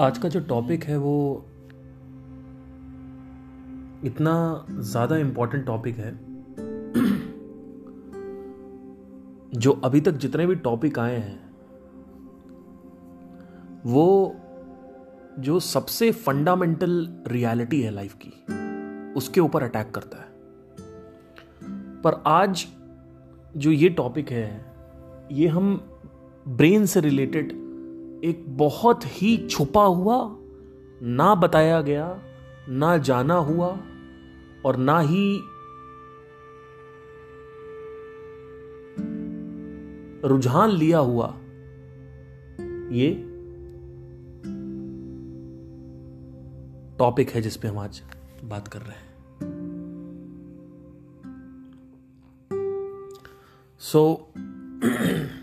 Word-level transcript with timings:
आज 0.00 0.18
का 0.18 0.28
जो 0.28 0.40
टॉपिक 0.40 0.84
है 0.84 0.96
वो 0.96 1.46
इतना 4.04 4.66
ज़्यादा 4.70 5.16
इम्पोर्टेंट 5.16 5.66
टॉपिक 5.66 5.96
है 5.96 6.14
जो 9.54 9.72
अभी 9.72 10.00
तक 10.00 10.12
जितने 10.12 10.46
भी 10.46 10.54
टॉपिक 10.54 10.98
आए 10.98 11.16
हैं, 11.16 11.50
वो 13.86 14.36
जो 15.38 15.60
सबसे 15.60 16.12
फंडामेंटल 16.12 17.22
रियलिटी 17.26 17.82
है 17.82 17.90
लाइफ 17.90 18.14
की, 18.14 18.46
उसके 19.12 19.40
ऊपर 19.40 19.62
अटैक 19.62 19.90
करता 19.90 20.18
है। 20.18 20.28
पर 22.02 22.22
आज 22.26 22.66
जो 23.56 23.70
ये 23.70 23.88
टॉपिक 23.88 24.30
है, 24.30 24.74
ये 25.32 25.48
हम 25.48 25.90
ब्रेन 26.48 26.86
से 26.86 27.00
रिलेटेड 27.00 27.63
एक 28.24 28.56
बहुत 28.58 29.00
ही 29.04 29.48
छुपा 29.48 29.84
हुआ 29.84 30.36
ना 31.02 31.34
बताया 31.34 31.80
गया 31.80 32.22
ना 32.68 32.98
जाना 32.98 33.34
हुआ 33.34 33.78
और 34.66 34.76
ना 34.76 35.00
ही 35.00 35.40
रुझान 40.28 40.70
लिया 40.70 40.98
हुआ। 40.98 41.34
ये 42.90 43.14
टॉपिक 46.98 47.30
है 47.30 47.40
जिसपे 47.40 47.68
हम 47.68 47.78
आज 47.78 48.02
बात 48.44 48.68
कर 48.68 48.78
रहे 48.78 48.96
हैं। 48.96 49.14
So 53.78 54.28
so, 54.36 54.38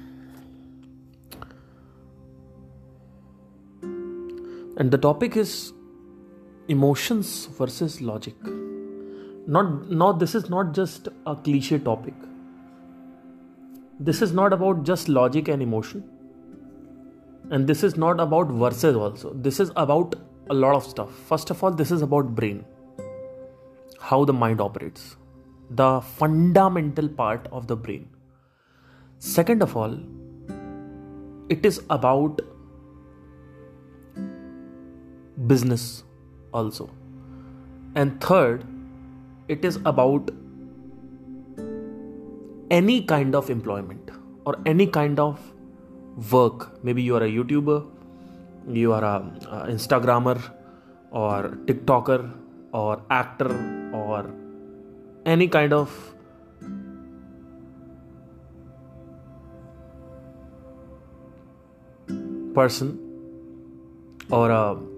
And 4.82 4.90
the 4.90 4.98
topic 4.98 5.38
is 5.38 5.74
emotions 6.68 7.46
versus 7.58 8.02
logic. 8.02 8.34
Not, 9.46 9.92
not 9.92 10.18
this 10.18 10.34
is 10.34 10.50
not 10.50 10.74
just 10.74 11.08
a 11.28 11.36
cliche 11.36 11.78
topic. 11.78 12.16
This 14.00 14.24
is 14.24 14.34
not 14.34 14.54
about 14.54 14.82
just 14.84 15.08
logic 15.08 15.50
and 15.50 15.62
emotion. 15.62 16.04
And 17.52 17.68
this 17.68 17.84
is 17.84 17.96
not 17.96 18.20
about 18.20 18.48
verses 18.48 18.96
also. 18.96 19.34
This 19.36 19.60
is 19.60 19.72
about 19.76 20.16
a 20.50 20.56
lot 20.56 20.74
of 20.74 20.84
stuff. 20.84 21.14
First 21.28 21.52
of 21.52 21.64
all, 21.64 21.70
this 21.70 21.92
is 21.92 22.02
about 22.02 22.34
brain. 22.34 22.66
How 24.00 24.26
the 24.26 24.34
mind 24.34 24.62
operates. 24.62 25.16
The 25.70 26.02
fundamental 26.02 27.08
part 27.08 27.48
of 27.52 27.68
the 27.68 27.76
brain. 27.76 28.10
Second 29.20 29.62
of 29.62 29.78
all, 29.78 29.96
it 31.50 31.68
is 31.68 31.84
about 31.92 32.42
business 35.48 36.04
also. 36.54 36.90
And 37.96 38.22
third, 38.22 38.66
it 39.48 39.66
is 39.66 39.80
about 39.86 40.30
any 42.70 43.02
kind 43.04 43.36
of 43.36 43.50
employment 43.50 44.12
or 44.46 44.56
any 44.66 44.88
kind 44.88 45.20
of 45.20 45.40
work. 46.32 46.84
Maybe 46.84 47.02
you 47.02 47.16
are 47.16 47.24
a 47.24 47.30
YouTuber, 47.30 47.86
you 48.70 48.94
are 48.94 49.04
a, 49.04 49.18
a 49.50 49.68
Instagrammer 49.68 50.42
or 51.12 51.58
TikToker 51.66 52.32
or 52.74 53.02
actor 53.10 53.52
or 53.94 54.34
any 55.26 55.48
kind 55.48 55.74
of 55.74 56.16
person 62.54 62.98
or 64.30 64.50
a 64.50 64.91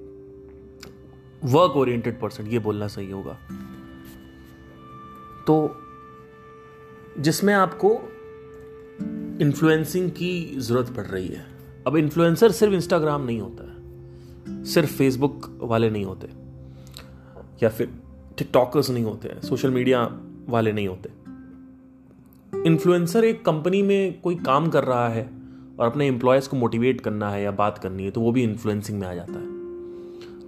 work 1.44 1.72
oriented 1.72 2.20
person 2.20 2.48
ये 2.48 2.60
बोलना 2.60 2.88
सही 2.88 3.12
होगा। 3.12 3.38
तो 5.48 5.56
जिसमें 7.20 7.54
आपको 7.54 7.90
influencing 9.42 10.12
की 10.12 10.56
ज़रूरत 10.58 10.90
पड़ 10.90 11.06
रही 11.06 11.28
है। 11.28 11.46
अब 11.88 11.98
इन्फ्लुएंसर 11.98 12.52
सिर्फ़ 12.52 12.74
इंस्टाग्राम 12.74 13.22
नहीं 13.22 13.42
होता 13.42 13.64
है, 13.64 14.64
सिर्फ़ 14.64 14.92
फेसबुक 14.92 15.60
वाले 15.62 15.90
नहीं 15.90 16.06
होते, 16.06 16.28
या 17.64 17.70
फिर 17.70 17.94
टिकटॉकर्स 18.38 18.90
नहीं 18.90 19.04
होते 19.04 19.28
हैं 19.28 19.42
सोशल 19.42 19.72
मीडिया 19.72 20.04
वाले 20.50 20.72
नहीं 20.72 20.88
होते। 20.88 21.10
इन्फ्लुएंसर 22.66 23.24
एक 23.24 23.46
कंपनी 23.46 23.82
में 23.82 24.22
कोई 24.22 24.36
काम 24.36 24.70
कर 24.70 24.84
रहा 24.84 25.10
है 25.10 25.30
और 25.80 25.86
अपने 25.86 26.08
एम्प्लॉयज़ 26.08 26.50
को 26.50 26.58
मोटिवेट 26.58 27.02
करना 27.02 27.30
है 27.30 27.44
या 27.44 27.52
बात 27.52 27.78
करनी 27.78 28.04
है 28.04 28.12
तो 28.12 28.22
वो 28.22 28.32
भी 28.32 28.44
इन्फ्लुएंसिंग 28.44 29.00
में 29.00 29.08
आ 29.08 29.14
जाता 29.14 29.34
है। 29.34 29.53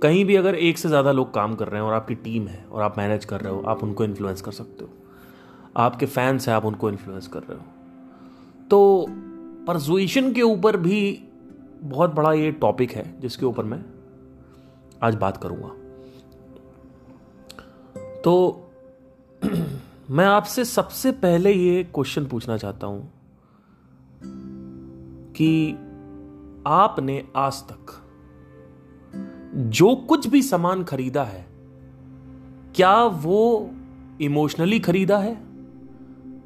कहीं 0.01 0.25
भी 0.25 0.35
अगर 0.35 0.55
एक 0.55 0.77
से 0.77 0.89
ज़्यादा 0.89 1.11
लोग 1.11 1.33
काम 1.33 1.55
कर 1.55 1.67
रहे 1.67 1.81
हैं 1.81 1.87
और 1.87 1.93
आपकी 1.93 2.15
टीम 2.15 2.47
है 2.47 2.65
और 2.71 2.81
आप 2.81 2.97
मैनेज 2.97 3.25
कर 3.25 3.41
रहे 3.41 3.53
हो, 3.53 3.61
आप 3.61 3.83
उनको 3.83 4.03
इन्फ्लुएंस 4.03 4.41
कर 4.41 4.51
सकते 4.51 4.83
हो। 4.83 4.89
आपके 5.77 6.05
फैंस 6.05 6.47
हैं, 6.47 6.55
आप 6.55 6.65
उनको 6.65 6.89
इन्फ्लुएंस 6.89 7.27
कर 7.27 7.39
रहे 7.39 7.57
हो। 7.57 7.63
तो 8.69 9.05
परजुएशन 9.67 10.33
के 10.33 10.41
ऊपर 10.41 10.77
भी 10.77 11.23
बहुत 11.81 12.13
बड़ा 12.13 12.33
ये 12.33 12.51
टॉपिक 12.51 12.91
है, 12.91 13.19
जिसके 13.19 13.45
ऊपर 13.45 13.63
मैं 13.63 13.85
आज 15.03 15.15
बात 15.15 15.37
करूँगा। 15.37 15.69
तो 18.21 18.61
मैं 20.09 20.25
आपसे 20.25 20.65
सबसे 20.65 21.11
पहले 21.11 21.51
ये 21.51 21.83
क्वेश्चन 21.83 22.25
पूछना 22.25 22.57
चाहता 22.57 22.87
हूँ 22.87 23.13
कि 25.33 25.71
आपने 26.67 27.27
आज 27.35 27.53
तक 27.53 28.04
जो 29.55 29.95
कुछ 29.95 30.27
भी 30.27 30.41
सामान 30.41 30.83
खरीदा 30.83 31.23
है, 31.23 31.45
क्या 32.75 33.03
वो 33.03 33.71
इमोशनली 34.21 34.79
खरीदा 34.79 35.17
है? 35.17 35.37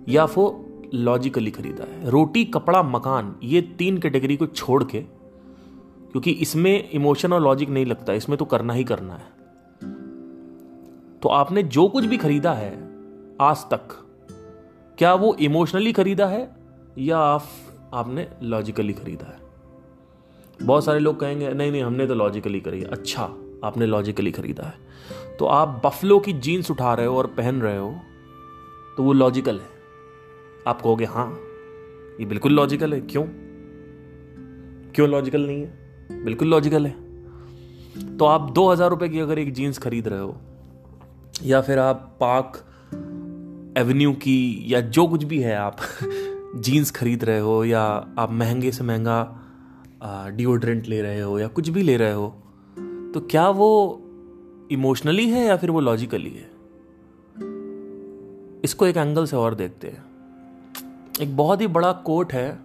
या 0.09 0.25
वो 0.25 0.66
लॉजिकली 0.94 1.52
खरीदा 1.52 1.84
है? 1.84 2.09
रोटी, 2.09 2.46
कपड़ा, 2.46 2.84
मकान, 2.84 3.36
ये 3.44 3.62
तीन 3.62 3.97
कैटेगरी 3.97 4.38
को 4.38 4.46
छोड़ 4.46 4.84
के, 4.84 5.02
क्योंकि 6.12 6.31
इसमें 6.31 6.90
इमोशन 6.90 7.34
और 7.34 7.42
लॉजिक 7.42 7.70
नहीं 7.70 7.86
लगता, 7.86 8.14
इसमें 8.14 8.38
तो 8.38 8.46
करना 8.46 8.74
ही 8.74 8.84
करना 8.84 9.14
है। 9.14 9.40
तो 11.20 11.30
आपने 11.30 11.64
जो 11.64 11.88
कुछ 11.88 12.06
भी 12.06 12.18
खरीदा 12.18 12.53
है, 12.53 12.90
आज 13.41 13.58
तक, 13.58 14.06
क्या 14.97 15.14
वो 15.14 15.34
इमोशनली 15.34 15.94
खरीदा 15.94 16.26
है 16.26 16.56
या 16.97 17.18
आप, 17.18 17.44
आपने 17.94 18.28
लॉजिकली 18.44 18.94
खरीदा 18.94 19.26
है? 19.26 19.48
बहुत 20.64 20.86
सारे 20.86 21.00
लोग 21.00 21.20
कहेंगे, 21.20 21.50
नहीं 21.50 21.72
नहीं, 21.72 21.84
हमने 21.84 22.08
तो 22.08 22.16
लॉजिकली 22.16 22.59
करी 22.59 22.84
अच्छा 22.84 23.24
आपने 23.64 23.86
लॉजिकली 23.86 24.31
खरीदा 24.31 24.64
है। 24.64 25.38
तो 25.38 25.46
आप 25.46 25.81
बफलो 25.86 26.20
की 26.20 26.34
जीन्स 26.34 26.72
उठा 26.72 26.94
रहे 26.94 27.06
हो 27.06 27.18
और 27.18 27.28
पहन 27.28 27.62
रहे 27.62 27.78
हो 27.78 27.96
तो 28.97 29.03
वो 29.03 29.14
लॉजिकल 29.14 29.59
है। 29.59 29.70
आप 30.68 30.81
कहोगे 30.81 31.06
हाँ 31.06 31.40
ये 32.20 32.25
बिल्कुल 32.25 32.53
लॉजिकल 32.53 32.94
है। 32.94 33.02
क्यों? 33.02 33.24
क्यों 34.96 35.09
लॉजिकल 35.09 35.47
नहीं 35.47 35.62
है? 35.62 36.24
बिल्कुल 36.24 36.47
लॉजिकल 36.47 36.86
है। 36.86 38.18
तो 38.18 38.26
आप 38.26 38.52
दो 38.52 38.72
हज़ार 38.72 38.90
रुपए 38.90 39.09
की 39.09 39.20
अगर 39.20 39.40
एक 39.40 39.53
जीन्स 39.53 39.78
खरीद 39.78 40.08
रहे 40.08 40.20
हो, 40.20 40.38
या 41.44 41.62
फिर 41.62 41.80
आप 41.80 42.18
पार्क 42.20 42.66
एवेन्यू 43.78 44.14
की, 44.14 44.66
या 44.68 44.81
जो 44.81 45.08
कुछ 45.08 45.24
भी 45.24 45.40
है 45.40 45.56
आप 45.56 45.78
जीन्स 46.56 46.91
खरीद 46.91 47.24
रहे 47.24 47.40
हो, 47.40 47.66
या 47.66 47.81
आप 48.20 48.31
महँगे 48.31 48.72
से 48.72 48.84
महँगा 48.84 49.46
डिओड्रेंट 50.01 50.87
ले 50.87 51.01
रहे 51.01 51.21
हो 51.21 51.39
या 51.39 51.47
कुछ 51.47 51.69
भी 51.69 51.81
ले 51.81 51.97
रहे 51.97 52.13
हो 52.13 52.27
तो 53.13 53.19
क्या 53.21 53.49
वो 53.49 53.69
इमोशनली 54.71 55.29
है 55.29 55.45
या 55.45 55.57
फिर 55.57 55.71
वो 55.71 55.79
लॉजिकली 55.79 56.29
है? 56.29 56.49
इसको 58.63 58.85
एक 58.85 58.97
एंगल 58.97 59.25
से 59.25 59.35
और 59.35 59.55
देखते 59.55 59.87
हैं। 59.87 60.03
एक 61.21 61.35
बहुत 61.37 61.61
ही 61.61 61.67
बड़ा 61.67 61.91
कोट 61.91 62.34
है 62.34 62.59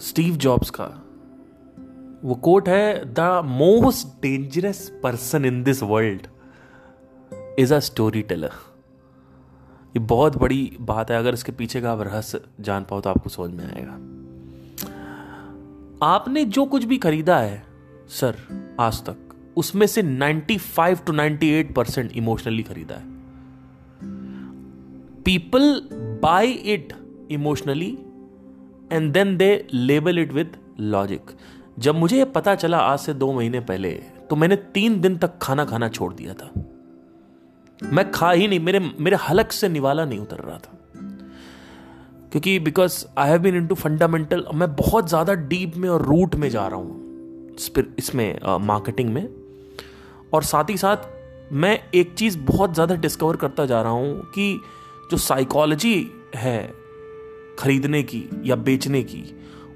स्टीव 0.00 0.36
जॉब्स 0.36 0.70
का। 0.70 0.86
वो 2.24 2.34
कोट 2.34 2.68
है 2.68 3.14
the 3.14 3.42
most 3.44 4.22
dangerous 4.22 4.88
person 5.02 5.44
in 5.44 5.62
this 5.62 5.82
world 5.82 6.26
is 7.58 7.74
a 7.74 7.78
storyteller 8.22 8.50
ये 9.96 9.98
बहुत 9.98 10.36
बड़ी 10.36 10.76
बात 10.80 11.10
है, 11.10 11.18
अगर 11.18 11.34
इसके 11.34 11.52
पीछे 11.52 11.80
का 11.80 11.92
आप 11.92 12.00
रहस्य 12.00 12.40
जान 12.60 12.84
पाओ 12.84 13.00
तो 13.00 13.10
आपको 13.10 13.30
समझ 13.30 13.50
में 13.50 13.64
आएगा। 13.66 14.17
आपने 16.02 16.44
जो 16.44 16.64
कुछ 16.64 16.84
भी 16.84 16.98
खरीदा 16.98 17.38
है, 17.38 17.62
सर, 18.08 18.36
आज 18.80 19.00
तक, 19.02 19.16
उसमें 19.56 19.86
से 19.86 20.02
95 20.02 21.06
टू 21.06 21.12
98 21.12 21.74
परसेंट 21.74 22.12
इमोशनली 22.12 22.62
खरीदा 22.62 22.94
है। 22.94 23.02
People 25.22 25.88
buy 26.22 26.46
it 26.46 26.92
emotionally 27.30 27.98
and 28.92 29.12
then 29.12 29.36
they 29.36 29.68
label 29.74 30.18
it 30.18 30.32
with 30.32 30.56
logic 30.80 31.22
जब 31.78 31.94
मुझे 31.94 32.18
यह 32.18 32.24
पता 32.24 32.54
चला 32.54 32.78
आज 32.78 32.98
से 32.98 33.14
दो 33.14 33.32
महीने 33.32 33.60
पहले 33.60 33.90
तो 34.30 34.36
मैंने 34.36 34.56
तीन 34.56 35.00
दिन 35.00 35.18
तक 35.18 35.38
खाना 35.42 35.64
खाना 35.64 35.88
छोड़ 35.88 36.14
दिया 36.14 36.34
था। 36.34 36.52
मैं 37.92 38.10
खा 38.10 38.30
ही 38.30 38.48
नहीं, 38.48 38.60
मेरे 38.60 38.78
मेरे 39.00 39.16
हलक 39.16 39.52
से 39.52 39.68
निवाला 39.68 40.04
नहीं 40.04 40.18
उतर 40.18 40.36
रहा 40.36 40.58
था। 40.58 40.77
क्योंकि 42.32 42.58
because 42.58 43.04
I 43.18 43.30
have 43.30 43.38
been 43.42 43.56
into 43.66 43.74
fundamental 43.74 44.44
मैं 44.54 44.74
बहुत 44.76 45.08
ज़्यादा 45.08 45.34
डीप 45.34 45.76
में 45.76 45.88
और 45.88 46.02
रूट 46.02 46.34
में 46.34 46.48
जा 46.50 46.66
रहा 46.66 46.78
हूँ 46.78 47.54
इसमें 47.98 48.38
मार्केटिंग 48.62 49.12
में। 49.14 49.28
और 50.34 50.42
साथ 50.42 50.70
ही 50.70 50.76
साथ 50.76 51.52
मैं 51.52 51.78
एक 51.94 52.14
चीज़ 52.14 52.38
बहुत 52.38 52.74
ज़्यादा 52.74 52.94
डिस्कवर 52.96 53.36
करता 53.36 53.66
जा 53.66 53.80
रहा 53.82 53.92
हूँ 53.92 54.20
कि 54.34 54.60
जो 55.10 55.16
साइकोलॉजी 55.16 55.94
है 56.36 56.60
खरीदने 57.58 58.02
की 58.02 58.22
या 58.44 58.56
बेचने 58.56 59.02
की, 59.02 59.22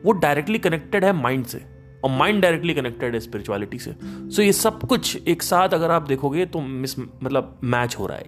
वो 0.04 0.12
डायरेक्टली 0.12 0.58
कनेक्टेड 0.58 1.04
है 1.04 1.12
माइंड 1.12 1.44
से 1.46 1.62
और 2.04 2.10
माइंड 2.10 2.42
डायरेक्टली 2.42 2.74
कनेक्टेड 2.74 3.14
है 3.14 3.20
स्पिरिचुअलिटी 3.20 3.78
से। 3.78 3.92
सो 3.92 4.30
so 4.32 4.40
ये 4.40 4.52
सब 4.52 4.80
कुछ 4.80 5.28
एक 5.28 5.42
साथ 5.42 5.74
अगर 5.74 5.90
आप 5.90 6.02
देखोगे 6.02 6.46
तो 6.46 6.60
मिस 6.60 6.98
मतलब 6.98 7.58
मैच 7.64 7.96
हो 7.98 8.06
रहा 8.06 8.18
है। 8.18 8.26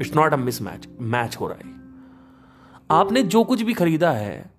It's 0.00 0.14
not 0.16 0.32
a 0.32 0.36
mismatch 0.62 0.88
match 1.00 1.36
हो 1.36 1.48
रहा 1.48 1.58
है। 1.58 1.72
आपने 2.90 3.22
जो 3.22 3.42
कुछ 3.44 3.62
भी 3.62 3.74
खरीदा 3.74 4.10
है, 4.10 4.50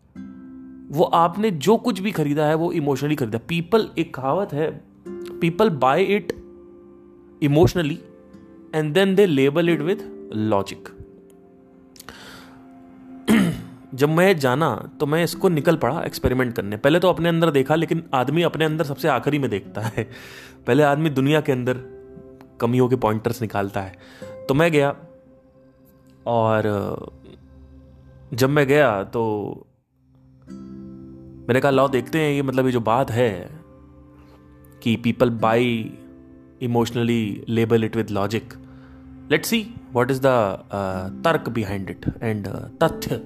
वो 0.92 1.04
आपने 1.04 1.52
जो 1.52 1.78
कुछ 1.78 2.00
भी 2.00 2.12
खरीदा 2.12 2.46
है, 2.46 2.56
वो 2.56 2.72
इमोशनली 2.72 3.16
खरीदा। 3.16 3.38
पीपल 3.48 3.88
एक 3.98 4.14
कहावत 4.16 4.54
है 4.54 4.70
people 5.42 5.70
buy 5.70 6.04
it 6.16 6.34
emotionally 7.42 8.00
and 8.76 8.94
then 8.94 9.16
they 9.16 9.26
label 9.26 9.70
it 9.70 9.82
with 9.82 10.32
logic 10.34 10.90
जब 13.94 14.10
मैं 14.10 14.38
जाना 14.38 14.70
तो 15.00 15.06
मैं 15.06 15.24
इसको 15.24 15.50
निकल 15.50 15.76
पड़ा 15.76 16.02
एक्सपेरिमेंट 16.04 16.54
करने। 16.56 16.78
पहले 16.78 17.00
तो 17.00 17.10
अपने 17.10 17.30
अंदर 17.30 17.52
देखा, 17.52 17.76
लेकिन 17.76 18.04
आदमी 18.14 18.42
अपने 18.42 18.66
अंदर 18.66 18.84
सबसे 18.84 19.08
आखिरी 19.08 19.40
में 19.40 19.50
देखता 19.50 19.82
है। 19.82 20.04
पहले 20.68 20.84
आदमी 20.84 21.10
दुनिया 21.10 21.42
के 21.42 21.52
अंदर 21.52 21.78
कमियों 22.62 22.88
के 22.90 22.96
पॉइंटर्स 22.96 23.42
निकालता 23.42 23.82
है। 23.82 23.96
तो 24.50 24.54
मैं 24.54 24.72
गया 24.72 24.96
और 26.28 26.68
जब 28.36 28.50
मैं 28.50 28.66
गया 28.68 29.04
तो 29.06 29.22
मैंने 31.48 31.60
कहा, 31.60 31.72
लाओ, 31.72 31.88
देखते 31.90 32.20
हैं 32.20 32.32
ये 32.32 32.42
मतलब 32.42 32.66
ये 32.66 32.72
जो 32.72 32.80
बात 32.82 33.12
है 33.12 33.32
कि 34.82 34.96
people 35.04 35.30
buy 35.42 35.92
emotionally 36.62 37.44
label 37.50 37.84
it 37.84 37.96
with 37.96 38.10
logic 38.12 38.54
let's 39.32 39.50
see 39.50 39.60
what 39.94 40.12
is 40.12 40.20
the 40.24 41.22
तर्क 41.26 41.50
बिहाइंड 41.50 41.90
इट 41.90 42.06
एंड 42.24 42.48
तथ्य 42.84 43.22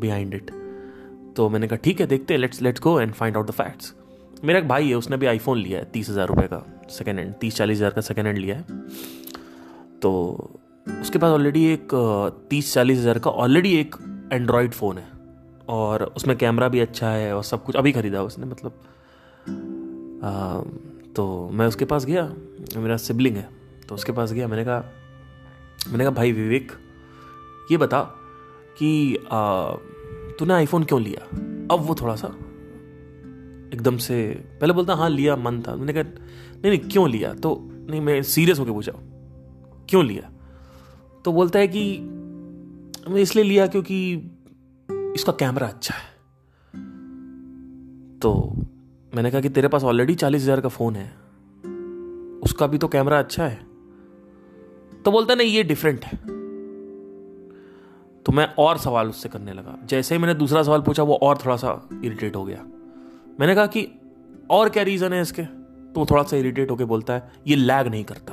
बिहाइंड 0.00 0.34
इट 0.34 0.50
तो 1.36 1.48
मैंने 1.48 1.68
कहा, 1.68 1.76
ठीक 1.76 2.00
है, 2.00 2.06
देखते 2.06 2.34
हैं 2.34 2.40
let's 2.40 2.62
let's 2.62 2.80
go 2.80 3.00
and 3.00 3.12
find 3.14 3.36
out 3.36 3.46
the 3.46 3.50
facts 3.52 3.94
मेरा 4.44 4.58
एक 4.58 4.68
भाई 4.68 4.88
है, 4.88 4.94
उसने 4.94 5.16
भी 5.16 5.26
आईफोन 5.26 5.58
लिया 5.58 5.78
है, 5.78 5.84
तीस 5.92 6.10
हज़ार 6.10 6.28
रुपये 6.28 6.46
का 6.48 6.64
सेकेंड 6.90 7.18
हैंड 7.18 7.34
तीस 7.40 7.56
चालीस 7.56 7.78
हज़ार 7.78 7.90
का 7.90 8.00
सेकेंड 8.00 8.26
हैंड 8.26 8.38
लिया 8.38 8.56
है। 8.56 8.62
तो 10.02 10.12
उसके 11.00 11.18
पास 11.18 11.30
ऑलरेडी 11.30 11.64
एक 11.72 11.88
तीस 12.50 12.72
चालीस 12.74 12.98
हज़ार 12.98 13.18
का 13.18 13.30
ऑलरेडी 13.30 13.74
एक 13.76 13.96
एंड्रॉयड 14.32 14.72
फ़ोन 14.72 14.98
है। 14.98 15.08
और 15.68 16.02
उसमें 16.02 16.36
कैमरा 16.38 16.68
भी 16.68 16.80
अच्छा 16.80 17.10
है 17.10 17.34
और 17.36 17.44
सब 17.44 17.64
कुछ 17.64 17.76
अभी 17.76 17.92
ख़रीदा 17.92 18.22
उसने 18.22 18.46
मतलब 18.46 18.72
आ, 20.24 20.60
तो 21.16 21.50
मैं 21.52 21.66
उसके 21.66 21.84
पास 21.84 22.04
गया 22.04 22.22
मेरा 22.76 22.96
सिबलिंग 22.96 23.36
है 23.36 23.48
तो 23.88 23.94
उसके 23.94 24.12
पास 24.12 24.32
गया 24.32 24.48
मैंने 24.48 24.64
कहा 24.64 24.84
मैंने 25.88 26.04
कहा 26.04 26.12
भाई 26.12 26.32
विवेक 26.32 26.72
ये 27.70 27.76
बता 27.76 28.02
कि 28.78 29.18
तूने 30.38 30.54
आईफोन 30.54 30.84
क्यों 30.84 31.00
लिया? 31.02 31.24
अब 31.74 31.80
वो 31.80 31.94
थोड़ा 31.94 32.14
सा 32.16 32.28
एकदम 33.74 33.96
से 33.96 34.22
पहले 34.60 34.72
बोलता 34.72 34.94
हाँ 34.94 35.08
लिया 35.10 35.36
मन 35.36 35.60
था। 35.62 35.74
मैंने 35.76 35.92
कहा 35.92 36.02
नहीं 36.02 36.68
नहीं 36.68 36.90
क्यों 36.90 37.08
लिया? 37.10 37.32
तो 37.34 37.58
नहीं 37.62 38.00
मैं 38.00 38.22
सीरियस 38.22 38.58
होकर 38.58 38.72
पूछा 38.72 38.92
क्यों 39.88 40.04
लिया? 40.06 40.30
तो 41.24 41.32
बोलता 41.32 41.58
है 41.58 41.68
कि 41.68 41.82
इसलिए 43.18 43.44
लिया 43.44 43.66
क्योंकि 43.66 44.14
इसका 45.14 45.32
कैमरा 45.32 45.66
अच्छा 45.66 45.94
है। 45.94 46.08
तो 48.18 48.52
मैंने 49.14 49.30
कहा 49.30 49.40
कि 49.40 49.48
तेरे 49.48 49.68
पास 49.68 49.84
ऑलरेडी 49.84 50.14
चालीस 50.14 50.42
हज़ार 50.42 50.60
का 50.60 50.68
फ़ोन 50.68 50.96
है। 50.96 51.06
उसका 52.40 52.66
भी 52.66 52.78
तो 52.78 52.88
कैमरा 52.88 53.18
अच्छा 53.18 53.46
है। 53.46 53.60
तो 55.04 55.10
बोलता, 55.10 55.34
नहीं, 55.34 55.48
ये 55.48 55.62
डिफरेंट 55.62 56.04
है। 56.04 56.16
तो 58.22 58.32
मैं 58.32 58.54
और 58.58 58.78
सवाल 58.78 59.08
उससे 59.08 59.28
करने 59.28 59.52
लगा। 59.52 59.78
जैसे 59.86 60.14
ही 60.14 60.20
मैंने 60.20 60.34
दूसरा 60.34 60.62
सवाल 60.62 60.80
पूछा, 60.80 61.02
वो 61.02 61.18
और 61.22 61.38
थोड़ा 61.38 61.56
सा 61.56 61.88
इरिटेट 62.04 62.36
हो 62.36 62.44
गया। 62.44 62.64
मैंने 63.40 63.54
कहा 63.54 63.66
कि 63.66 63.88
और 64.50 64.68
क्या 64.68 64.82
रीजन 64.82 65.12
है 65.12 65.22
इसके? 65.22 65.42
तो 65.92 66.06
थोड़ा 66.10 66.22
सा 66.22 66.36
इरिटेट 66.36 66.70
होकर 66.70 66.84
बोलता 66.84 67.14
है, 67.14 67.32
ये 67.46 67.56
लैग 67.56 67.86
नहीं 67.86 68.04
करता। 68.04 68.32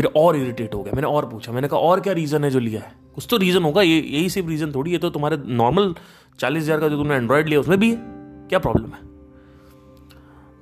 फिर 0.00 0.10
और 0.16 0.36
इरिटेट 0.36 0.74
हो 0.74 0.82
गया। 0.82 0.92
मैंने 0.94 1.08
और 1.08 1.26
पूछा। 1.26 1.52
मैंने 1.52 1.68
कहा 1.68 1.78
और 1.78 2.00
क्या 2.00 2.12
रीजन 2.12 2.44
है 2.44 2.50
जो 2.50 2.58
लिया 2.58 2.80
है? 2.80 2.92
कुछ 3.14 3.26
तो 3.30 3.36
रीजन 3.36 3.62
होगा। 3.62 3.82
ये 3.82 4.00
यही 4.00 4.28
सिर्फ़ 4.28 4.48
रीजन 4.48 4.72
थोड़ी 4.72 4.92
है। 4.92 4.98
तो 4.98 5.10
तुम्हारे 5.10 5.36
नॉर्मल 5.46 5.94
चालीस 6.38 6.62
हज़ार 6.62 6.80
का 6.80 6.88
जो 6.88 6.96
तुमने 6.96 7.14
एंड्रॉयड 7.14 7.48
लिया 7.48 7.60
उसमें 7.60 7.78
भी 7.80 7.90
है। 7.90 7.96
क्या 8.48 8.58
प्रॉब्लम 8.58 8.84
है? 8.84 9.08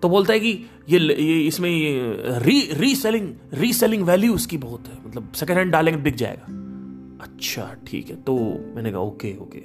तो 0.03 0.09
बोलता 0.09 0.33
है 0.33 0.41
कि 0.41 0.51
ये, 0.89 0.99
ये 0.99 1.41
इसमें 1.41 1.71
ये 1.71 2.15
री 2.39 2.61
रीसेलिंग 2.73 3.33
रीसेलिंग 3.55 4.03
वैल्यू 4.03 4.35
उसकी 4.35 4.57
बहुत 4.57 4.89
है। 4.89 4.99
मतलब 5.07 5.33
सेकेंड 5.33 5.59
हैंड 5.59 5.73
डालेंगे 5.73 6.03
बिक 6.03 6.15
जाएगा। 6.15 7.23
अच्छा 7.25 7.77
ठीक 7.87 8.11
है। 8.11 8.17
तो 8.17 8.37
मैंने 8.75 8.91
कहा 8.93 9.01
ओके 9.01 9.37
ओके। 9.41 9.61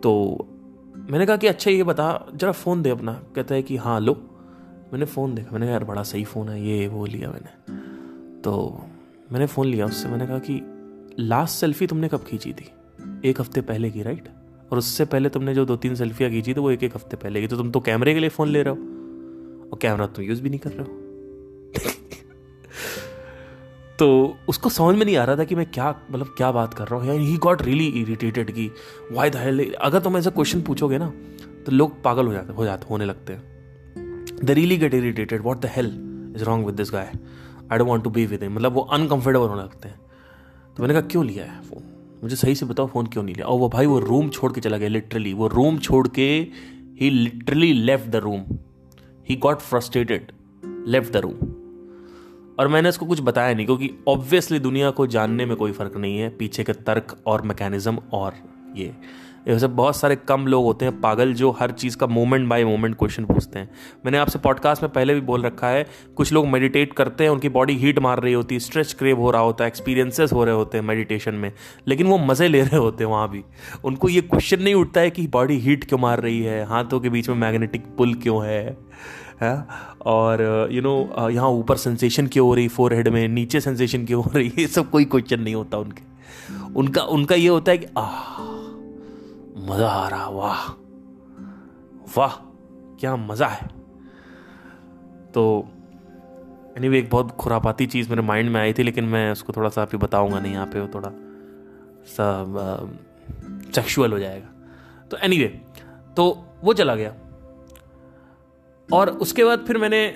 तो 0.00 0.46
मैंने 1.10 1.26
कहा 1.26 1.36
कि 1.36 1.46
अच्छा 1.46 1.70
ये 1.70 1.82
बता 1.82 2.26
जरा 2.34 2.52
फ़ोन 2.52 2.82
दे 2.82 2.90
अपना। 2.90 3.12
कहता 3.12 3.54
है 3.54 3.62
कि 3.62 3.76
हाँ 3.76 4.00
लो। 4.00 4.14
मैंने 4.92 5.06
फ़ोन 5.06 5.34
देखा। 5.34 5.50
मैंने 5.52 5.66
कहा 5.66 5.72
यार 5.72 5.84
बड़ा 5.84 6.02
सही 6.02 6.24
फ़ोन 6.24 6.48
है। 6.48 6.66
ये 6.66 6.88
वो 6.88 7.06
लिया 7.06 7.30
मैंने। 7.30 7.85
तो 8.46 8.82
मैंने 9.32 9.46
फ़ोन 9.46 9.66
लिया 9.66 9.86
उससे। 9.86 10.08
मैंने 10.08 10.26
कहा 10.26 10.38
कि 10.38 10.62
लास्ट 11.18 11.54
सेल्फी 11.54 11.86
तुमने 11.86 12.08
कब 12.08 12.24
खींची 12.24 12.52
थी? 12.52 12.70
एक 13.28 13.40
हफ़्ते 13.40 13.60
पहले 13.60 13.90
की 13.90 14.02
राइट 14.02 14.28
और 14.72 14.78
उससे 14.78 15.04
पहले 15.04 15.28
तुमने 15.28 15.54
जो 15.54 15.64
दो 15.64 15.76
तीन 15.76 15.94
सेल्फियाँ 15.94 16.32
खींची 16.32 16.54
थी, 16.54 16.60
वो 16.60 16.70
एक 16.70 16.82
एक 16.82 16.94
हफ़्ते 16.94 17.16
पहले 17.16 17.40
की। 17.40 17.46
तो 17.46 17.56
तुम 17.56 17.70
तो 17.70 17.80
कैमरे 17.80 18.14
के 18.14 18.20
लिए 18.20 18.28
फ़ोन 18.28 18.48
ले 18.48 18.62
रहे 18.62 18.74
हो। 18.74 18.80
और 19.68 19.78
कैमरा 19.82 20.06
तुम 20.06 20.24
यूज़ 20.24 20.42
भी 20.42 20.50
नहीं 20.50 20.60
कर 20.60 20.70
रहे 20.70 20.82
हो। 20.82 21.02
तो 23.98 24.36
उसको 24.48 24.68
समझ 24.68 24.96
में 24.96 25.06
नहीं 25.06 25.16
आ 25.16 25.24
रहा 25.24 25.36
था 25.36 25.44
कि 25.44 25.54
मैं 25.54 25.66
क्या 25.66 26.00
मतलब 26.10 26.26
क्या 26.26 26.52
बात 26.52 26.74
कर 26.74 26.88
रहा 26.88 27.00
हूँ। 27.00 27.18
ही 27.18 27.36
गॉट 27.36 27.62
रियली 27.62 27.86
इरिटेटेड 27.86 28.50
कि 28.50 28.70
वाई 29.12 29.30
द 29.30 29.36
अगर 29.80 30.00
तुम 30.00 30.16
ऐसा 30.16 30.30
क्वेश्चन 30.30 30.62
पूछोगे 30.62 30.98
ना 30.98 31.12
तो 31.66 31.72
लोग 31.72 32.02
पागल 32.02 32.26
हो 32.26 32.32
जाते 32.32 32.52
हो 32.52 32.64
जाते, 32.64 32.86
होने 32.90 33.04
लगते 33.04 33.32
हैं। 33.32 33.42
They 34.44 34.50
really 34.50 34.76
get 34.76 34.94
irritated 34.94 35.42
what 35.42 35.60
the 35.60 35.66
hell 35.66 35.86
is 36.36 36.44
wrong 36.44 36.66
with 36.66 36.74
this 36.74 36.92
guy 36.92 37.12
I 37.72 37.78
don't 37.78 37.88
want 37.88 38.04
to 38.04 38.10
be 38.10 38.26
with 38.26 38.44
मतलब 38.44 38.72
वो 38.72 38.80
अनकंफर्टेबल 38.80 39.46
होने 39.46 39.62
लगते 39.62 39.88
हैं। 39.88 40.00
तो 40.76 40.82
मैंने 40.82 40.94
कहा, 40.94 41.02
क्यों 41.02 41.24
लिया 41.26 41.44
है 41.44 41.60
फ़ोन 41.62 41.82
मुझे 42.22 42.36
सही 42.36 42.54
से 42.54 42.66
बताओ 42.66 42.86
फ़ोन 42.86 43.06
क्यों 43.06 43.22
नहीं 43.22 43.34
लिया? 43.34 43.46
और 43.46 43.58
वो 43.58 43.68
भाई 43.68 43.86
वो 43.86 43.98
रूम 44.00 44.28
छोड़ 44.28 44.52
के 44.52 44.60
चला 44.60 44.76
गया 44.76 44.88
लिटरली 44.88 45.32
वो 45.32 45.48
रूम 45.48 45.78
छोड़ 45.78 46.06
के 46.08 46.28
ही 47.00 47.10
literally 47.10 47.72
left 47.72 48.10
the 48.10 48.16
room 48.16 48.44
he 49.28 49.36
got 49.36 49.60
frustrated 49.60 50.32
left 50.88 51.12
the 51.12 51.16
room 51.16 51.54
और 52.58 52.68
मैंने 52.68 52.88
इसको 52.88 53.06
कुछ 53.06 53.20
बताया 53.20 53.54
नहीं, 53.54 53.66
क्योंकि 53.66 53.90
ऑब्वियसली 54.08 54.58
दुनिया 54.58 54.90
को 54.90 55.06
जानने 55.06 55.46
में 55.46 55.56
कोई 55.56 55.72
फ़र्क 55.72 55.96
नहीं 55.96 56.18
है। 56.18 56.28
पीछे 56.28 56.64
के 56.64 56.72
तर्क 56.72 57.16
और 57.26 57.42
मैकेनिज्म 57.42 57.98
और 58.12 58.34
ये। 58.76 58.94
ऐसे 59.46 59.66
बहुत 59.68 59.96
सारे 59.96 60.16
कम 60.18 60.46
लोग 60.46 60.64
होते 60.64 60.84
हैं, 60.84 61.00
पागल 61.00 61.32
जो 61.34 61.50
हर 61.50 61.70
चीज़ 61.70 61.96
का 61.96 62.06
मोमेंट 62.06 62.48
बाय 62.48 62.64
मोमेंट 62.64 62.94
क्वेश्चन 62.98 63.24
पूछते 63.24 63.58
हैं। 63.58 63.68
मैंने 64.04 64.18
आपसे 64.18 64.38
पॉडकास्ट 64.38 64.82
में 64.82 64.92
पहले 64.92 65.14
भी 65.14 65.20
बोल 65.20 65.42
रखा 65.42 65.68
है, 65.68 65.86
कुछ 66.16 66.32
लोग 66.32 66.46
मेडिटेट 66.46 66.92
करते 66.92 67.24
हैं, 67.24 67.30
उनकी 67.30 67.48
बॉडी 67.48 67.74
हीट 67.74 67.98
मार 67.98 68.20
रही 68.20 68.32
होती 68.32 68.54
है 68.54 68.58
स्ट्रेच 68.58 68.92
क्रेव 68.92 69.20
हो 69.20 69.30
रहा 69.30 69.42
होता 69.42 69.64
है 69.64 69.68
एक्सपीरियंसेस 69.68 70.32
हो 70.32 70.44
रहे 70.44 70.54
होते 70.54 70.78
हैं 70.78 70.84
मेडिटेशन 70.84 71.34
में, 71.34 71.52
लेकिन 71.88 72.06
वो 72.06 72.18
मज़े 72.18 72.48
ले 72.48 72.62
रहे 72.62 72.76
होते 72.76 73.04
हैं 73.04 73.10
वहाँ 73.10 73.28
भी। 73.30 73.42
उनको 73.84 74.08
ये 74.08 74.20
क्वेश्चन 74.22 74.62
नहीं 74.62 74.74
उठता 74.74 75.00
है 75.00 75.10
कि 75.10 75.26
बॉडी 75.28 75.58
हीट 75.58 75.84
क्यों 75.84 75.98
मार 75.98 76.20
रही 76.20 76.42
है, 76.42 76.64
हाथों 76.64 77.00
के 77.00 77.08
बीच 77.08 77.28
में 77.28 77.36
मैग्नेटिक 77.36 77.84
पुल 77.98 78.14
क्यों 78.14 78.44
है 78.46 78.76
है? 79.42 79.66
और 80.06 80.68
यू 80.72 80.82
नो 80.82 81.28
यहाँ 81.30 81.48
ऊपर 81.50 81.76
सेंसेशन 81.76 82.26
क्यों 82.26 82.46
हो 82.46 82.54
रही 82.54 82.68
फोर 82.68 82.94
हेड 82.94 83.08
में, 83.08 83.26
नीचे 83.28 83.60
सेंसेशन 83.60 84.04
क्यों 84.06 84.22
हो 84.24 84.30
रही, 84.34 84.52
ये 84.58 84.66
सब 84.66 84.90
कोई 84.90 85.04
क्वेश्चन 85.04 85.40
नहीं 85.40 85.54
होता 85.54 85.78
उनके। 85.78 86.04
उनका 86.76 87.02
उनका 87.02 87.34
ये 87.34 87.48
होता 87.48 87.72
है 87.72 87.78
कि 87.78 87.86
आ 87.98 88.06
मज़ा 89.66 89.88
आ 89.88 90.08
रहा 90.08 90.28
वाह। 90.28 90.70
वाह 92.18 92.36
क्या 93.00 93.16
मज़ा 93.16 93.46
है। 93.46 93.66
तो 95.34 95.68
एनी 96.68 96.86
anyway, 96.86 97.04
एक 97.04 97.10
बहुत 97.10 97.30
खुरापाती 97.30 97.86
चीज़ 97.86 98.10
मेरे 98.10 98.22
माइंड 98.22 98.50
में 98.50 98.60
आई 98.60 98.72
थी 98.72 98.82
लेकिन 98.82 99.04
मैं 99.04 99.32
उसको 99.32 99.52
थोड़ा 99.52 99.68
सा 99.68 99.82
अभी 99.82 99.98
बताऊँगा 99.98 100.40
नहीं 100.40 100.52
यहाँ 100.52 100.66
पे 100.66 100.80
वो 100.80 100.88
थोड़ा 100.94 101.10
सा 102.06 102.44
सेक्सुअल 103.74 104.12
हो 104.12 104.18
जाएगा। 104.18 104.48
तो 105.10 105.16
एनी 105.16 105.36
anyway, 105.36 105.58
तो 106.16 106.44
वो 106.64 106.72
चला 106.72 106.94
गया। 106.94 107.14
और 108.92 109.08
उसके 109.08 109.44
बाद 109.44 109.64
फिर 109.66 109.78
मैंने 109.78 110.06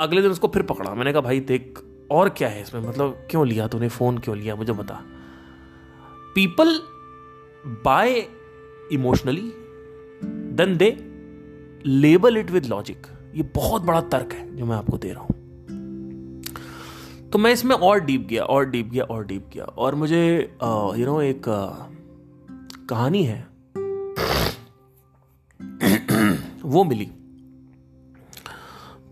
अगले 0.00 0.22
दिन 0.22 0.30
उसको 0.30 0.48
फिर 0.48 0.62
पकड़ा। 0.62 0.94
मैंने 0.94 1.12
कहा 1.12 1.20
भाई 1.20 1.40
देख 1.40 1.80
और 2.10 2.28
क्या 2.28 2.48
है 2.48 2.62
इसमें? 2.62 2.88
मतलब 2.88 3.26
क्यों 3.30 3.46
लिया 3.46 3.68
तूने? 3.68 3.88
फ़ोन 3.88 4.18
क्यों 4.18 4.36
लिया? 4.36 4.56
मुझे 4.56 4.72
बता। 4.72 5.02
People 6.34 6.78
buy 7.84 8.39
emotionally 8.92 9.52
then 10.54 10.76
they 10.76 10.96
label 11.86 12.36
it 12.36 12.50
with 12.50 12.66
logic 12.66 13.06
ये 13.34 13.42
बहुत 13.42 13.82
बड़ा 13.82 14.00
तर्क 14.00 14.32
है 14.32 14.56
जो 14.56 14.66
मैं 14.66 14.76
आपको 14.76 14.98
दे 14.98 15.12
रहा 15.12 15.22
हूँ। 15.22 15.40
तो 17.30 17.38
मैं 17.38 17.52
इसमें 17.52 17.76
और 17.76 18.00
डीप 18.00 18.26
गया, 18.30 18.42
और 18.42 18.70
डीप 18.70 18.90
गया, 18.90 19.04
और 19.04 19.26
डीप 19.26 19.46
गया। 19.54 19.64
और 19.64 19.94
मुझे 19.94 20.38
यू 20.62 21.06
नो 21.06 21.20
एक 21.22 21.42
कहानी 22.90 23.22
है। 23.24 23.46
वो 26.62 26.84
मिली। 26.84 27.10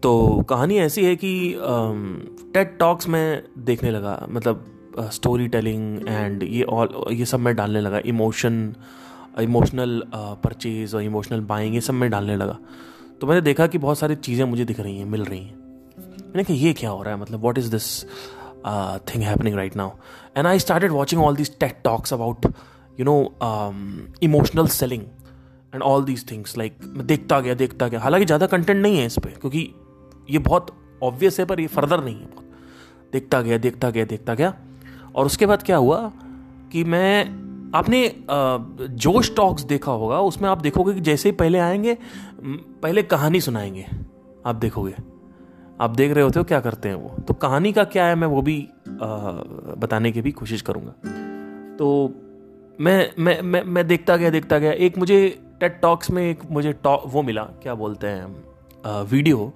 तो 0.03 0.43
कहानी 0.51 0.79
ऐसी 0.79 1.05
है 1.05 1.17
कि 1.17 1.55
टेड 2.55 2.79
टॉक्स 2.79 3.09
में 3.09 3.45
देखने 3.59 3.91
लगा। 3.91 4.27
मतलब 4.31 4.65
स्टोरी 5.01 5.49
टेलिंग 5.49 6.09
एंड 6.09 6.43
ये 6.43 6.63
ऑल 6.63 6.89
ये 7.13 7.25
सब 7.25 7.39
मैं 7.39 7.57
डालने 7.57 7.81
लगा। 7.81 7.99
इमोशन 7.99 8.75
इमोशनल 9.43 10.03
परचेज 10.15 10.95
और 10.95 11.03
इमोशनल 11.03 11.41
बाइंग 11.43 11.75
ये 11.75 11.81
सब 11.81 11.95
मैं 11.95 12.11
डालने 12.11 12.37
लगा। 12.37 12.59
तो 13.21 13.27
मैंने 13.27 13.41
देखा 13.41 13.67
कि 13.67 13.79
बहुत 13.79 13.99
सारी 13.99 14.15
चीज़ें 14.17 14.45
मुझे 14.45 14.65
दिख 14.65 14.81
रही 14.81 14.99
हैं, 14.99 15.05
मिल 15.07 15.25
रही 15.25 15.41
हैं। 15.41 15.57
मैंने 16.19 16.45
कहा, 16.45 16.57
ये 16.57 16.73
क्या 16.73 16.91
हो 16.91 17.03
रहा 17.03 17.15
है? 17.15 17.21
मतलब 17.21 17.41
what 17.43 17.59
is 17.59 17.71
this 17.71 18.05
thing 19.09 19.23
happening 19.23 19.57
right 19.57 19.77
now 19.77 19.91
and 20.37 20.47
I 20.47 20.59
started 20.59 20.91
watching 20.93 21.23
all 21.23 21.37
this 21.37 21.59
tech 21.61 21.81
talks 21.85 22.13
about 22.15 22.47
you 23.01 23.05
know 23.05 24.15
emotional 24.23 24.67
selling 24.69 25.03
and 25.75 25.83
all 25.83 26.05
these 26.05 26.31
things 26.31 26.57
like 26.59 26.77
मैं 26.85 27.07
देखता 27.07 27.41
गया 27.41 27.55
देखता 27.55 27.89
गया। 27.89 28.01
हालाँकि 28.01 28.27
ज़्यादा 28.27 28.47
कंटेंट 28.47 28.83
नहीं 28.83 28.99
है 28.99 29.07
इस 29.07 29.19
पर 29.19 29.31
क्योंकि 29.31 29.69
ये 30.29 30.39
बहुत 30.41 30.75
ऑब्वियस 31.03 31.39
है, 31.41 31.45
पर 31.47 31.61
ये 31.61 31.67
फर्दर 31.67 32.05
नहीं 32.05 32.17
है। 32.17 32.27
बहुत 32.27 32.45
देखता 33.13 33.41
गया 33.43 33.59
देखता 33.59 33.91
गया 33.91 34.05
देखता 34.05 34.35
गया। 34.35 34.55
और 35.15 35.27
उसके 35.27 35.47
बाद 35.47 35.63
क्या 35.63 35.77
हुआ 35.77 36.01
कि 36.73 36.83
मैं 36.85 37.48
आपने 37.75 38.01
जोश 38.97 39.35
टॉक्स 39.37 39.63
देखा 39.63 39.93
होगा 39.93 40.21
उसमें 40.21 40.49
आप 40.49 40.61
देखोगे 40.61 40.95
कि 40.95 41.01
जैसे 41.01 41.29
ही 41.29 41.35
पहले 41.37 41.59
आएँगे 41.59 41.97
पहले 42.83 43.03
कहानी 43.03 43.41
सुनाएँगे 43.41 43.87
आप 44.47 44.57
देखोगे। 44.57 44.95
आप 45.81 45.91
देख 45.91 46.13
रहे 46.13 46.25
होते 46.25 46.39
हो 46.39 46.45
क्या 46.45 46.61
करते 46.61 46.89
हैं 46.89 46.97
वो। 46.97 47.09
तो 47.23 47.35
कहानी 47.35 47.73
का 47.73 47.85
क्या 47.85 48.05
है 48.05 48.15
मैं 48.15 48.29
वो 48.29 48.43
भी 48.43 48.61
आ, 48.89 48.97
बताने 49.79 50.13
की 50.13 50.23
भी 50.23 50.33
कोशिश 50.33 50.63
करूँगा। 50.63 50.91
तो 51.77 52.15
मैं 52.81 53.11
मैं 53.19 53.41
मैं 53.43 53.63
मैं 53.65 53.87
देखता 53.89 54.17
गया 54.17 54.31
देखता 54.31 54.59
गया। 54.59 54.73
एक 54.73 54.99
मुझे 54.99 55.19
टेट 55.61 55.79
टॉक्स 55.83 56.11
में 56.11 56.23
एक 56.31 56.41
मुझे 56.51 56.73
टॉक 56.73 57.03
वो 57.07 57.23
मिला 57.23 57.43
क्या 57.63 57.75
बोलते 57.75 58.07
हैं 58.07 59.05
वीडियो। 59.05 59.53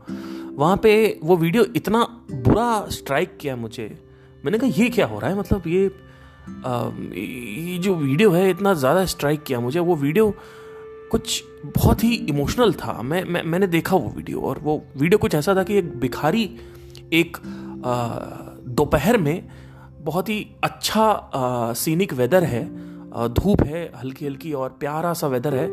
वहाँ 0.55 0.77
पे 0.77 1.21
वो 1.25 1.37
वीडियो 1.37 1.65
इतना 1.77 2.05
बुरा 2.33 2.87
स्ट्राइक 2.91 3.37
किया 3.41 3.57
मुझे। 3.57 3.87
मैंने 4.45 4.59
कहा 4.59 4.71
ये 4.75 4.89
क्या 4.91 5.07
हो 5.07 5.19
रहा 5.19 5.31
है? 5.31 5.39
मतलब 5.39 5.67
ये 5.67 5.91
ये 6.49 7.79
जो 7.79 7.95
वीडियो 7.95 8.31
है 8.31 8.49
इतना 8.51 8.75
ज़्यादा 8.75 9.05
स्ट्राइक 9.07 9.43
किया 9.43 9.61
मुझे। 9.61 9.81
वो 9.81 9.97
वीडियो 9.97 10.35
कुछ 11.11 11.43
बहुत 11.67 12.05
ही 12.05 12.15
इमोशनल 12.15 12.73
था। 12.75 13.01
मैं, 13.03 13.23
मैं 13.25 13.43
मैंने 13.43 13.67
देखा 13.67 13.97
वो 13.97 14.13
वीडियो 14.17 14.41
और 14.41 14.59
वो 14.59 14.83
वीडियो 14.97 15.19
कुछ 15.19 15.35
ऐसा 15.35 15.55
था 15.55 15.63
कि 15.63 15.77
एक 15.79 15.93
भिखारी 16.01 16.45
एक 17.13 17.37
दोपहर 18.71 19.19
में 19.19 19.49
बहुत 20.01 20.29
ही 20.29 20.47
अच्छा 20.65 21.73
सीनिक 21.77 22.13
वेदर 22.13 22.45
है। 22.45 22.65
धूप 23.31 23.63
है 23.63 23.91
हल्की 23.97 24.27
हल्की 24.27 24.53
और 24.53 24.77
प्यारा 24.81 25.13
सा 25.15 25.27
वेदर 25.27 25.55
है 25.55 25.71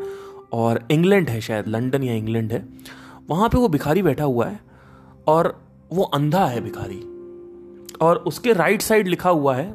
और 0.54 0.88
इंग्लैंड 0.92 1.30
है 1.30 1.42
शायद 1.42 1.68
लंदन 1.68 2.04
या 2.04 2.14
इंग्लैंड 2.14 2.52
है। 2.52 2.64
वहाँ 3.30 3.50
पे 3.50 3.58
वो 3.58 3.68
भिखारी 3.70 4.02
बैठा 4.02 4.24
हुआ 4.24 4.46
है 4.48 4.60
और 5.28 5.56
वो 5.94 6.04
अंधा 6.04 6.46
है 6.46 6.62
भिखारी। 6.62 7.00
और 8.02 8.18
उसके 8.28 8.54
राइट 8.54 8.82
साइड 8.82 9.08
लिखा 9.08 9.30
हुआ 9.30 9.56
है 9.56 9.74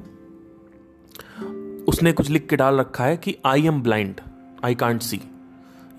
उसने 1.94 2.12
कुछ 2.12 2.30
लिख 2.30 2.46
के 2.48 2.56
डाल 2.56 2.78
रखा 2.80 3.04
है 3.04 3.16
कि 3.16 3.36
I 3.46 3.66
am 3.66 3.82
blind 3.82 4.20
I 4.64 4.74
can't 4.74 5.02
see 5.02 5.20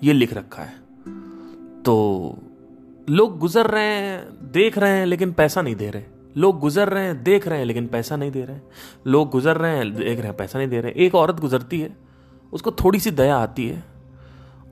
ये 0.04 0.12
लिख 0.12 0.32
रखा 0.34 0.62
है। 0.62 0.74
तो 1.82 1.94
लोग 3.10 3.38
गुजर 3.38 3.66
रहे 3.66 3.84
हैं, 3.84 4.50
देख 4.52 4.78
रहे 4.78 4.98
हैं, 4.98 5.06
लेकिन 5.06 5.32
पैसा 5.32 5.62
नहीं 5.62 5.76
दे 5.76 5.90
रहे। 5.90 6.04
लोग 6.36 6.58
गुजर 6.60 6.88
रहे 6.88 7.04
हैं, 7.04 7.22
देख 7.22 7.48
रहे 7.48 7.58
हैं, 7.58 7.66
लेकिन 7.66 7.86
पैसा 7.86 8.16
नहीं 8.16 8.30
दे 8.30 8.44
रहे। 8.44 8.58
लोग 9.06 9.30
गुजर 9.30 9.56
रहे 9.56 9.76
हैं, 9.76 9.94
देख 9.94 10.18
रहे 10.18 10.26
हैं, 10.26 10.36
पैसा 10.36 10.58
नहीं 10.58 10.68
दे 10.68 10.80
रहे। 10.80 10.92
एक 10.96 11.14
औरत 11.14 11.40
गुजरती 11.40 11.80
है, 11.80 11.96
उसको 12.52 12.70
थोड़ी 12.84 13.00
सी 13.00 13.10
दया 13.10 13.36
आती 13.36 13.68
है, 13.68 13.84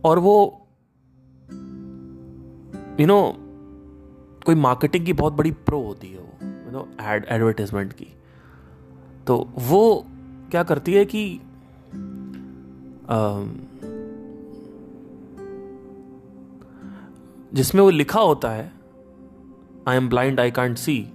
और 0.04 0.18
वो 0.18 0.66
यू 3.00 3.06
नो 3.06 3.20
कोई 4.46 4.54
मार्केटिंग 4.54 5.06
की 5.06 5.12
बहुत 5.12 5.32
बड़ी 5.32 5.50
प्रो 5.50 5.80
होती 5.82 6.08
है 6.08 6.18
वो 6.18 6.38
यू 6.42 6.72
नो 6.72 6.88
एड 7.02 7.26
एडवर्टाइजमेंट 7.28 7.92
की। 7.92 8.14
तो 9.26 9.48
वो 9.54 10.06
क्या 10.54 10.62
करती 10.62 10.92
है 10.94 11.04
कि 11.04 11.40
जिसमें 17.54 17.82
वो 17.82 17.90
लिखा 17.90 18.20
होता 18.20 18.50
है 18.50 18.72
I 19.88 19.96
am 19.96 20.08
blind 20.08 20.40
I 20.40 20.50
can't 20.50 20.76
see 20.76 21.12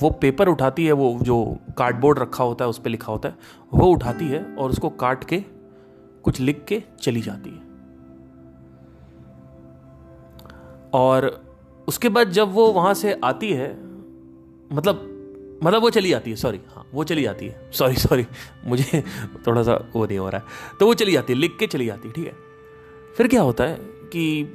वो 0.00 0.10
पेपर 0.10 0.48
उठाती 0.48 0.86
है, 0.86 0.92
वो 0.92 1.18
जो 1.22 1.56
कार्डबोर्ड 1.78 2.18
रखा 2.18 2.44
होता 2.44 2.64
है, 2.64 2.68
उस 2.68 2.78
पर 2.78 2.90
लिखा 2.90 3.12
होता 3.12 3.28
है, 3.28 3.36
वो 3.74 3.86
उठाती 3.86 4.28
है 4.28 4.54
और 4.54 4.70
उसको 4.70 4.90
काट 4.90 5.24
के, 5.24 5.40
कुछ 6.22 6.40
लिख 6.40 6.64
के 6.64 6.82
चली 7.00 7.20
जाती 7.20 7.50
है। 7.50 7.60
और 10.92 11.28
उसके 11.88 12.08
बाद 12.08 12.30
जब 12.30 12.52
वो 12.52 12.72
वहाँ 12.72 12.94
से 12.94 13.20
आती 13.24 13.52
है 13.52 13.68
मतलब 14.72 15.12
मतलब 15.62 15.82
वो 15.82 15.90
चली 15.90 16.10
जाती 16.10 16.30
है 16.30 16.36
सॉरी 16.36 16.60
हाँ 16.74 16.86
वो 16.94 17.04
चली 17.04 17.22
जाती 17.22 17.46
है। 17.46 17.70
सॉरी 17.72 17.94
सॉरी 17.94 18.26
मुझे 18.66 19.02
थोड़ा 19.46 19.62
सा 19.62 19.74
वो 19.94 20.06
नहीं 20.06 20.18
हो 20.18 20.28
रहा 20.28 20.40
है। 20.40 20.76
तो 20.80 20.86
वो 20.86 20.94
चली 20.94 21.12
जाती 21.12 21.32
है, 21.32 21.38
लिख 21.38 21.56
के 21.58 21.66
चली 21.66 21.86
जाती 21.86 22.08
है, 22.08 22.14
ठीक 22.14 22.26
है। 22.26 22.34
फिर 23.16 23.28
क्या 23.28 23.42
होता 23.42 23.64
है 23.64 23.74
कि 24.12 24.52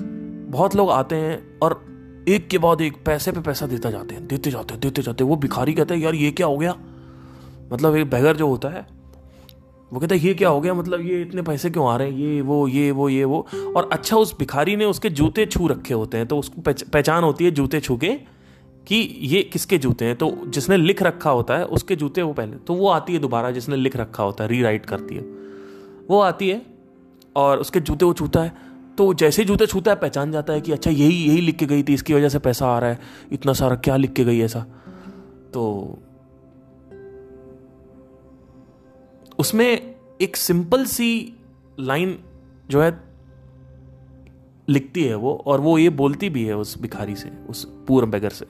बहुत 0.50 0.76
लोग 0.76 0.90
आते 0.92 1.16
हैं 1.16 1.60
और 1.60 1.84
एक 2.30 2.48
के 2.48 2.58
बाद 2.58 2.82
एक 2.82 3.04
पैसे 3.06 3.32
पे 3.32 3.42
पैसा 3.42 3.68
देता 3.68 3.92
जाते 3.92 4.16
हैं, 4.16 4.28
देते 4.28 4.52
जाते 4.52 4.74
हैं, 4.74 4.82
देते 4.82 5.02
जाते 5.02 5.24
हैं। 5.24 5.30
वो 5.30 5.36
भिखारी 5.36 5.74
कहते 5.74 5.94
हैं, 5.94 6.02
यार, 6.02 6.16
ये 6.16 6.32
क्या 6.32 6.48
हो 6.48 6.58
गया? 6.58 6.76
मतलब 7.74 7.96
एक 7.96 8.10
बैगर 8.10 8.38
जो 8.38 8.48
होता 8.48 8.70
है, 8.70 8.86
वो 9.94 10.00
कहता 10.00 10.16
है, 10.16 10.22
ये 10.22 10.34
क्या 10.34 10.50
हो 10.50 10.62
गया? 10.62 10.74
मतलब 10.74 11.02
ये 11.02 11.22
इतने 11.22 11.42
पैसे 11.42 11.70
क्यों 11.70 11.88
आ 11.90 11.96
रहे 11.98 12.12
हैं? 12.12 12.18
ये, 12.18 12.42
वो 12.42 12.68
ये 12.68 12.92
वो 12.92 13.10
ये, 13.10 13.24
वो। 13.24 13.48
और 13.76 13.90
अच्छा 13.94 14.18
उस 14.18 14.38
भिखारी 14.40 14.76
ने 14.76 14.86
उसके 14.86 15.10
जूते 15.10 15.46
छू 15.46 15.68
रखे 15.68 15.94
होते 15.94 16.18
हैं 16.18 16.28
तो 16.28 16.38
उसको 16.38 16.62
पहचान 16.68 17.24
होती 17.24 17.46
है 17.46 17.52
जूते 17.52 17.80
छू 17.80 17.98
के 17.98 18.41
कि 18.88 18.96
ये 19.22 19.42
किसके 19.44 19.78
जूते 19.78 20.06
हैं? 20.06 20.16
तो 20.16 20.38
जिसने 20.48 20.78
लिख 20.78 21.04
रखा 21.04 21.30
होता 21.30 21.58
है, 21.58 21.66
उसके 21.66 21.96
जूते 21.96 22.22
वो 22.22 22.34
पहले 22.34 22.58
तो 22.58 22.74
वो 22.74 22.90
आती 22.90 23.14
है 23.14 23.20
दोबारा, 23.20 23.52
जिसने 23.52 23.76
लिख 23.76 23.96
रखा 23.96 24.24
होता 24.24 24.44
है 24.44 24.50
रीराइट 24.50 24.86
करती 24.86 25.16
है। 25.16 25.22
वो 26.10 26.20
आती 26.20 26.50
है 26.50 26.62
और 27.36 27.60
उसके 27.60 27.80
जूते 27.80 28.06
वो 28.06 28.14
छूता 28.14 28.44
है। 28.44 28.54
तो 28.98 29.14
जैसे 29.14 29.44
जूते 29.46 29.66
छूता 29.66 29.92
है, 29.92 29.98
पहचान 29.98 30.32
जाता 30.32 30.54
है 30.54 30.62
कि 30.62 30.72
अच्छा 30.72 30.92
यही 30.92 31.26
यही 31.28 31.42
लिख 31.42 31.56
के 31.56 31.66
गई 31.66 31.84
थी, 31.84 31.94
इसकी 31.94 32.14
वजह 32.14 32.30
से 32.30 32.40
पैसा 32.40 32.68
आ 32.68 32.80
रहा 32.80 32.90
है, 32.90 33.00
इतना 33.32 33.54
सारा 33.54 33.76
क्या 33.76 33.96
लिख 33.96 34.14
के 34.14 34.24
गई 34.24 34.40
ऐसा। 34.40 34.66
तो 35.54 36.00
उसमें 39.40 39.96
एक 40.22 40.38
सिंपल 40.38 40.86
सी 40.86 41.34
लाइन 41.80 42.18
जो 42.70 42.82
है, 42.82 43.04
लिखती 44.70 45.04
है 45.04 45.16
वो, 45.16 45.34
और 45.46 45.62
वो 45.62 45.78
ये 45.78 45.90
बोलती 45.90 46.30
भी 46.30 46.44
है 46.44 46.58
उस 46.58 46.82
भिखारी 46.82 47.16
से, 47.16 47.30
उस 47.50 47.66
पूर्व 47.88 48.08
बेगर 48.08 48.30
से। 48.30 48.46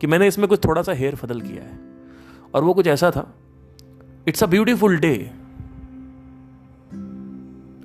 कि 0.00 0.06
मैंने 0.06 0.28
इसमें 0.28 0.48
कुछ 0.48 0.64
थोड़ा 0.64 0.82
सा 0.82 0.92
हेयर 0.92 1.14
फदल 1.14 1.40
किया 1.40 1.62
है। 1.62 1.80
और 2.54 2.64
वो 2.64 2.74
कुछ 2.74 2.86
ऐसा 2.86 3.10
था। 3.10 3.34
It's 4.28 4.42
a 4.42 4.46
beautiful 4.46 4.98
day 4.98 5.14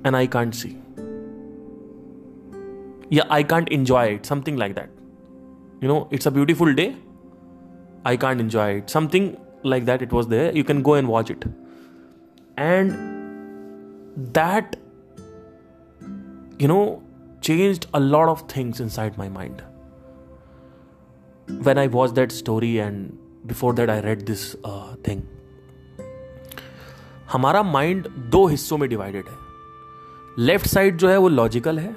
and 0.06 0.14
I 0.14 0.26
can't 0.26 0.54
see 0.54 0.76
या 3.12 3.28
I 3.30 3.44
can't 3.44 3.68
enjoy 3.68 4.08
it 4.08 4.24
something 4.24 4.58
like 4.58 4.74
that 4.74 4.90
you 5.84 5.88
know 5.88 6.10
it's 6.12 6.28
a 6.28 6.30
beautiful 6.30 6.74
day 6.74 7.02
I 8.06 8.16
can't 8.16 8.40
enjoy 8.40 8.76
it 8.76 8.88
something 8.88 9.30
like 9.66 9.84
that 9.84 10.02
it 10.02 10.12
was 10.12 10.28
there 10.28 10.56
you 10.56 10.64
can 10.64 10.82
go 10.82 10.96
and 10.96 11.08
watch 11.08 11.30
it 11.30 11.44
and 12.58 12.92
that 14.18 14.76
you 16.62 16.68
know 16.68 17.02
change 17.42 17.88
a 17.94 17.98
lot 17.98 18.28
of 18.28 18.56
things 18.56 18.80
inside 18.88 19.12
my 19.18 19.28
mind 19.28 19.60
when 21.48 21.78
i 21.78 21.86
watched 21.88 22.14
that 22.14 22.32
story 22.32 22.78
and 22.78 23.12
before 23.46 23.72
that 23.72 23.90
i 23.90 24.00
read 24.00 24.26
this 24.26 24.44
uh, 24.64 24.94
thing. 25.06 25.20
हमारा 27.32 27.62
mind 27.62 28.08
दो 28.30 28.46
हिस्सों 28.46 28.78
में 28.78 28.88
divided 28.88 29.28
है। 29.28 29.36
Left 30.38 30.66
side 30.66 30.96
जो 30.96 31.08
है 31.08 31.16
वो 31.16 31.28
logical 31.28 31.78
है 31.78 31.96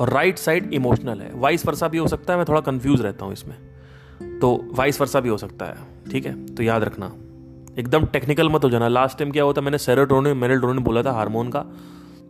और 0.00 0.10
राइट 0.10 0.38
साइड 0.38 0.72
इमोशनल 0.74 1.20
है। 1.20 1.30
वाइस 1.34 1.66
वर्षा 1.66 1.88
भी 1.88 1.98
हो 1.98 2.06
सकता 2.08 2.32
है 2.32 2.36
मैं 2.36 2.46
थोड़ा 2.48 2.60
कंफ्यूज 2.60 3.00
रहता 3.00 3.24
हूँ 3.24 3.32
इसमें। 3.32 3.56
तो 4.40 4.68
वाइस 4.72 5.00
वर्षा 5.00 5.20
भी 5.20 5.28
हो 5.28 5.36
सकता 5.36 5.66
है 5.66 5.76
ठीक 6.10 6.26
है? 6.26 6.46
तो 6.46 6.62
याद 6.62 6.84
रखना। 6.84 7.06
एकदम 7.78 8.06
टेक्निकल 8.06 8.48
मत 8.48 8.64
हो 8.64 8.70
जाना। 8.70 8.88
लास्ट 8.88 9.18
टाइम 9.18 9.30
क्या 9.30 9.44
होता 9.44 9.60
मैंने 9.60 9.78
सेरोटोनिन 9.78 10.36
मेलेटोनिन 10.36 10.84
बोला 10.84 11.02
था 11.02 11.12
हार्मोन 11.12 11.50
का। 11.50 11.64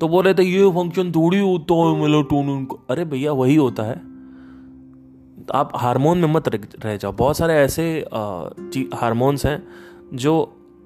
तो 0.01 0.09
बोल 0.09 0.25
रहे 0.25 0.35
थे 0.35 0.43
ये 0.43 0.71
फ़ंक्शन 0.71 1.13
थोड़ी 1.13 1.39
होता 1.39 1.75
है 1.75 1.97
मेलेटोनिन 2.03 2.69
अरे 2.91 3.05
भैया 3.05 3.33
वही 3.33 3.57
होता 3.57 3.83
है। 3.83 4.18
आप 5.53 5.73
हार्मोन 5.77 6.19
में 6.19 6.29
मत 6.29 6.49
रह 6.49 6.97
जाओ। 6.97 7.13
बहुत 7.15 7.37
सारे 7.37 7.55
ऐसे 7.57 7.85
हार्मोन्स 8.95 9.47
हैं 9.47 9.63
जो 10.15 10.35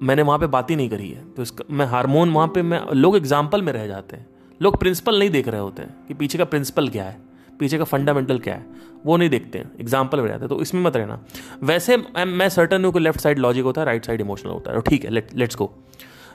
मैंने 0.01 0.21
वहाँ 0.21 0.39
पे 0.39 0.47
बात 0.47 0.69
ही 0.69 0.75
नहीं 0.75 0.89
करी 0.89 1.09
है। 1.09 1.23
तो 1.33 1.41
इसका, 1.41 1.65
मैं 1.69 1.85
हार्मोन 1.87 2.31
वहाँ 2.31 2.47
पे 2.47 2.61
मैं, 2.61 2.81
लोग 2.93 3.15
एग्ज़ाम्पल 3.17 3.61
में 3.61 3.73
रह 3.73 3.87
जाते 3.87 4.17
हैं। 4.17 4.27
लोग 4.61 4.77
प्रिंसिपल 4.79 5.19
नहीं 5.19 5.29
देख 5.29 5.47
रहे 5.47 5.61
होते 5.61 5.81
हैं 5.81 6.05
कि 6.07 6.13
पीछे 6.13 6.37
का 6.37 6.45
प्रिंसिपल 6.45 6.89
क्या 6.89 7.03
है, 7.03 7.19
पीछे 7.59 7.77
का 7.77 7.83
फंडामेंटल 7.85 8.39
क्या 8.39 8.55
है, 8.55 8.65
वो 9.05 9.17
नहीं 9.17 9.29
देखते 9.29 9.59
हैं। 9.59 9.71
एग्ज़ाम्पल 9.79 10.21
में 10.21 10.27
रहते 10.27 10.39
हैं 10.39 10.49
तो 10.49 10.61
इसमें 10.61 10.81
मत 10.81 10.95
रहना। 10.95 11.19
वैसे 11.63 11.97
मैं 12.17 12.49
सर्टन 12.49 12.85
हूँ 12.85 12.93
कि 12.93 12.99
लेफ़्ट 12.99 13.21
साइड 13.21 13.39
लॉजिक 13.39 13.63
होता 13.63 13.81
है 13.81 13.85
राइट 13.85 14.05
साइड 14.05 14.21
इमोशनल 14.21 14.51
होता 14.51 14.71
है। 14.71 14.81
ठीक 14.81 15.05
है 15.05 15.11
लेट 15.11 15.33
लेट्स 15.35 15.55
गो 15.55 15.71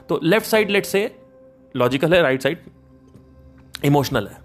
तो 0.09 0.19
लेफ़्ट 0.23 0.47
साइड 0.47 0.69
लेट 0.69 0.85
से 0.85 1.03
लॉजिकल 1.75 2.13
है 2.13 2.21
राइट 2.21 2.43
साइड 2.43 2.63
इमोशनल 3.85 4.27
है। 4.27 4.41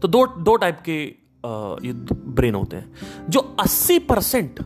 तो 0.00 0.08
दो 0.08 0.26
दो 0.28 0.56
टाइप 0.56 0.80
के 0.84 0.98
ये 1.44 1.92
ब्रेन 2.12 2.54
होते 2.54 2.76
हैं। 2.76 2.92
जो 3.30 3.56
80 3.60 3.98
परसेंट 3.98 4.60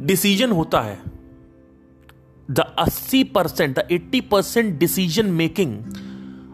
डिसीज़न 0.00 0.50
होता 0.50 0.80
है 0.80 0.98
the 2.50 2.64
80 2.78 3.24
percent 3.34 3.78
the 3.78 3.86
80 3.92 4.20
percent 4.30 4.78
decision 4.78 5.26
making 5.26 5.78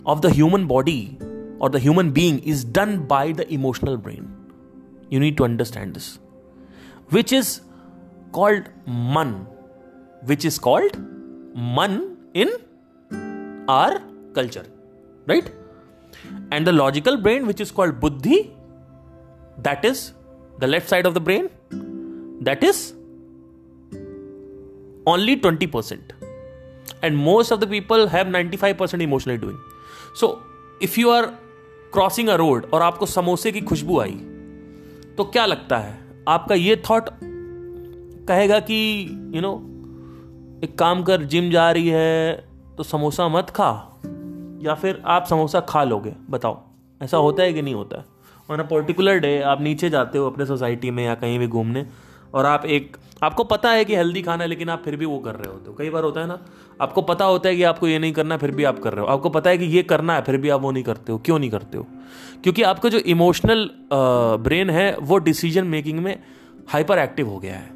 of 0.06 0.20
the 0.20 0.26
human 0.26 0.66
body 0.66 1.18
और 1.60 1.70
the 1.70 1.76
human 1.76 2.12
being 2.12 2.40
is 2.44 2.66
done 2.72 2.98
by 3.10 3.32
the 3.32 3.40
emotional 3.40 3.96
brain 3.96 4.34
you 5.12 5.20
need 5.20 5.36
to 5.36 5.44
understand 5.44 5.92
this 5.92 6.18
which 7.12 7.32
is 7.32 7.60
called 8.32 8.68
man 8.88 9.46
which 10.24 10.46
is 10.46 10.60
called 10.60 10.96
man 11.56 12.16
in 12.36 12.48
our 13.70 13.98
culture 14.36 14.66
right? 15.30 15.48
And 16.50 16.66
the 16.66 16.72
logical 16.72 17.16
brain 17.16 17.46
which 17.46 17.60
is 17.60 17.70
called 17.70 18.00
buddhi 18.00 18.40
that 19.58 19.84
is 19.84 20.12
the 20.58 20.66
left 20.66 20.88
side 20.88 21.06
of 21.06 21.14
the 21.14 21.20
brain 21.20 21.48
that 22.40 22.62
is 22.62 22.94
only 25.06 25.36
20% 25.36 25.98
and 27.02 27.16
most 27.16 27.50
of 27.50 27.60
the 27.60 27.66
people 27.66 28.06
have 28.08 28.26
95% 28.26 29.02
emotionally 29.02 29.38
doing 29.38 29.58
so 30.14 30.42
if 30.80 30.98
you 30.98 31.10
are 31.10 31.26
crossing 31.92 32.28
a 32.28 32.34
road 32.34 32.66
और 32.74 32.82
आपको 32.82 33.06
समोसे 33.06 33.52
की 33.52 33.60
खुशबू 33.60 34.00
आई 34.00 34.12
तो 35.16 35.24
क्या 35.24 35.46
लगता 35.46 35.78
है 35.78 35.98
आपका 36.28 36.54
ये 36.54 36.76
थॉट 36.90 37.08
कहेगा 38.28 38.58
कि 38.60 38.78
यू 39.10 39.32
you 39.32 39.42
नो 39.42 39.52
know, 39.52 40.64
एक 40.64 40.78
काम 40.78 41.02
कर 41.02 41.22
जिम 41.22 41.50
जा 41.50 41.70
रही 41.72 41.88
है 41.88 42.46
तो 42.76 42.82
समोसा 42.82 43.28
मत 43.28 43.50
खा 43.50 43.70
या 44.62 44.74
फिर 44.74 45.02
आप 45.06 45.24
समोसा 45.24 45.60
खा 45.60 45.84
लोगे, 45.84 46.12
बताओ। 46.30 46.62
ऐसा 47.02 47.16
होता 47.16 47.42
है 47.42 47.52
कि 47.52 47.62
नहीं 47.62 47.74
होता 47.74 47.98
है? 47.98 48.04
और 48.50 48.62
पर्टिकुलर 48.62 49.18
डे 49.18 49.40
आप 49.40 49.62
नीचे 49.62 49.90
जाते 49.90 50.18
हो 50.18 50.30
अपने 50.30 50.46
सोसाइटी 50.46 50.90
में 50.90 51.04
या 51.04 51.14
कहीं 51.14 51.38
भी 51.38 51.46
घूमने, 51.46 51.86
और 52.34 52.46
आप 52.46 52.66
एक, 52.66 52.96
आपको 53.22 53.44
पता 53.44 53.70
है 53.70 53.84
कि 53.84 53.96
हेल्दी 53.96 54.22
खाना 54.22 54.44
है, 54.44 54.48
लेकिन 54.50 54.68
आप 54.68 54.82
फिर 54.84 54.96
भी 54.96 55.06
वो 55.06 55.18
कर 55.18 55.34
रहे 55.34 55.52
होते 55.52 55.70
हो। 55.70 55.76
कई 55.76 55.90
बार 55.90 56.04
होता 56.04 56.20
है 56.20 56.26
ना, 56.26 56.38
आपको 56.80 57.02
पता 57.02 57.24
होता 57.24 57.48
है 57.48 57.56
कि 57.56 57.62
आपको 57.62 57.88
ये 57.88 57.98
नहीं 57.98 58.12
करना, 58.12 58.36
फिर 58.36 58.50
भी 58.50 58.64
आप 58.64 58.78
कर 58.78 58.92
रहे 58.92 59.00
हो। 59.00 59.06
आपको 59.06 59.30
पता 59.30 59.50
है 59.50 59.58
कि 59.58 59.64
ये 59.64 59.82
करना 59.82 60.14
है, 60.14 60.22
फिर 60.22 60.36
भी 60.36 60.48
आप 60.48 60.60
वो 60.60 60.70
नहीं 60.70 60.84
करते 60.84 61.12
हो। 61.12 61.18
क्यों 61.18 61.38
नहीं 61.38 61.50
करते 61.50 61.78
हो? 61.78 61.86
क्योंकि 62.42 62.62
आपका 62.62 62.88
जो 62.88 62.98
इमोशनल 62.98 63.70
ब्रेन 64.42 64.70
है, 64.70 64.96
वो 64.96 65.18
डिसीज़न 65.18 65.66
मेकिंग 65.66 65.98
में 65.98 66.22
हाइपर 66.68 66.98
एक्टिव 66.98 67.28
हो 67.28 67.38
गया 67.38 67.54
है। 67.54 67.70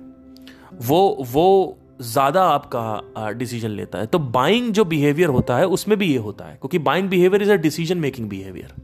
वो 0.83 1.25
वो 1.33 1.77
ज़्यादा 2.01 2.43
आपका 2.45 3.31
डिसीज़न 3.33 3.69
लेता 3.69 3.99
है। 3.99 4.07
तो 4.07 4.19
बाइंग 4.19 4.73
जो 4.73 4.85
बिहेवियर 4.85 5.29
होता 5.29 5.57
है 5.57 5.67
उसमें 5.67 5.99
भी 5.99 6.07
ये 6.07 6.19
होता 6.19 6.45
है 6.45 6.55
क्योंकि 6.55 6.79
buying 6.79 7.09
behaviour 7.09 7.43
is 7.43 7.51
a 7.51 7.57
decision 7.57 7.99
making 7.99 8.29
behaviour 8.29 8.75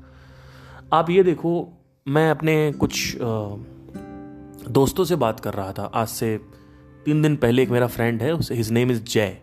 आप 0.93 1.11
ये 1.11 1.23
देखो 1.23 1.69
मैं 2.09 2.31
अपने 2.31 2.73
कुछ 2.73 3.17
दोस्तों 4.71 5.05
से 5.05 5.17
बात 5.17 5.41
कर 5.41 5.55
रहा 5.55 5.73
था। 5.73 5.85
आज 5.95 6.09
से 6.09 6.39
तीन 7.05 7.23
दिन 7.23 7.37
पहले 7.37 7.63
एक 7.63 7.71
मेरा 7.71 7.87
फ्रेंड 7.87 8.23
है 8.23 8.33
उसे 8.35 8.55
हिज 8.55 8.71
नेम 8.71 8.91
इज़ 8.91 9.03
जय 9.03 9.39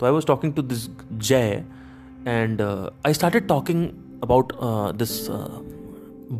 तो 0.00 0.06
I 0.06 0.12
was 0.12 0.26
talking 0.26 0.54
to 0.54 0.62
this 0.62 0.88
Jay 1.12 1.64
and 2.26 2.60
I 3.06 3.14
started 3.14 3.48
talking 3.48 3.88
about 4.22 4.52
this 4.96 5.26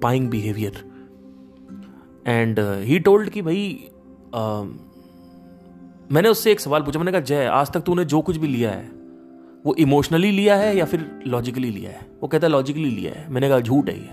buying 0.02 0.30
behaviour 0.30 0.84
and 2.26 2.60
he 2.60 2.98
told 2.98 3.30
कि 3.30 3.42
भाई 3.42 3.88
uh, 4.28 4.66
मैंने 6.12 6.28
उससे 6.28 6.52
एक 6.52 6.60
सवाल 6.60 6.82
पूछा, 6.82 6.98
मैंने 6.98 7.12
कहा, 7.12 7.20
जय, 7.20 7.44
आज 7.44 7.70
तक 7.70 7.80
तूने 7.80 8.04
जो 8.04 8.20
कुछ 8.20 8.36
भी 8.36 8.48
लिया 8.48 8.70
है, 8.70 8.90
वो 9.66 9.74
इमोशनली 9.74 10.30
लिया 10.30 10.56
है 10.56 10.76
या 10.76 10.84
फिर 10.84 11.20
लॉजिकली 11.26 11.70
लिया 11.70 11.90
है? 11.90 12.06
वो 12.22 12.28
कहता 12.28 12.46
है 12.46 12.52
लॉजिकली 12.52 12.90
लिया 12.90 13.12
है. 13.12 13.30
मैंने 13.30 13.48
कहा, 13.48 13.60
झूठ 13.60 13.88
है 13.88 14.00
ये. 14.00 14.10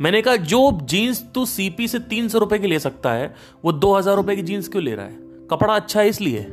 मैंने 0.00 0.22
कहा, 0.22 0.36
जो 0.36 0.78
जीन्स 0.82 1.24
तू 1.34 1.46
सीपी 1.46 1.88
से 1.88 1.98
तीन 1.98 2.28
सौ 2.28 2.38
रुपए 2.38 2.58
की 2.58 2.66
ले 2.66 2.78
सकता 2.78 3.12
है, 3.12 3.34
वो 3.64 3.72
दो 3.72 3.94
हज़ार 3.94 4.16
रुपए 4.16 4.36
की 4.36 4.42
जीन्स 4.42 4.68
क्यों 4.68 4.82
ले 4.82 4.94
रहा 4.94 5.06
है? 5.06 5.18
कपड़ा 5.50 5.74
अच्छा 5.74 6.00
है 6.00 6.08
इसलिए? 6.08 6.46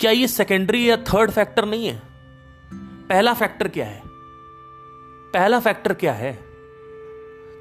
क्या 0.00 0.10
ये 0.10 0.26
सेकेंडरी 0.26 0.90
या 0.90 0.96
थर्ड 0.96 1.30
फैक्टर 1.30 1.64
नहीं 1.64 1.86
है? 1.86 2.02
पहला 3.08 3.34
फैक्टर 3.34 3.68
क्या 3.68 3.86
है? 3.86 4.02
पहला 5.32 5.60
फैक्टर 5.60 5.92
क्या 5.92 6.12
है? 6.12 6.38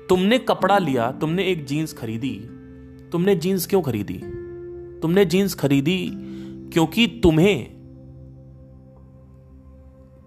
तुमने 0.09 0.37
कपड़ा 0.37 0.77
लिया, 0.77 1.11
तुमने 1.11 1.43
एक 1.43 1.65
जीन्स 1.65 1.93
खरीदी, 1.93 2.39
तुमने 3.11 3.35
जीन्स 3.35 3.65
क्यों 3.65 3.81
खरीदी? 3.81 4.23
तुमने 5.03 5.25
जीन्स 5.25 5.55
खरीदी 5.55 6.11
क्योंकि 6.73 7.19
तुम्हें 7.23 7.73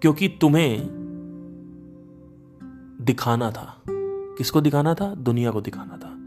क्योंकि 0.01 0.27
तुम्हें 0.27 0.87
दिखाना 3.01 3.51
था। 3.51 3.81
किसको 3.89 4.61
दिखाना 4.61 4.93
था? 4.93 5.15
दुनिया 5.15 5.51
को 5.51 5.61
दिखाना 5.61 5.97
था। 5.97 6.17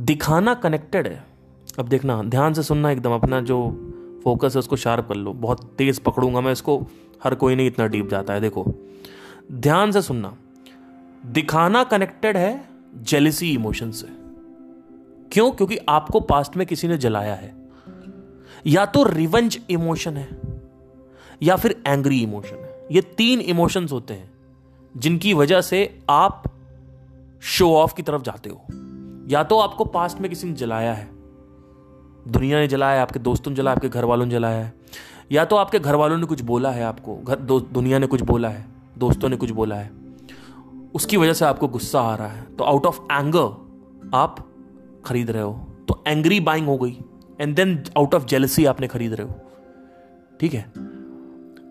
दिखाना 0.00 0.54
कनेक्टेड 0.54 1.06
है। 1.06 1.26
अब 1.78 1.88
देखना, 1.88 2.22
ध्यान 2.22 2.52
से 2.52 2.62
सुनना 2.62 2.90
एकदम, 2.90 3.10
अपना 3.10 3.40
जो 3.40 3.70
फोकस 4.24 4.52
है, 4.54 4.58
उसको 4.58 4.76
शार्प 4.76 5.08
कर 5.08 5.14
लो। 5.14 5.32
बहुत 5.32 5.64
तेज 5.78 6.00
पकड़ूँगा 6.00 6.40
मैं 6.40 6.52
इसको, 6.52 6.86
हर 7.24 7.34
कोई 7.34 7.54
नहीं 7.54 7.66
इतना 7.66 7.86
डीप 7.86 8.08
जाता 8.08 8.32
है, 8.32 8.40
देखो। 8.40 8.74
ध्यान 9.52 9.90
से 9.90 10.02
सुनना। 10.02 10.36
दिखाना 11.26 11.84
कनेक्टेड 11.84 12.36
है 12.36 12.64
जेलिसी 13.02 13.52
इमोशन 13.52 13.90
से। 13.90 14.21
क्यों? 15.32 15.50
क्योंकि 15.50 15.78
आपको 15.88 16.20
पास्ट 16.20 16.56
में 16.56 16.66
किसी 16.66 16.88
ने 16.88 16.98
जलाया 16.98 17.34
है। 17.34 17.54
या 18.66 18.86
तो 18.86 19.04
रिवंज 19.04 19.60
इमोशन 19.70 20.16
है, 20.16 20.40
या 21.42 21.56
फिर 21.56 21.82
एंग्री 21.86 22.22
इमोशन 22.22 22.56
है। 22.56 22.86
ये 22.92 23.00
तीन 23.00 23.40
इमोशंस 23.40 23.92
होते 23.92 24.14
हैं, 24.14 24.30
जिनकी 24.96 25.34
वजह 25.34 25.60
से 25.60 25.98
आप 26.10 26.42
शो 27.40 27.74
ऑफ़ 27.74 27.94
की 27.94 28.02
तरफ़ 28.02 28.22
जाते 28.22 28.50
हो। 28.50 28.64
या 29.28 29.44
तो 29.44 29.58
आपको 29.58 29.84
पास्ट 29.84 30.20
में 30.20 30.28
किसी 30.30 30.46
ने 30.46 30.52
जलाया 30.52 30.92
है। 30.92 31.08
दुनिया 32.28 32.58
ने 32.58 32.68
जलाया 32.68 33.02
आपके 33.02 33.18
दोस्तों 33.18 33.50
ने 33.50 33.56
जलाया 33.56 33.76
आपके 33.76 33.88
घर 33.88 34.04
वालों 34.04 34.26
ने 34.26 34.32
जलाया 34.32 34.64
है। 34.64 34.72
या 35.32 35.44
तो 35.44 35.56
आपके 35.56 35.78
घर 35.78 35.94
वालों 35.94 36.18
ने 36.18 36.26
कुछ 36.26 36.40
बोला 36.40 36.70
है 36.70 36.84
आपको, 36.84 37.16
घर 37.16 37.36
दुनिया 37.60 37.98
ने 37.98 38.06
कुछ 38.06 38.20
बोला 38.20 38.48
है, 38.48 38.66
दोस्तों 38.98 39.28
ने 39.28 39.36
कुछ 39.36 39.50
बोला 39.50 39.76
है। 39.76 39.90
उसकी 40.94 41.16
वजह 41.16 41.32
से 41.32 41.44
आपको 41.44 41.68
गुस्सा 41.68 42.00
आ 42.00 42.14
रहा 42.14 42.28
है। 42.28 42.42
तो 42.42 42.64
आउट 42.64 42.86
ऑफ़ 42.86 43.00
एंगर 43.12 43.72
आप 44.14 44.51
खरीद 45.04 45.30
रहे 45.30 45.42
हो 45.42 45.52
तो 45.88 46.02
एंग्री 46.06 46.40
बाइंग 46.40 46.66
हो 46.66 46.76
गई 46.78 46.96
and 47.40 47.54
then 47.56 47.82
out 47.98 48.14
of 48.14 48.24
jealousy 48.24 48.64
आपने 48.64 48.88
खरीद 48.88 49.12
रहे 49.12 49.26
हो, 49.26 49.34
ठीक 50.40 50.54
है? 50.54 50.72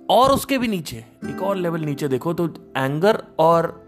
और 0.09 0.31
उसके 0.31 0.57
भी 0.57 0.67
नीचे, 0.67 0.97
एक 1.25 1.41
और 1.41 1.55
लेवल 1.55 1.81
नीचे 1.81 2.07
देखो 2.07 2.33
तो 2.33 2.45
एंगर 2.77 3.23
और 3.39 3.79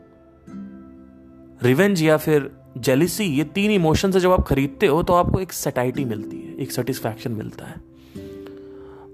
रिवेंज 1.63 2.01
या 2.03 2.17
फिर 2.17 2.51
जेलिसी 2.77 3.23
ये 3.23 3.43
तीन 3.43 3.71
इमोशन 3.71 4.11
से 4.11 4.19
जब 4.19 4.31
आप 4.31 4.47
खरीदते 4.47 4.87
हो 4.87 5.03
तो 5.03 5.13
आपको 5.13 5.39
एक 5.39 5.53
सेटाइटी 5.53 6.05
मिलती 6.05 6.37
है, 6.37 6.55
एक 6.55 6.71
सेटिस्फैक्शन 6.71 7.31
मिलता 7.31 7.65
है। 7.65 7.81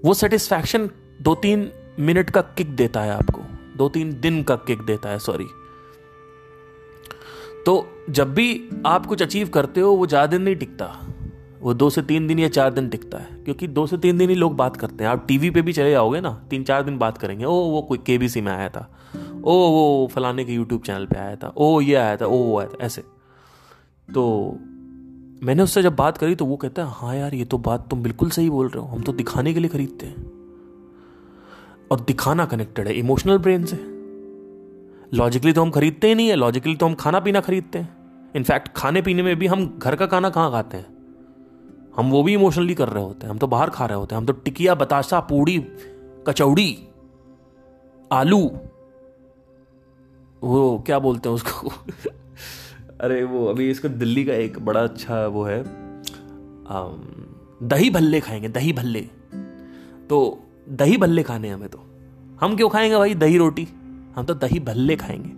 वो 0.04 0.14
सेटिस्फैक्शन 0.14 0.90
दो 1.22 1.34
तीन 1.34 1.70
मिनट 2.00 2.30
का 2.30 2.40
किक 2.40 2.76
देता 2.76 3.00
है 3.00 3.10
आपको 3.10 3.42
दो 3.76 3.88
तीन 3.88 4.20
दिन 4.20 4.42
का 4.42 4.56
किक 4.56 4.82
देता 4.82 5.08
है 5.08 5.18
सॉरी 5.18 5.46
तो 7.66 7.88
जब 8.10 8.34
भी 8.34 8.68
आप 8.86 9.06
कुछ 9.06 9.22
अचीव 9.22 9.48
करते 9.48 9.80
हो, 9.80 9.92
वो 9.92 10.06
ज़्यादा 10.06 10.26
दिन 10.26 10.42
नहीं 10.42 10.56
टिकता। 10.56 11.06
वो 11.60 11.74
दो 11.74 11.90
से 11.90 12.02
तीन 12.02 12.26
दिन 12.26 12.38
या 12.38 12.48
चार 12.48 12.72
दिन 12.72 12.88
टिकता 12.88 13.18
है, 13.18 13.28
क्योंकि 13.44 13.66
दो 13.66 13.86
से 13.86 13.98
तीन 13.98 14.18
दिन 14.18 14.28
ही 14.30 14.36
लोग 14.36 14.56
बात 14.56 14.76
करते 14.76 15.04
हैं। 15.04 15.10
आप 15.10 15.24
टीवी 15.28 15.50
पे 15.50 15.62
भी 15.62 15.72
चले 15.72 15.90
जाओगे 15.90 16.20
ना, 16.20 16.42
तीन 16.50 16.64
चार 16.64 16.82
दिन 16.82 16.98
बात 16.98 17.18
करेंगे, 17.18 17.44
ओ, 17.44 17.52
वो 17.52 17.82
कोई 17.82 17.98
के 17.98 18.40
में 18.40 18.52
आया 18.52 18.68
था। 18.68 18.90
ओ, 19.44 19.52
वो 19.52 20.08
फलाने 20.12 20.44
के 20.44 20.52
यूट्यूब 20.52 20.82
चैनल 20.82 21.06
पे 21.06 21.18
आया 21.18 21.36
था। 21.36 21.54
ओ, 21.56 21.80
ये 21.80 21.94
आया 21.94 22.16
था। 22.16 22.26
ओ, 22.26 22.36
वो 22.36 22.58
आया 22.58 22.68
था। 22.68 22.84
ऐसे। 22.84 23.02
तो 24.14 24.54
मैंने 25.42 25.62
उससे 25.62 25.82
जब 25.82 25.96
बात 25.96 26.18
करी 26.18 26.34
तो 26.34 26.44
वो 26.46 26.56
कहता 26.56 26.84
है 26.84 26.88
हाँ 26.90 27.16
यार, 27.16 27.34
ये 27.34 27.44
तो 27.44 27.58
बात 27.58 27.90
तुम 27.90 28.02
बिल्कुल 28.02 28.30
सही 28.30 28.50
बोल 28.50 28.68
रहे 28.68 28.82
हो। 28.82 28.88
हम 28.88 29.02
तो 29.02 29.12
दिखाने 29.12 29.54
के 29.54 29.60
लिए 29.60 29.68
खरीदते 29.68 30.06
हैं। 30.06 30.16
और 31.90 32.00
दिखाना 32.00 32.44
कनेक्टेड 32.44 32.86
है 32.86 32.94
इमोशनल 32.94 33.38
ब्रेन 33.38 33.64
से। 33.64 33.89
लॉजिकली 35.14 35.52
तो 35.52 35.62
हम 35.62 35.70
खरीदते 35.70 36.08
ही 36.08 36.14
नहीं 36.14 36.28
है 36.28 36.36
लॉजिकली 36.36 36.76
तो 36.76 36.86
हम 36.86 36.94
खाना 36.94 37.20
पीना 37.20 37.40
खरीदते 37.40 37.78
हैं। 37.78 37.96
इनफैक्ट 38.36 38.68
खाने 38.68 39.02
पीने 39.02 39.22
में 39.22 39.36
भी 39.36 39.46
हम 39.46 39.78
घर 39.78 39.96
का 39.96 40.06
खाना 40.06 40.30
कहाँ 40.30 40.50
खाते 40.50 40.76
हैं? 40.76 40.86
हम 41.96 42.10
वो 42.10 42.22
भी 42.22 42.34
इमोशनली 42.34 42.74
कर 42.74 42.88
रहे 42.88 43.04
होते 43.04 43.26
हैं, 43.26 43.30
हम 43.30 43.38
तो 43.38 43.46
बाहर 43.46 43.70
खा 43.70 43.86
रहे 43.86 43.96
होते 43.96 44.14
हैं, 44.14 44.20
हम 44.20 44.26
तो 44.26 44.32
टिकिया, 44.32 44.74
बताशा, 44.74 45.20
पूड़ी, 45.20 45.58
कचौड़ी, 46.26 46.88
आलू, 48.12 48.50
वो 50.42 50.82
क्या 50.86 50.98
बोलते 50.98 51.28
हैं 51.28 51.36
उसको? 51.36 51.68
अरे 53.00 53.24
वो, 53.24 53.46
अभी 53.46 53.70
इसको 53.70 53.88
दिल्ली 53.88 54.24
का 54.24 54.32
एक 54.32 54.58
बड़ा 54.58 54.80
अच्छा 54.80 55.26
वो 55.26 55.44
है 55.44 55.64
दही 57.62 57.90
भल्ले 57.90 58.20
खाएँगे, 58.20 58.48
दही 58.48 58.72
भल्ले। 58.72 59.00
तो 60.08 60.42
दही 60.68 60.96
भल्ले 60.96 61.22
खाने 61.22 61.48
हमें 61.48 61.68
तो। 61.68 61.78
हम 62.40 62.56
क्यों 62.56 62.68
खाएँगे 62.68 62.96
भाई 62.96 63.14
दही 63.14 63.38
रोटी? 63.38 63.68
हम 64.20 64.26
तो 64.26 64.34
दही 64.34 64.60
भल्ले 64.60 64.96
खाएँगे। 64.96 65.30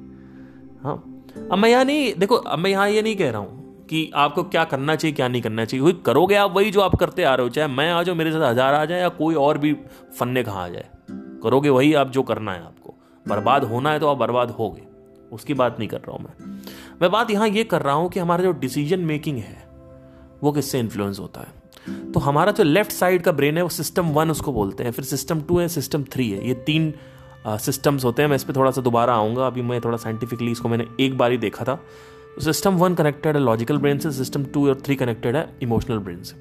हाँ। 0.85 1.25
अब 1.53 1.59
मैं 1.59 1.71
यहाँ 1.71 1.85
नहीं, 1.85 2.15
देखो, 2.15 2.35
अब 2.35 2.59
मैं 2.59 2.71
यहाँ 2.71 2.89
ये 2.91 3.03
नहीं 3.03 3.17
कह 3.17 3.31
रहा 3.31 3.41
हूँ 3.41 3.87
कि 3.87 4.11
आपको 4.15 4.43
क्या 4.43 4.65
करना 4.65 4.97
चाहिए, 4.97 5.15
क्या 5.15 5.29
नहीं 5.29 5.43
करना 5.43 5.65
चाहिए। 5.65 5.85
वही 5.85 5.93
करोगे 6.07 6.35
आप, 6.35 6.57
वही 6.57 6.71
जो 6.71 6.81
आप 6.81 6.95
करते 6.95 7.23
आ 7.23 7.35
रहे 7.35 7.47
हो, 7.47 7.51
चाहे 7.51 7.69
मैं 7.69 7.91
आ 7.91 8.03
जाऊँ, 8.03 8.19
मेरे 8.19 8.33
साथ 8.33 8.51
हज़ार 8.51 8.75
आ 8.75 8.85
जाए 8.85 9.01
या 9.01 9.09
कोई 9.09 9.35
और 9.35 9.59
भी 9.59 9.73
फन्ने 10.19 10.43
कहाँ 10.43 10.65
आ 10.65 10.69
जाए। 10.69 10.89
करोगे 11.43 11.69
वही 11.69 11.95
आप 11.95 12.11
जो 12.11 12.23
करना 12.23 12.53
है 12.53 12.65
आपको। 12.65 12.95
बर्बाद 13.29 13.65
होना 13.65 13.91
है 13.91 14.01
तो 14.01 14.09
आप 14.09 14.17
बर्बाद 14.17 14.51
होगे। 14.51 14.83
उसकी 15.33 15.55
बात 15.55 15.79
नहीं 15.79 15.89
कर 15.89 15.99
रहा 15.99 16.13
हूँ 16.13 16.25
मैं। 16.25 16.61
मैं 17.03 17.11
बात 17.11 17.31
यहाँ 17.31 17.49
ये 17.49 17.65
कर 17.65 17.83
रहा 17.83 17.95
हूँ 17.95 18.09
कि 18.11 18.21
हमारा 18.21 18.45
जो 18.45 18.53
डिसीज़न 18.53 19.01
मेकिंग 19.01 19.39
है, 19.39 19.69
वो 20.43 20.53
किससे 20.53 20.79
इन्फ्लुएंस 20.79 21.19
होता 21.19 21.41
है? 21.41 22.13
तो 22.13 22.21
हमारा 22.21 22.53
जो 22.53 22.65
लेफ़्ट 22.65 22.93
साइड 22.93 23.23
का 23.23 23.33
ब्रेन 23.33 23.57
है, 23.57 23.63
वो 23.63 23.69
सिस्टम 23.69 24.09
वन 24.09 24.31
उसको 24.31 24.53
बोलते 24.53 24.85
हैं, 24.85 24.91
फिर 24.91 25.05
सिस्टम 25.05 25.41
टू 25.41 25.59
है 25.59 25.69
सिस्टम 25.69 26.05
थ्री 26.05 26.31
है। 26.31 26.49
ये 26.49 26.55
तीन 26.55 26.93
सिस्टम्स 27.47 28.05
होते 28.05 28.23
हैं, 28.23 28.29
मैं 28.29 28.37
इस 28.37 28.45
पर 28.45 28.57
थोड़ा 28.57 28.71
सा 28.71 28.81
दोबारा 28.81 29.15
आऊँगा। 29.15 29.47
अभी 29.47 29.63
मैं 29.63 29.81
थोड़ा 29.81 29.97
साइंटिफिकली 29.97 30.51
इसको 30.53 30.69
मैंने 30.69 30.87
एक 31.01 31.17
बार 31.19 31.31
ही 31.31 31.39
देखा 31.39 31.65
था। 31.65 31.79
सिस्टम 32.39 32.75
वन 32.75 32.95
कनेक्टेड 32.95 33.37
है 33.37 33.43
लॉजिकल 33.43 33.79
ब्रेन 33.79 33.99
से 33.99 34.11
सिस्टम 34.13 34.45
टू 34.45 34.69
और 34.69 34.81
थ्री 34.81 34.97
कनेक्टेड 34.97 35.37
है 35.37 35.49
इमोशनल 35.63 35.99
ब्रेन 35.99 36.23
से। 36.23 36.37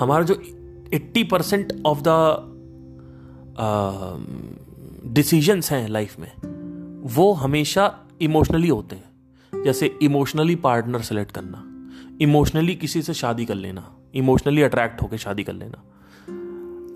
हमारा 0.00 0.24
जो 0.24 0.34
eighty 0.94 1.24
percent 1.24 1.72
of 1.86 2.02
the 2.02 2.08
decisions 5.14 5.70
हैं 5.72 5.88
लाइफ 5.88 6.18
में, 6.18 6.32
वो 7.06 7.32
हमेशा 7.32 7.92
इमोशनली 8.20 8.68
होते 8.68 8.96
हैं। 8.96 9.62
जैसे 9.64 9.86
इमोशनली 10.02 10.56
पार्टनर 10.56 11.00
सेलेक्ट 11.00 11.32
करना 11.32 11.62
इमोशनली 12.20 12.74
किसी 12.74 13.02
से 13.02 13.14
शादी 13.14 13.44
कर 13.44 13.54
लेना 13.54 13.84
इमोशनली 14.14 14.62
अट्रैक्ट 14.62 15.02
होकर 15.02 15.16
शादी 15.16 15.44
कर 15.44 15.52
लेना। 15.52 15.82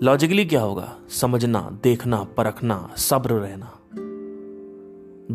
लॉजिकली 0.03 0.45
क्या 0.45 0.61
होगा? 0.61 0.95
समझना, 1.09 1.79
देखना, 1.83 2.23
परखना, 2.23 2.93
सब्र 2.97 3.33
रहना, 3.33 3.77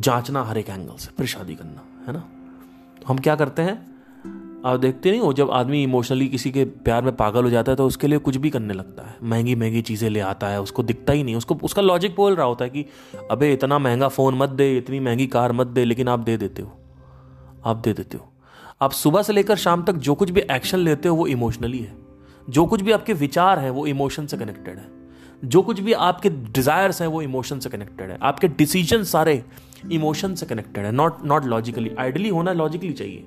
जांचना 0.01 0.45
हर 0.45 0.59
एक 0.59 0.69
एंगल 0.69 0.97
से, 0.97 1.11
फिर 1.17 1.27
शादी 1.27 1.55
करना, 1.55 2.05
है 2.07 2.13
ना? 2.13 2.19
तो 3.01 3.07
हम 3.07 3.19
क्या 3.19 3.37
करते 3.37 3.63
हैं? 3.63 3.97
आप 4.65 4.81
देखते 4.81 5.11
नहीं 5.11 5.21
हो, 5.21 5.33
जब 5.33 5.51
आदमी 5.51 5.83
इमोशनली 5.83 6.29
किसी 6.29 6.51
के 6.51 6.65
प्यार 6.65 7.03
में 7.03 7.17
पागल 7.17 7.45
हो 7.45 7.51
जाता 7.51 7.73
है 7.73 7.77
तो 7.77 7.87
उसके 7.87 8.07
लिए 8.07 8.19
कुछ 8.19 8.37
भी 8.37 8.51
करने 8.51 8.75
लगता 8.75 9.03
है। 9.03 9.17
महँगी 9.23 9.55
महँगी 9.55 9.83
चीज़ें 9.83 10.11
ले 10.11 10.21
आता 10.21 10.49
है, 10.49 10.61
उसको 10.61 10.83
दिखता 10.83 11.13
ही 11.13 11.23
नहीं। 11.23 11.37
उसको, 11.37 11.55
उसका 11.55 11.83
लॉजिक 11.83 12.17
बोल 12.17 12.35
रहा 12.35 12.47
होता 12.47 12.65
है 12.65 12.71
कि, 12.71 12.87
अबे, 13.31 13.53
इतना 13.53 13.79
महँगा 13.79 14.09
फ़ोन 14.09 14.35
मत 14.35 14.49
दे, 14.49 14.79
इतनी 14.79 15.01
महँगी 15.01 15.27
कार 15.27 15.53
मत 15.53 15.67
दे, 15.67 15.85
लेकिन 15.85 16.09
आप 16.09 16.19
दे 16.19 16.37
देते 16.37 16.63
हो। 16.63 16.73
आप 17.65 17.77
दे 17.77 17.93
देते 17.93 18.17
हो। 18.17 18.33
आप 18.83 18.91
सुबह 18.91 19.23
से 19.23 19.33
लेकर 19.33 19.57
शाम 19.57 19.83
तक 19.83 19.93
जो 19.93 20.15
कुछ 20.15 20.31
भी 20.31 20.41
एक्शन 20.41 20.79
लेते 20.79 21.09
हो, 21.09 21.17
वो 21.17 21.27
इमोशनली 21.27 21.79
है। 21.79 22.06
जो 22.51 22.67
कुछ 22.67 22.83
भी 22.83 22.93
आपके 22.93 23.13
विचार 23.13 23.59
हैं, 23.59 23.71
वो 23.71 23.87
इमोशन 23.87 24.27
से 24.27 24.37
कनेक्टेड 24.37 24.77
है। 24.77 24.89
जो 25.45 25.63
कुछ 25.63 25.81
भी 25.81 25.93
आपके 25.93 26.31
डिजायर्स 26.31 27.01
हैं, 27.01 27.09
वो 27.09 27.23
इमोशन 27.23 27.59
से 27.59 27.71
कनेक्टेड 27.71 28.11
है। 28.11 28.19
आपके 28.23 28.49
डिसीज़न 28.49 29.05
सारे 29.05 29.45
इमोशन 29.93 30.35
से 30.35 30.47
कनेक्टेड 30.47 30.85
है। 30.85 30.93
नॉट 30.93 31.25
नॉट 31.25 31.45
लॉजिकली 31.45 31.91
आइडली 31.99 32.29
होना 32.29 32.53
लॉजिकली 32.53 32.93
चाहिए। 32.93 33.27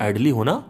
आइडली 0.00 0.30
होना 0.30 0.64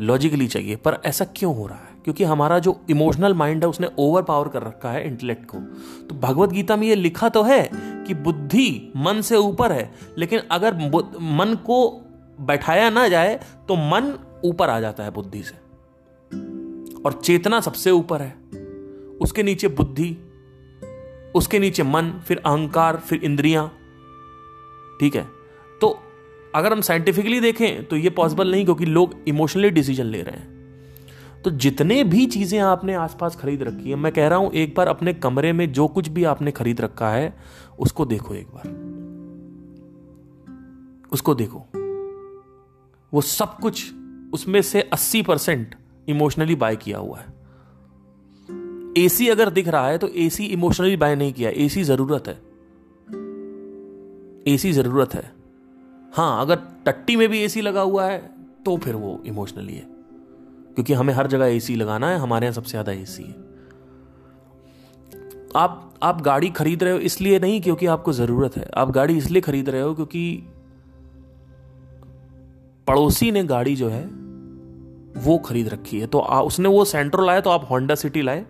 लॉजिकली 0.00 0.46
चाहिए। 0.46 0.76
पर 0.76 0.98
ऐसा 1.04 1.24
क्यों 1.24 1.56
हो 1.56 1.66
रहा 1.66 1.76
है? 1.76 1.94
क्योंकि 2.04 2.24
हमारा 2.24 2.58
जो 2.58 2.80
इमोशनल 2.90 3.34
माइंड 3.34 3.62
है, 3.62 3.68
उसने 3.70 3.88
ओवर 3.98 4.22
पावर 4.22 4.48
कर 4.48 4.62
रखा 4.62 4.90
है 4.90 5.06
इंटेलेक्ट 5.06 5.46
को। 5.46 5.58
तो 6.06 6.14
भगवत 6.14 6.50
गीता 6.50 6.76
में 6.76 6.86
ये 6.86 6.94
लिखा 6.94 7.28
तो 7.28 7.42
है 7.42 7.70
कि 7.74 8.14
बुद्धि 8.14 8.92
मन 8.96 9.20
से 9.20 9.36
ऊपर 9.36 9.72
है, 9.72 9.92
लेकिन 10.18 10.40
अगर 10.50 10.74
मन 11.20 11.54
को 11.54 12.02
बैठाया 12.40 12.90
ना 12.90 13.08
जाए 13.08 13.40
तो 13.68 13.76
मन 13.76 14.18
ऊपर 14.44 14.70
आ 14.70 14.80
जाता 14.80 15.04
है 15.04 15.10
बुद्धि 15.10 15.42
से। 15.42 15.63
और 17.06 17.12
चेतना 17.12 17.60
सबसे 17.60 17.90
ऊपर 17.90 18.22
है। 18.22 18.30
उसके 19.20 19.42
नीचे 19.42 19.68
बुद्धि, 19.68 20.16
उसके 21.34 21.58
नीचे 21.58 21.82
मन, 21.82 22.10
फिर 22.28 22.38
अहंकार, 22.38 22.96
फिर 22.96 23.24
इंद्रियाँ। 23.24 23.68
ठीक 25.00 25.16
है? 25.16 25.28
तो 25.80 25.98
अगर 26.54 26.72
हम 26.72 26.80
साइंटिफिकली 26.80 27.40
देखें 27.40 27.84
तो 27.84 27.96
ये 27.96 28.10
पॉसिबल 28.10 28.50
नहीं 28.50 28.64
क्योंकि 28.64 28.84
लोग 28.84 29.14
इमोशनली 29.28 29.70
डिसीज़न 29.70 30.04
ले 30.04 30.22
रहे 30.22 30.36
हैं। 30.36 30.54
तो 31.42 31.50
जितने 31.50 32.04
भी 32.04 32.26
चीज़ें 32.26 32.58
आपने 32.58 32.94
आसपास 32.94 33.36
खरीद 33.36 33.62
रखी 33.62 33.90
है, 33.90 33.96
मैं 33.96 34.12
कह 34.12 34.28
रहा 34.28 34.38
हूँ, 34.38 34.52
एक 34.52 34.74
बार 34.76 34.88
अपने 34.88 35.12
कमरे 35.12 35.52
में 35.52 35.72
जो 35.72 35.88
कुछ 35.88 36.08
भी 36.08 36.24
आपने 36.24 36.50
खरीद 36.50 36.80
रखा 36.80 37.10
है, 37.10 37.36
उसको 37.78 38.04
देखो 38.04 38.34
एक 38.34 38.46
बार। 38.46 38.68
उसको 41.12 41.34
देखो। 41.34 41.62
वो 43.14 43.20
सब 43.20 43.58
कुछ 43.58 43.92
उसमें 44.32 44.62
से 44.62 44.80
80 44.80 45.22
परसेंट 45.22 45.74
इमोशनली 46.08 46.54
बाय 46.56 46.76
किया 46.76 46.98
हुआ 46.98 47.18
है। 47.18 47.32
एसी 48.96 49.28
अगर 49.28 49.50
दिख 49.50 49.68
रहा 49.68 49.88
है 49.88 49.98
तो 49.98 50.08
एसी 50.16 50.44
इमोशनली 50.46 50.96
बाय 50.96 51.14
नहीं 51.16 51.32
किया। 51.32 51.50
एसी 51.56 51.82
ज़रूरत 51.84 52.28
है। 52.28 52.34
एसी 54.46 54.72
ज़रूरत 54.72 55.14
है। 55.14 55.30
हाँ, 56.12 56.40
अगर 56.40 56.58
टट्टी 56.86 57.16
में 57.16 57.28
भी 57.28 57.42
एसी 57.42 57.60
लगा 57.60 57.80
हुआ 57.82 58.06
है 58.06 58.18
तो 58.64 58.76
फिर 58.76 58.94
वो 58.96 59.20
इमोशनली 59.26 59.74
है। 59.74 59.86
क्योंकि 60.74 60.92
हमें 60.92 61.12
हर 61.14 61.26
जगह 61.26 61.46
एसी 61.46 61.74
लगाना 61.76 62.08
है, 62.10 62.18
हमारे 62.18 62.46
यहाँ 62.46 62.54
सबसे 62.54 62.70
ज़्यादा 62.70 62.92
एसी 62.92 63.22
है। 63.22 63.42
आप 65.56 65.80
आप 66.02 66.20
गाड़ी 66.22 66.48
खरीद 66.50 66.82
रहे 66.82 66.92
हो 66.92 66.98
इसलिए 67.00 67.38
नहीं 67.38 67.60
क्योंकि 67.60 67.86
आपको 67.86 68.12
ज़रूरत 68.12 68.56
है। 68.56 68.68
आप 68.76 68.90
गाड़ी 68.90 69.16
इसलिए 69.16 69.42
खरीद 69.42 69.68
रहे 69.68 69.80
हो 69.80 69.94
क्योंकि 69.94 70.22
पड़ोसी 72.86 73.30
ने 73.30 73.44
गाड़ी 73.44 73.74
जो 73.76 73.88
है 73.88 74.02
वो 75.16 75.38
खरीद 75.38 75.68
रखी 75.68 76.00
है। 76.00 76.06
तो 76.06 76.18
आ, 76.18 76.40
उसने 76.40 76.68
वो 76.68 76.84
सेंट्रो 76.84 77.24
लाया 77.24 77.40
तो 77.40 77.50
आप 77.50 77.66
होंडा 77.70 77.94
सिटी 77.94 78.22
लाए। 78.22 78.44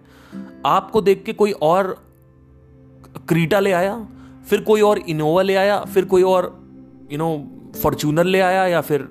आपको 0.66 1.00
देख 1.00 1.22
के 1.24 1.32
कोई 1.32 1.52
और 1.52 1.96
क्रीटा 3.28 3.60
ले 3.60 3.72
आया 3.72 3.96
फिर 4.50 4.60
कोई 4.60 4.80
और 4.80 4.98
इनोवा 4.98 5.42
ले 5.42 5.54
आया 5.54 5.78
फिर 5.84 6.04
कोई 6.04 6.22
और 6.22 6.46
यू 7.12 7.18
नो 7.18 7.28
फॉर्चूनर 7.82 8.24
ले 8.24 8.40
आया 8.40 8.66
या 8.66 8.80
फिर 8.80 9.08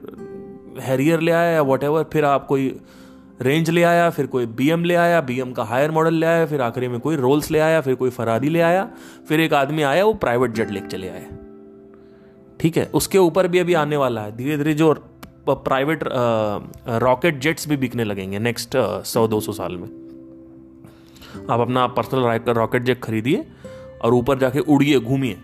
हैरियर 0.79 1.19
ले 1.19 1.31
आया 1.31 1.51
या 1.51 1.61
वट 1.61 1.85
फिर 2.13 2.25
आप 2.25 2.45
कोई 2.47 2.79
रेंज 3.41 3.69
ले 3.69 3.83
आया 3.83 4.09
फिर 4.09 4.25
कोई 4.27 4.45
बीएम 4.45 4.83
ले 4.83 4.95
आया 4.95 5.21
बीएम 5.21 5.51
का 5.51 5.63
हायर 5.63 5.91
मॉडल 5.91 6.13
ले 6.13 6.25
आया 6.25 6.45
फिर 6.45 6.61
आखिरी 6.61 6.87
में 6.87 6.99
कोई 6.99 7.15
रोल्स 7.15 7.51
ले 7.51 7.59
आया 7.59 7.81
फिर 7.81 7.95
कोई 7.95 8.09
फरारी 8.09 8.49
ले 8.49 8.61
आया 8.61 8.89
फिर 9.27 9.39
एक 9.39 9.53
आदमी 9.53 9.81
आया 9.81 10.05
वो 10.05 10.13
प्राइवेट 10.13 10.51
जेट 10.51 10.71
लेके 10.71 10.87
चले 10.87 11.09
आए। 11.09 11.25
ठीक 12.59 12.77
है 12.77 12.85
उसके 12.93 13.17
ऊपर 13.17 13.47
भी 13.47 13.59
अभी 13.59 13.73
आने 13.73 13.97
वाला 13.97 14.21
है। 14.21 14.35
धीरे 14.37 14.57
धीरे 14.57 14.73
जो 14.73 14.93
प्राइवेट 15.47 16.03
रॉकेट 17.01 17.39
जेट्स 17.39 17.67
भी 17.69 17.77
बिकने 17.77 18.03
लगेंगे 18.03 18.39
नेक्स्ट 18.39 18.77
सौ, 19.05 19.27
दो 19.27 19.39
सौ 19.39 19.51
साल 19.51 19.75
में। 19.75 19.87
आप 21.49 21.59
अपना 21.59 21.85
पर्सनल 21.89 22.53
रॉकेट 22.53 22.83
जेट 22.83 23.01
खरीदिए 23.03 23.45
और 24.01 24.13
ऊपर 24.13 24.39
जाके 24.39 24.59
उड़िए, 24.59 24.99
घूमिए। 24.99 25.37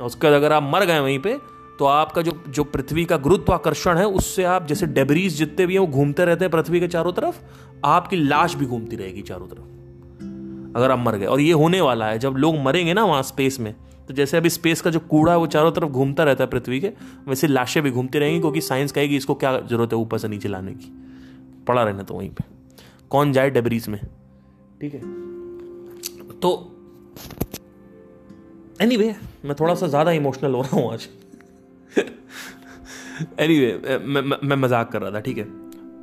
उसके 0.00 0.26
बाद 0.26 0.36
अगर 0.36 0.52
आप 0.52 0.62
मर 0.62 0.84
गए 0.84 0.98
वहीं 0.98 1.18
पे 1.18 1.36
तो 1.78 1.84
आपका 1.84 2.22
जो 2.22 2.32
जो 2.48 2.64
पृथ्वी 2.64 3.04
का 3.04 3.16
गुरुत्वाकर्षण 3.16 3.96
है, 3.96 4.06
उससे 4.06 4.44
आप 4.44 4.66
जैसे 4.66 4.86
डेबरीज 4.86 5.36
जितने 5.38 5.66
भी 5.66 5.72
हैं, 5.74 5.80
वो 5.80 5.86
घूमते 5.86 6.24
रहते 6.24 6.44
हैं 6.44 6.50
पृथ्वी 6.50 6.80
के 6.80 6.88
चारों 6.88 7.12
तरफ़, 7.12 7.40
आपकी 7.84 8.16
लाश 8.16 8.54
भी 8.54 8.66
घूमती 8.66 8.96
रहेगी 8.96 9.22
चारों 9.22 9.46
तरफ़। 9.46 10.76
अगर 10.76 10.90
आप 10.90 10.98
मर 10.98 11.16
गए, 11.16 11.26
और 11.26 11.40
ये 11.40 11.52
होने 11.52 11.80
वाला 11.80 12.06
है, 12.06 12.18
जब 12.18 12.36
लोग 12.36 12.58
मरेंगे 12.58 12.94
ना 12.94 13.04
वहाँ 13.04 13.22
स्पेस 13.22 13.58
में 13.60 13.74
तो 14.08 14.14
जैसे 14.14 14.36
अभी 14.36 14.50
स्पेस 14.50 14.80
का 14.80 14.90
जो 14.90 15.00
कूड़ा 15.00 15.32
है 15.32 15.38
वो 15.38 15.46
चारों 15.46 15.72
तरफ़ 15.72 15.90
घूमता 15.90 16.24
रहता 16.24 16.44
है 16.44 16.50
पृथ्वी 16.50 16.80
के 16.80 16.92
वैसे 17.28 17.46
लाशें 17.46 17.82
भी 17.82 17.90
घूमती 17.90 18.18
रहेंगी 18.18 18.40
क्योंकि 18.40 18.60
साइंस 18.60 18.92
कहेगी 18.92 19.16
इसको 19.16 19.34
क्या 19.34 19.60
ज़रूरत 19.60 19.92
है 19.92 19.98
ऊपर 19.98 20.18
से 20.18 20.28
नीचे 20.28 20.48
लाने 20.48 20.72
की। 20.72 20.92
पड़ा 21.68 21.82
रहना 21.82 22.02
तो 22.02 22.14
वहीं 22.14 22.30
पे। 22.30 22.44
कौन 23.10 23.32
जाए 23.32 23.50
डेबरीज 23.50 23.88
में? 23.88 24.00
ठीक 24.80 24.94
है। 24.94 25.00
तो 26.40 26.70
एनी 28.80 28.96
anyway, 28.96 29.14
मैं 29.44 29.54
थोड़ा 29.60 29.74
सा 29.74 29.86
ज़्यादा 29.86 30.10
इमोशनल 30.10 30.52
हो 30.52 30.62
रहा 30.62 30.76
हूँ 30.76 30.92
आज। 30.92 31.08
एनी 33.40 33.56
anyway, 33.56 34.00
मैं, 34.06 34.22
मैं, 34.22 34.36
मैं 34.44 34.56
मज़ाक 34.56 34.92
कर 34.92 35.02
रहा 35.02 35.10
था 35.10 35.20
ठीक 35.20 35.38
है। 35.38 35.44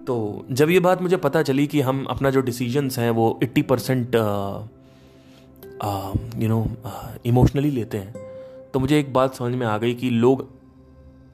तो 0.05 0.45
जब 0.51 0.69
ये 0.69 0.79
बात 0.79 1.01
मुझे 1.01 1.17
पता 1.17 1.41
चली 1.41 1.67
कि 1.67 1.81
हम 1.81 2.05
अपना 2.05 2.29
जो 2.29 2.41
डिसीजंस 2.41 2.99
हैं 2.99 3.09
वो 3.11 3.39
80 3.43 3.61
परसेंट 3.61 4.11
यू 6.37 6.49
नो 6.49 6.67
इमोशनली 7.25 7.69
लेते 7.69 7.97
हैं 7.97 8.13
तो 8.73 8.79
मुझे 8.79 8.99
एक 8.99 9.13
बात 9.13 9.35
समझ 9.35 9.55
में 9.55 9.67
आ 9.67 9.77
गई 9.77 9.93
कि 9.93 10.09
लोग, 10.09 10.49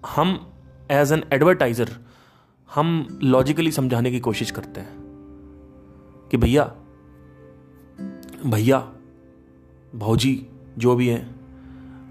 हम 0.06 0.52
एज 0.92 1.12
एन 1.12 1.24
एडवर्टाइजर 1.34 1.90
हम 2.76 3.20
लॉजिकली 3.24 3.72
समझाने 3.72 4.12
की 4.12 4.20
कोशिश 4.20 4.52
करते 4.52 4.82
हैं 4.82 4.98
कि 6.32 6.38
भैया 6.38 6.76
भैया, 8.46 8.94
भाजी, 9.96 10.48
जो 10.78 10.96
भी 10.96 11.08
हैं 11.08 11.37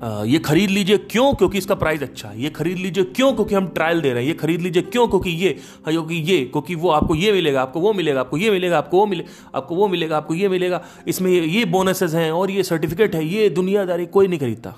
ये 0.00 0.38
खरीद 0.38 0.70
लीजिए 0.70 0.96
क्यों? 0.98 1.32
क्योंकि 1.34 1.58
इसका 1.58 1.74
प्राइस 1.74 2.02
अच्छा 2.02 2.28
है। 2.28 2.42
ये 2.42 2.50
खरीद 2.50 2.78
लीजिए 2.78 3.04
क्यों? 3.04 3.32
क्योंकि 3.32 3.54
हम 3.54 3.66
ट्रायल 3.66 4.00
दे 4.00 4.12
रहे 4.12 4.22
हैं। 4.22 4.28
ये 4.28 4.34
खरीद 4.34 4.60
लीजिए 4.60 4.82
क्यों? 4.82 5.06
क्योंकि 5.08 5.30
ये 5.30 5.48
हाँ, 5.86 5.92
क्योंकि 5.92 6.14
ये 6.14 6.44
क्योंकि 6.44 6.74
वो 6.74 6.90
आपको 6.90 7.14
ये 7.14 7.32
मिलेगा 7.32 7.62
आपको 7.62 7.80
वो 7.80 7.92
मिलेगा 7.92 8.20
आपको 8.20 8.36
ये 8.36 8.50
मिलेगा 8.50 8.78
आपको 8.78 8.98
वो 8.98 9.06
मिले 9.06 9.24
आपको 9.54 9.74
वो 9.74 9.88
मिलेगा 9.88 10.16
आपको 10.16 10.34
ये 10.34 10.48
मिलेगा। 10.48 10.82
इसमें 11.08 11.30
ये, 11.30 11.64
बोनसेस 11.64 12.14
हैं 12.14 12.30
और 12.32 12.50
ये 12.50 12.62
सर्टिफिकेट 12.62 13.14
है। 13.14 13.24
ये 13.26 13.48
दुनियादारी 13.50 14.06
कोई 14.06 14.28
नहीं 14.28 14.38
खरीदता। 14.38 14.74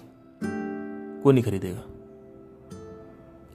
कोई 1.22 1.35
नहीं 1.35 1.44
खरीदेगा। 1.44 1.83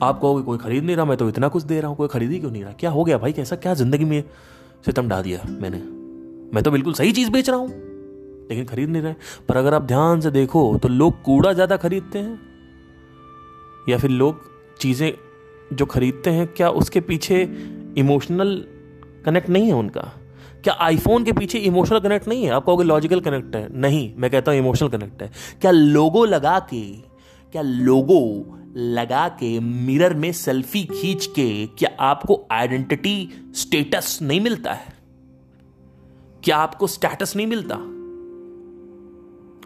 आप 0.02 0.20
कहोगे 0.22 0.44
कोई 0.44 0.58
खरीद 0.58 0.84
नहीं 0.84 0.96
रहा 0.96 1.06
मैं 1.06 1.18
तो 1.18 1.30
इतना 1.30 1.48
कुछ 1.48 1.64
दे 1.64 1.80
रहा 1.80 1.90
हूँ 1.90 1.98
कोई 1.98 2.08
खरीद 2.08 2.32
ही 2.32 2.40
क्यों 2.40 2.52
नहीं 2.52 2.64
रहा? 2.64 2.74
क्या 2.74 2.90
हो 2.90 3.04
गया 3.04 3.18
भाई? 3.18 3.34
कैसा 3.34 3.56
क्या 3.56 3.74
ज़िंदगी 3.74 4.06
में 4.06 4.24
सितम 4.86 5.08
डा 5.08 5.22
दिया 5.22 5.42
मैंने? 5.48 5.78
मैं 6.54 6.64
तो 6.64 6.72
बिल्कुल 6.72 6.94
सही 6.94 7.12
चीज़ 7.12 7.32
बेच 7.32 7.50
रहा 7.50 7.60
हूँ। 7.60 7.93
लेकिन 8.50 8.66
खरीद 8.66 8.90
नहीं 8.90 9.02
रहे। 9.02 9.14
पर 9.50 9.58
अगर 9.58 9.74
आप 9.74 9.84
ध्यान 9.84 10.22
से 10.22 10.32
देखो 10.32 10.78
तो 10.78 10.88
लोग 10.88 11.22
कूड़ा 11.22 11.54
ज़्यादा 11.54 11.78
खरीदते 11.78 12.20
हैं? 12.20 12.40
या 13.90 13.98
फिर 13.98 14.10
लोग 14.10 14.52
चीज़ें 14.80 15.12
जो 15.74 15.86
खरीदते 15.86 16.30
हैं, 16.30 16.48
क्या 16.48 16.70
उसके 16.72 17.00
पीछे 17.02 17.42
इमोशनल 17.98 18.64
कनेक्ट 19.26 19.50
नहीं 19.50 19.68
है 19.68 19.74
उनका? 19.74 20.02
क्या 20.64 20.74
आईफोन 20.74 21.24
के 21.24 21.32
पीछे 21.34 21.60
इमोशनल 21.60 22.00
कनेक्ट 22.00 22.28
नहीं 22.28 22.44
है? 22.44 22.50
आप 22.50 22.66
कहोगे 22.66 22.84
लॉजिकल 22.84 23.20
कनेक्ट 23.20 23.56
है। 23.56 23.68
नहीं, 23.80 24.14
मैं 24.18 24.30
कहता 24.32 24.52
हूँ 24.52 24.60
इमोशनल 24.60 24.90
कनेक्ट 24.90 25.22
है। 25.22 25.32
क्या 25.62 25.72
लोगो 25.72 26.26
लगा 26.26 26.60
के, 26.70 26.82
क्या 27.54 27.62
लोगो 27.62 28.60
लगा 28.78 29.28
के 29.30 29.60
मिरर 29.60 30.14
में 30.14 30.32
सेल्फी 30.32 30.84
खींच 30.84 31.26
के, 31.26 31.66
क्या 31.68 31.90
आपको 32.00 32.42
आइडेंटिटी 32.52 33.30
स्टेटस 33.56 34.18
नहीं 34.22 34.40
मिलता 34.42 34.74
है? 34.74 34.94
क्या 36.44 36.58
आपको 36.58 36.88
स्टेटस 36.88 37.36
नहीं 37.36 37.48
मिलता? 37.48 37.76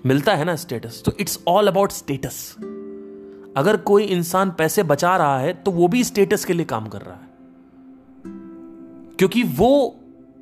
मिलता 0.08 0.36
है 0.36 0.46
ना 0.46 0.56
स्टेटस 0.56 1.02
तो 1.06 1.12
इट्स 1.20 1.40
ऑल 1.48 1.68
अबाउट 1.68 1.92
स्टेटस 1.92 2.56
अगर 3.58 3.78
कोई 3.78 4.04
इंसान 4.04 4.52
पैसे 4.52 4.84
बचा 4.84 5.16
रहा 5.18 5.40
है 5.40 5.54
तो 5.54 5.72
वो 5.72 5.88
भी 5.88 6.04
स्टेटस 6.04 6.46
के 6.46 6.54
लिए 6.54 6.66
काम 6.66 6.88
कर 6.88 7.02
रहा 7.02 7.16
है। 7.16 7.28
क्योंकि 9.18 9.44
वो 9.44 9.96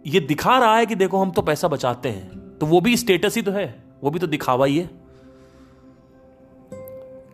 ये 0.07 0.19
दिखा 0.19 0.57
रहा 0.57 0.75
है 0.77 0.85
कि 0.85 0.95
देखो 0.95 1.17
हम 1.17 1.31
तो 1.31 1.41
पैसा 1.41 1.67
बचाते 1.67 2.09
हैं 2.09 2.57
तो 2.57 2.65
वो 2.65 2.81
भी 2.81 2.97
स्टेटस 2.97 3.35
ही 3.35 3.41
तो 3.41 3.51
है, 3.51 3.83
वो 4.03 4.09
भी 4.09 4.19
तो 4.19 4.27
दिखावा 4.27 4.65
ही 4.65 4.77
है। 4.77 4.89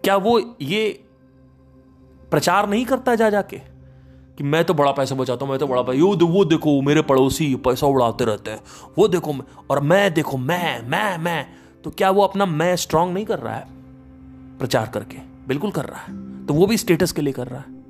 क्या 0.04 0.16
वो 0.18 0.40
ये 0.62 1.04
प्रचार 2.32 2.70
नहीं 2.70 2.86
करता 2.86 3.16
जा 3.16 3.30
जाके 3.30 3.58
कि 4.38 4.44
मैं 4.44 4.64
तो 4.66 4.74
बड़ा 4.74 4.92
पैसा 4.92 5.16
बचाता 5.16 5.46
हूँ, 5.46 5.52
मैं 5.52 5.60
तो 5.60 5.68
बड़ा 5.68 5.82
पैसा 5.82 6.00
यो 6.00 6.28
वो 6.28 6.46
देखो 6.46 6.82
मेरे 6.82 7.02
पड़ोसी 7.02 7.56
पैसा 7.56 7.88
उड़ाते 7.88 8.26
रहते 8.26 8.52
हैं, 8.52 8.62
वो 8.98 9.08
देखो 9.08 9.34
और 9.70 9.80
मैं 9.80 10.14
देखो 10.14 10.38
मैं 10.38 10.88
मैं 10.88 11.18
मैं 11.18 11.61
तो 11.84 11.92
क्या 11.92 12.12
वो 12.12 12.22
अपना 12.22 12.46
मैं 12.46 12.76
स्ट्रांग 12.76 13.14
नहीं 13.14 13.26
कर 13.26 13.40
रहा 13.40 13.56
है? 13.56 13.68
प्रचार 14.60 14.92
करके। 14.94 15.18
बिल्कुल 15.48 15.72
कर 15.72 15.86
रहा 15.86 16.00
है। 16.00 16.46
तो 16.46 16.54
वो 16.54 16.68
भी 16.68 16.78
स्टेटस 16.78 17.12
के 17.12 17.22
लिए 17.22 17.34
कर 17.34 17.48
रहा 17.48 17.60
है। 17.60 17.82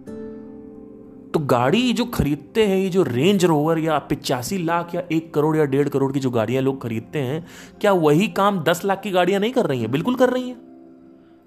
तो 1.32 1.40
गाड़ी 1.40 1.94
जो 1.94 2.06
खरीदते 2.06 2.68
हैं, 2.68 2.78
ये 2.78 2.90
जो 2.90 3.04
रेंज 3.04 3.46
रोवर 3.46 3.80
या 3.80 4.00
पिचासी 4.00 4.58
लाख 4.58 4.96
या 4.96 5.04
एक 5.12 5.34
करोड़ 5.34 5.58
या 5.58 5.66
डेढ़ 5.66 5.90
करोड़ 5.90 6.14
की 6.14 6.20
जो 6.20 6.30
गाड़ियाँ 6.30 6.64
लोग 6.64 6.84
खरीदते 6.84 7.20
हैं, 7.20 7.48
क्या 7.82 7.94
वही 7.94 8.28
काम 8.28 8.64
दस 8.64 8.86
लाख 8.86 9.02
की 9.02 9.12
गाड़ियाँ 9.12 9.40
नहीं 9.40 9.54
कर 9.54 9.66
रही 9.66 9.82
हैं? 9.82 9.92
बिल्कुल 9.92 10.16
कर 10.16 10.30
रही 10.30 10.50
हैं। 10.50 10.62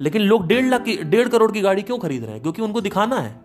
लेकिन 0.00 0.22
लोग 0.22 0.46
डेढ़ 0.46 0.64
लाख 0.64 0.82
की, 0.82 0.96
डेढ़ 0.96 1.28
करोड़ 1.28 1.52
की 1.52 1.60
गाड़ी 1.60 1.82
क्यों 1.82 1.98
खरीद 1.98 2.22
रहे 2.22 2.32
हैं? 2.32 2.42
क्योंकि 2.42 2.62
उनको 2.62 2.80
दिखाना 2.80 3.16
है। 3.16 3.40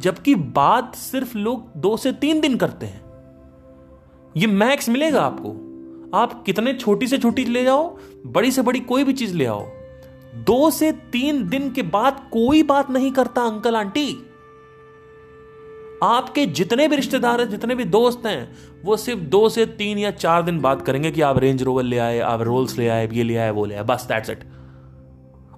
जबकि 0.00 0.34
बात 0.34 0.94
सिर्फ़ 0.94 1.38
लोग 1.38 1.72
दो 1.76 1.96
से 1.96 2.12
तीन 2.12 2.40
दिन 2.40 2.56
करते 2.56 2.86
हैं। 2.86 3.02
ये 4.36 4.46
मैक्स 4.46 4.88
मिलेगा 4.88 5.22
आपको। 5.22 5.71
आप 6.14 6.42
कितने 6.42 6.74
छोटी 6.74 7.06
से 7.06 7.18
छोटी 7.18 7.44
ले 7.44 7.64
जाओ, 7.64 7.98
बड़ी 8.26 8.50
से 8.50 8.62
बड़ी 8.62 8.80
कोई 8.80 9.04
भी 9.04 9.12
चीज़ 9.12 9.34
ले 9.34 9.46
आओ। 9.46 9.66
दो 10.34 10.70
से 10.70 10.92
तीन 10.92 11.48
दिन 11.48 11.70
के 11.70 11.82
बाद 11.82 12.28
कोई 12.32 12.62
बात 12.62 12.90
नहीं 12.90 13.12
करता 13.12 13.42
अंकल 13.42 13.76
आंटी। 13.76 14.28
आपके 16.02 16.46
जितने 16.46 16.88
भी 16.88 16.96
रिश्तेदार 16.96 17.40
हैं, 17.40 17.48
जितने 17.48 17.74
भी 17.74 17.84
दोस्त 17.84 18.26
हैं, 18.26 18.56
वो 18.84 18.96
सिर्फ़ 18.96 19.20
दो 19.20 19.48
से 19.48 19.66
तीन 19.66 19.98
या 19.98 20.10
चार 20.10 20.42
दिन 20.42 20.60
बात 20.60 20.82
करेंगे 20.82 21.10
कि 21.10 21.20
आप 21.20 21.38
रेंज 21.38 21.62
रोवर 21.62 21.82
ले 21.82 21.98
आए, 21.98 22.18
आप 22.18 22.42
रोल्स 22.42 22.78
ले 22.78 22.88
आए, 22.88 23.08
ये 23.12 23.22
ले 23.22 23.36
आए, 23.36 23.50
वो 23.50 23.64
ले 23.64 23.74
आए, 23.74 23.82
बस 23.82 24.06
दैट्स 24.08 24.30
इट 24.30 24.44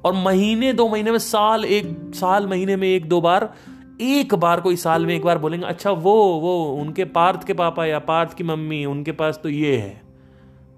और 0.05 0.13
महीने, 0.13 0.73
दो 0.73 0.89
महीने 0.89 1.11
में, 1.11 1.19
साल 1.19 1.65
एक, 1.65 2.11
साल 2.15 2.47
महीने 2.47 2.77
में 2.77 2.89
एक 2.89 3.09
दो 3.09 3.21
बार, 3.21 3.55
एक 4.01 4.35
बार 4.35 4.61
कोई 4.61 4.77
साल 4.77 5.07
में 5.07 5.15
एक 5.15 5.25
बार 5.25 5.39
बोलेंगे 5.39 5.67
अच्छा 5.67 5.91
वो 5.91 6.15
वो, 6.41 6.73
उनके 6.73 7.05
पार्थ 7.05 7.47
के 7.47 7.53
पापा 7.53 7.87
या 7.87 7.99
पार्थ 7.99 8.35
की 8.35 8.45
मम्मी, 8.45 8.85
उनके 8.85 9.13
पास 9.13 9.41
तो 9.43 9.49
ये 9.49 9.77
है। 9.77 10.04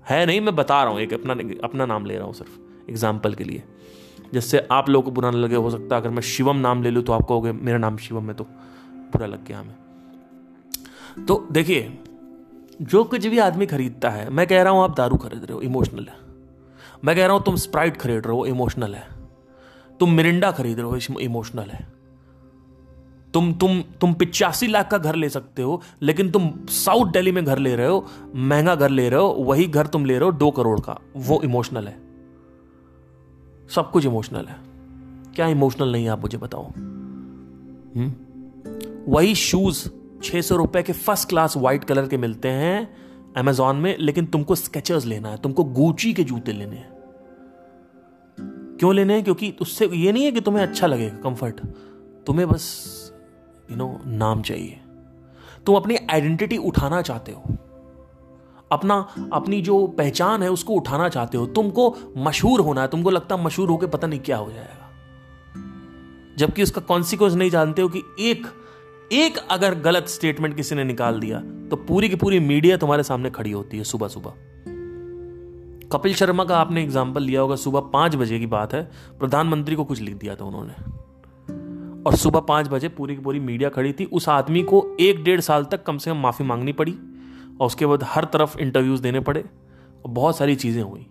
है 0.06 0.24
नहीं, 0.26 0.40
मैं 0.40 0.54
बता 0.56 0.82
रहा 0.82 0.92
हूँ, 0.92 1.00
एक 1.00 1.12
अपना 1.14 1.34
अपना 1.64 1.86
नाम 1.86 2.06
ले 2.06 2.16
रहा 2.16 2.26
हूँ 2.26 2.34
सिर्फ़ 2.34 2.90
एग्ज़ाम्पल 2.90 3.34
के 3.34 3.44
लिए। 3.44 3.62
जिससे 4.32 4.66
आप 4.70 4.88
लोगों 4.88 5.04
को 5.04 5.10
बुरा 5.10 5.30
ना 5.30 5.38
लगे, 5.38 5.56
हो 5.56 5.70
सकता 5.70 5.96
है 5.96 6.02
अगर 6.02 6.10
मैं 6.10 6.22
शिवम 6.24 6.56
नाम 6.56 6.82
ले 6.82 6.90
लूँ 6.90 7.02
तो 7.02 7.12
आप 7.12 7.22
कहोगे, 7.22 7.52
मेरा 7.52 7.78
नाम 7.78 7.96
शिवम 7.96 8.28
है 8.28 8.34
तो 8.34 8.44
बुरा 8.44 9.26
लग 9.26 9.44
गया 9.44 9.58
हमें। 9.58 11.24
तो 11.26 11.46
देखिए, 11.52 11.98
जो 12.82 13.04
कुछ 13.04 13.26
भी 13.26 13.38
आदमी 13.38 13.66
खरीदता 13.66 14.10
है, 14.10 14.28
मैं 14.30 14.46
कह 14.46 14.62
रहा 14.62 14.72
हूँ 14.72 14.82
आप 14.84 14.96
दारू 14.96 15.16
खरीद 15.16 15.44
रहे 15.44 15.52
हो 15.52 15.60
इमोशनल 15.60 16.08
है। 16.08 16.24
मैं 17.04 17.16
कह 17.16 17.26
रहा 17.26 17.34
हूँ 17.34 17.44
तुम 17.44 17.56
स्प्राइट 17.56 17.96
खरीद 17.96 18.26
रहे 18.26 18.36
हो 18.36 18.46
इमोशनल 18.46 18.94
है। 18.94 19.06
तुम 20.00 20.12
मिरिंडा 20.12 20.50
खरीद 20.50 20.80
रहे 20.80 20.88
हो 20.88 21.20
इमोशनल 21.20 21.70
है। 21.70 21.86
तुम 23.34 23.52
तुम 23.52 23.80
तुम 23.80 24.14
पिचासी 24.14 24.66
लाख 24.66 24.90
का 24.90 24.98
घर 24.98 25.14
ले 25.14 25.28
सकते 25.28 25.62
हो, 25.62 25.82
लेकिन 26.02 26.30
तुम 26.30 26.50
साउथ 26.68 27.12
दिल्ली 27.12 27.32
में 27.32 27.44
घर 27.44 27.58
ले 27.58 27.76
रहे 27.76 27.86
हो, 27.86 28.06
महँगा 28.34 28.74
घर 28.74 28.88
ले 28.88 29.08
रहे 29.08 29.20
हो, 29.20 29.26
वही 29.26 29.64
घर 29.64 29.86
तुम 29.86 30.04
ले 30.04 30.18
रहे 30.18 30.26
हो, 30.26 30.32
दो 30.32 30.50
करोड़ 30.50 30.80
का। 30.80 31.00
वो 31.16 31.42
इमोशनल 31.42 31.88
है। 31.88 31.96
सब 33.70 33.90
कुछ 33.90 34.06
इमोशनल 34.06 34.44
है। 34.44 34.56
क्या 35.34 35.46
इमोशनल 35.46 35.92
नहीं 35.92 36.04
है, 36.04 36.10
आप 36.10 36.20
मुझे 36.20 36.38
बताओ। 36.38 36.66
हम्म? 37.96 38.12
वही 39.08 39.34
शूज़ 39.34 39.88
छह 40.22 40.40
सौ 40.40 40.56
रुपए 40.56 40.82
के 40.82 40.92
फ़र्स्ट 40.92 41.28
क्लास 41.28 41.56
व्हाइट 41.56 41.84
कलर 41.84 42.08
के 42.08 42.16
मिलते 42.16 42.48
हैं 42.48 42.96
अमेजोन 43.36 43.76
में, 43.76 43.96
लेकिन 43.98 44.26
तुमको 44.26 44.54
स्केचर्स 44.54 45.04
लेना 45.04 45.28
है, 45.28 45.36
तुमको 45.36 45.64
गुची 45.64 46.14
के 46.14 46.24
जूते 46.24 46.52
लेने 46.52 46.76
हैं। 46.76 46.96
क्यों 48.78 48.94
लेने 48.94 49.14
हैं? 49.14 49.24
क्योंकि 49.24 49.54
उससे 49.60 49.86
ये 49.86 50.12
नहीं 50.12 50.24
है 50.24 50.32
कि 50.32 50.40
तुम्हें 50.40 50.62
अच्छा 50.62 50.86
लगेगा 50.86 51.16
कंफर्ट 51.16 51.60
तुम्हें 52.26 52.48
बस 52.48 53.05
यू 53.70 53.76
नो 53.76 53.98
नाम 54.06 54.42
चाहिए। 54.42 54.80
तुम 55.66 55.76
अपनी 55.76 55.96
आइडेंटिटी 56.10 56.56
उठाना 56.58 57.00
चाहते 57.02 57.32
हो। 57.32 57.56
अपना, 58.72 58.94
अपनी 59.32 59.60
जो 59.62 59.86
पहचान 59.88 60.42
है 60.42 60.50
उसको 60.50 60.74
उठाना 60.74 61.08
चाहते 61.08 61.38
हो। 61.38 61.46
तुमको 61.46 61.94
मशहूर 62.18 62.60
होना 62.60 62.82
है। 62.82 62.88
तुमको 62.88 63.10
लगता 63.10 63.34
है 63.34 63.44
मशहूर 63.44 63.68
होकर 63.68 63.86
पता 63.86 64.06
नहीं 64.06 64.20
क्या 64.20 64.36
हो 64.36 64.50
जाएगा। 64.52 64.90
जबकि 66.38 66.62
उसका 66.62 66.80
कॉन्सिक्वेंस 66.80 67.34
नहीं 67.34 67.50
जानते 67.50 67.82
हो 67.82 67.88
कि 67.88 68.02
एक 68.20 68.46
एक 69.12 69.36
अगर 69.50 69.74
गलत 69.80 70.08
स्टेटमेंट 70.08 70.56
किसी 70.56 70.74
ने 70.74 70.84
निकाल 70.84 71.20
दिया 71.20 71.40
तो 71.70 71.76
पूरी 71.78 72.08
की 72.08 72.16
पूरी 72.16 72.40
मीडिया 72.40 72.76
तुम्हारे 72.76 73.02
सामने 73.02 73.30
खड़ी 73.30 73.50
होती 73.50 73.78
है 73.78 73.84
सुबह 73.84 74.08
सुबह। 74.08 74.32
कपिल 75.88 76.14
शर्मा 76.14 76.44
का 76.44 76.56
आपने 76.58 76.82
एग्ज़ाम्पल 76.82 77.22
लिया 77.22 77.40
होगा, 77.40 77.56
सुबह 77.56 77.80
पाँच 77.92 78.14
बजे 78.16 78.38
की 78.38 78.46
बात 78.46 78.74
है। 78.74 78.82
प्रधानमंत्री 79.18 79.76
को 79.76 79.84
कुछ 79.84 80.00
लिख 80.00 80.14
दिया 80.14 80.34
था 80.34 80.44
उन्होंने। 80.44 80.74
और 82.06 82.14
सुबह 82.14 82.40
पाँच 82.40 82.68
बजे 82.68 82.88
पूरी 82.88 83.14
की 83.16 83.22
पूरी 83.22 83.40
मीडिया 83.40 83.68
खड़ी 83.68 83.92
थी। 83.92 84.04
उस 84.04 84.28
आदमी 84.28 84.62
को 84.62 84.84
एक 85.00 85.22
डेढ़ 85.24 85.40
साल 85.40 85.64
तक 85.64 85.82
कम 85.82 85.98
से 85.98 86.10
कम 86.10 86.16
माफ़ी 86.16 86.44
मांगनी 86.44 86.72
पड़ी 86.72 86.92
और 87.60 87.66
उसके 87.66 87.86
बाद 87.86 88.02
हर 88.04 88.24
तरफ़ 88.24 88.58
इंटरव्यूज़ 88.58 89.02
देने 89.02 89.20
पड़े 89.20 89.40
और 89.40 90.10
बहुत 90.10 90.36
सारी 90.36 90.54
चीज़ें 90.56 90.82
हुई। 90.82 91.06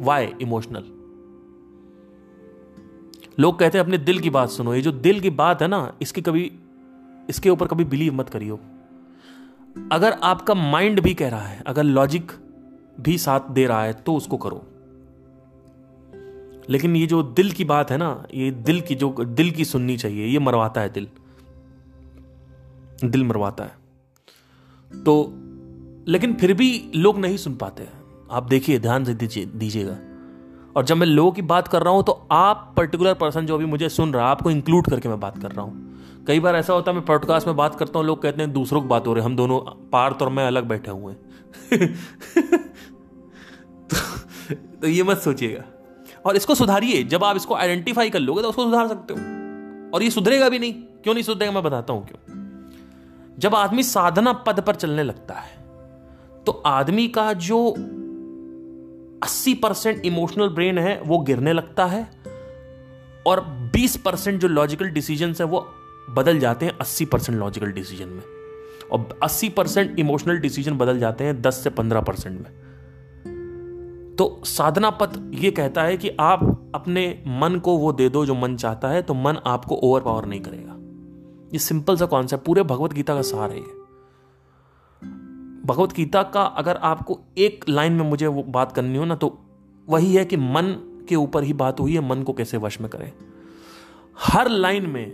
वाई 0.00 0.32
इमोशनल 0.40 0.84
लोग 3.40 3.58
कहते 3.58 3.78
हैं, 3.78 3.84
अपने 3.84 3.98
दिल 3.98 4.18
की 4.20 4.30
बात 4.30 4.50
सुनो। 4.50 4.74
ये 4.74 4.80
जो 4.80 4.92
दिल 4.92 5.20
की 5.20 5.30
बात 5.30 5.62
है 5.62 5.68
ना, 5.68 5.92
इसके 6.02 6.20
कभी, 6.20 6.50
इसके 7.30 7.50
ऊपर 7.50 7.66
कभी 7.66 7.84
बिलीव 7.84 8.14
मत 8.14 8.28
करियो। 8.28 8.60
अगर 9.92 10.12
आपका 10.12 10.54
माइंड 10.54 11.00
भी 11.00 11.14
कह 11.14 11.28
रहा 11.28 11.46
है, 11.46 11.62
अगर 11.66 11.82
लॉजिक 11.82 12.32
भी 13.00 13.16
साथ 13.18 13.50
दे 13.50 13.66
रहा 13.66 13.82
है 13.84 13.92
तो 13.92 14.14
उसको 14.14 14.36
करो। 14.36 14.64
लेकिन 16.70 16.96
ये 16.96 17.06
जो 17.06 17.22
दिल 17.22 17.52
की 17.52 17.64
बात 17.64 17.90
है 17.90 17.96
ना 17.96 18.26
ये 18.34 18.50
दिल 18.50 18.80
की 18.80 18.94
जो 18.94 19.16
दिल 19.24 19.50
की 19.50 19.64
सुननी 19.64 19.96
चाहिए 19.96 20.26
ये 20.26 20.38
मरवाता 20.38 20.80
है 20.80 20.88
दिल। 20.88 21.08
दिल 23.04 23.24
मरवाता 23.24 23.64
है। 23.64 23.72
तो 25.04 25.32
लेकिन 26.08 26.34
फिर 26.34 26.52
भी 26.52 26.90
लोग 26.96 27.18
नहीं 27.18 27.36
सुन 27.36 27.54
पाते 27.54 27.88
आप 28.30 28.42
देखिए 28.42 28.78
ध्यान 28.78 29.04
से 29.04 29.14
दीजिएगा। 29.14 29.98
और 30.76 30.84
जब 30.84 30.96
मैं 30.96 31.06
लोगों 31.06 31.32
की 31.32 31.42
बात 31.42 31.68
कर 31.68 31.82
रहा 31.82 31.92
हूँ 31.92 32.04
तो 32.04 32.28
आप 32.32 32.74
पर्टिकुलर 32.76 33.14
पर्सन 33.14 33.46
जो 33.46 33.58
भी 33.58 33.64
मुझे 33.64 33.88
सुन 33.88 34.12
रहा 34.12 34.24
है 34.24 34.30
आपको 34.30 34.50
इंक्लूड 34.50 34.86
करके 34.86 35.08
मैं 35.08 35.20
बात 35.20 35.38
कर 35.38 35.50
रहा 35.52 35.64
हूँ। 35.64 35.92
कई 36.26 36.40
बार 36.40 36.56
ऐसा 36.56 36.72
होता 36.72 36.90
है 36.90 36.96
मैं 36.96 37.06
पॉडकास्ट 37.06 37.46
में 37.46 37.56
बात 37.56 37.74
करता 37.74 37.98
हूँ 37.98 38.06
लोग 38.06 38.22
कहते 38.22 38.42
हैं 38.42 38.52
दूसरों 38.52 38.82
की 38.82 38.88
बात 38.88 39.06
हो 39.06 39.14
रही 39.14 39.22
है 39.22 39.30
हम 39.30 39.36
दोनों 39.36 39.60
पार्थ 39.90 40.22
और 40.22 40.28
मैं 40.28 40.46
अलग 40.46 40.64
बैठे 40.64 40.90
हुए 40.90 41.12
हैं। 41.12 41.94
तो, 43.90 44.54
तो 44.54 44.88
ये 44.88 45.02
मत 45.02 45.18
सोचिएगा। 45.18 45.71
और 46.24 46.36
इसको 46.36 46.54
सुधारिए। 46.54 47.02
जब 47.04 47.24
आप 47.24 47.36
इसको 47.36 47.54
आइडेंटिफाई 47.54 48.10
कर 48.10 48.20
लोगे 48.20 48.42
तो 48.42 48.48
उसको 48.48 48.64
सुधार 48.64 48.88
सकते 48.88 49.14
हो। 49.14 49.20
और 49.94 50.02
ये 50.02 50.10
सुधरेगा 50.10 50.48
भी 50.48 50.58
नहीं। 50.58 50.72
क्यों 50.72 51.14
नहीं 51.14 51.24
सुधरेगा? 51.24 51.52
मैं 51.52 51.62
बताता 51.62 51.92
हूँ 51.92 52.06
क्यों। 52.06 52.18
जब 53.38 53.54
आदमी 53.54 53.82
साधना 53.82 54.32
पद 54.32 54.60
पर 54.60 54.74
चलने 54.74 55.02
लगता 55.02 55.34
है 55.34 55.60
तो 56.46 56.52
आदमी 56.66 57.08
का 57.08 57.32
जो 57.32 57.58
80 59.22 59.54
परसेंट 59.54 60.04
इमोशनल 60.04 60.48
ब्रेन 60.48 60.78
है, 60.78 61.00
वो 61.00 61.18
गिरने 61.18 61.52
लगता 61.52 61.86
है 61.86 62.10
और 63.26 63.40
20 63.74 63.96
परसेंट 63.96 64.40
जो 64.40 64.48
लॉजिकल 64.48 64.86
डिसीज़न 64.86 65.34
है, 65.40 65.46
वो 65.46 65.68
बदल 66.10 66.38
जाते 66.38 66.66
हैं 66.66 66.78
80 66.78 67.04
परसेंट 67.04 67.38
लॉजिकल 67.38 67.66
डिसीज़न 67.66 68.08
में। 68.08 68.22
और 68.92 69.18
80 69.22 69.48
परसेंट 69.48 69.98
इमोशनल 69.98 70.38
डिसीज़न 70.38 70.78
बदल 70.78 70.98
जाते 70.98 71.24
हैं 71.24 71.40
10 71.42 71.54
से 71.54 71.70
15 71.70 72.00
परसेंट 72.00 72.40
में। 72.40 72.50
तो 74.18 74.40
साधना 74.44 74.90
पथ 74.90 75.18
ये 75.34 75.50
कहता 75.50 75.82
है 75.82 75.96
कि 75.96 76.10
आप 76.20 76.72
अपने 76.74 77.22
मन 77.26 77.58
को 77.58 77.76
वो 77.76 77.92
दे 77.92 78.08
दो 78.08 78.24
जो 78.26 78.34
मन 78.34 78.56
चाहता 78.56 78.88
है 78.88 79.02
तो 79.02 79.14
मन 79.14 79.36
आपको 79.46 79.74
ओवर 79.74 80.00
पावर 80.00 80.26
नहीं 80.26 80.40
करेगा। 80.40 80.76
ये 81.52 81.58
सिंपल 81.58 81.96
सा 81.96 82.06
कॉन्सेप्ट 82.06 82.44
पूरे 82.44 82.62
भगवत 82.62 82.92
गीता 82.92 83.14
का 83.14 83.22
सार 83.22 83.50
है 83.50 83.60
भगवत 85.66 85.92
गीता 85.92 86.22
का 86.22 86.42
अगर 86.42 86.76
आपको 86.76 87.18
एक 87.38 87.64
लाइन 87.68 87.92
में 87.92 88.04
मुझे 88.10 88.26
वो 88.26 88.42
बात 88.42 88.72
करनी 88.72 88.98
हो 88.98 89.04
ना 89.04 89.14
तो 89.14 89.38
वही 89.88 90.14
है 90.14 90.24
कि 90.24 90.36
मन 90.36 90.74
के 91.08 91.16
ऊपर 91.16 91.42
ही 91.42 91.52
बात 91.52 91.80
हुई 91.80 91.94
है, 91.94 92.08
मन 92.08 92.22
को 92.22 92.32
कैसे 92.32 92.56
वश 92.56 92.80
में 92.80 92.88
करें। 92.90 93.12
हर 94.18 94.48
लाइन 94.48 94.86
में 94.86 95.06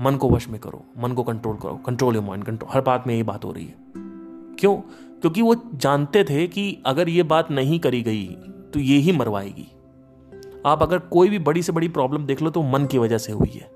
मन 0.00 0.16
को 0.16 0.30
वश 0.30 0.48
में 0.48 0.60
करो, 0.60 0.84
मन 0.98 1.12
को 1.12 1.22
कंट्रोल 1.22 1.56
करो 1.56 1.74
कंट्रोल 1.76 2.14
योर 2.14 2.24
माइंड 2.24 2.44
कंट्रोल 2.44 2.70
हर 2.72 2.80
बात 2.80 3.06
में 3.06 3.14
यही 3.14 3.22
बात 3.22 3.44
हो 3.44 3.52
रही 3.52 3.64
है। 3.64 3.74
क्यों? 4.58 4.76
क्योंकि 5.22 5.42
वो 5.42 5.54
जानते 5.74 6.24
थे 6.24 6.46
कि 6.46 6.82
अगर 6.86 7.08
ये 7.08 7.22
बात 7.22 7.50
नहीं 7.50 7.78
करी 7.80 8.02
गई 8.02 8.26
तो 8.74 8.80
ये 8.80 8.96
ही 8.96 9.12
मरवाएगी। 9.12 9.66
आप 10.66 10.82
अगर 10.82 10.98
कोई 10.98 11.28
भी 11.28 11.38
बड़ी 11.38 11.62
से 11.62 11.72
बड़ी 11.72 11.88
प्रॉब्लम 11.88 12.26
देख 12.26 12.42
लो 12.42 12.50
तो 12.50 12.62
मन 12.62 12.86
की 12.86 12.98
वजह 12.98 13.18
से 13.18 13.32
हुई 13.32 13.50
है। 13.50 13.70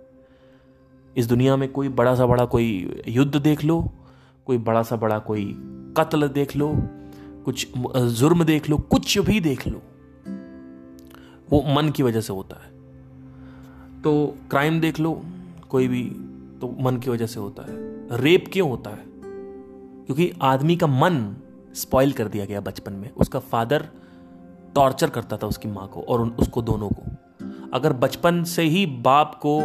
इस 1.17 1.27
दुनिया 1.27 1.57
में 1.57 1.69
कोई 1.73 1.89
बड़ा 1.91 2.15
सा 2.15 2.27
बड़ा 2.27 2.45
कोई 2.45 3.03
युद्ध 3.09 3.37
देख 3.37 3.65
लो, 3.65 3.81
कोई 4.47 4.59
बड़ा 4.59 4.83
सा 4.83 4.97
बड़ा 4.97 5.19
कोई 5.19 5.45
कत्ल 5.97 6.29
देख 6.29 6.57
लो, 6.57 6.73
कुछ 7.45 7.67
जुर्म 8.13 8.45
देख 8.45 8.69
लो, 8.71 8.77
कुछ 8.79 9.19
भी 9.19 9.41
देख 9.41 9.67
लो, 9.69 9.83
वो 11.51 11.63
मन 11.75 11.91
की 11.91 12.03
वजह 12.03 12.21
से 12.21 12.33
होता 12.33 12.57
है। 12.57 12.71
तो 14.03 14.13
क्राइम 14.51 14.81
देख 14.81 15.01
लो, 15.01 15.21
कोई 15.69 15.89
भी 15.89 16.03
तो 16.61 16.77
मन 16.81 16.97
की 16.97 17.11
वजह 17.11 17.27
से 17.27 17.41
होता 17.41 17.63
है। 17.63 18.21
रेप 18.21 18.45
क्यों 18.53 18.69
होता 18.71 18.91
है? 18.91 19.12
क्योंकि 20.07 20.33
आदमी 20.43 20.77
का 20.77 20.87
मन 20.87 21.35
स्पॉइल 21.75 22.13
कर 22.13 22.29
दिया 22.29 22.45
गया 22.45 22.61
बचपन 22.61 22.93
में। 22.93 23.11
उसका 23.11 23.39
फादर 23.39 23.89
टॉर्चर 24.75 25.11
करता 25.11 25.37
था 25.37 25.47
उसकी 25.47 25.69
माँ 25.69 25.87
को 25.89 26.01
और 26.01 26.21
उन, 26.21 26.31
उसको 26.31 26.63
दोनों 26.63 26.89
को। 26.91 27.03
अगर 27.75 27.93
बचपन 27.93 28.43
से 28.45 28.63
ही 28.65 28.85
बाप 28.87 29.41
को 29.47 29.61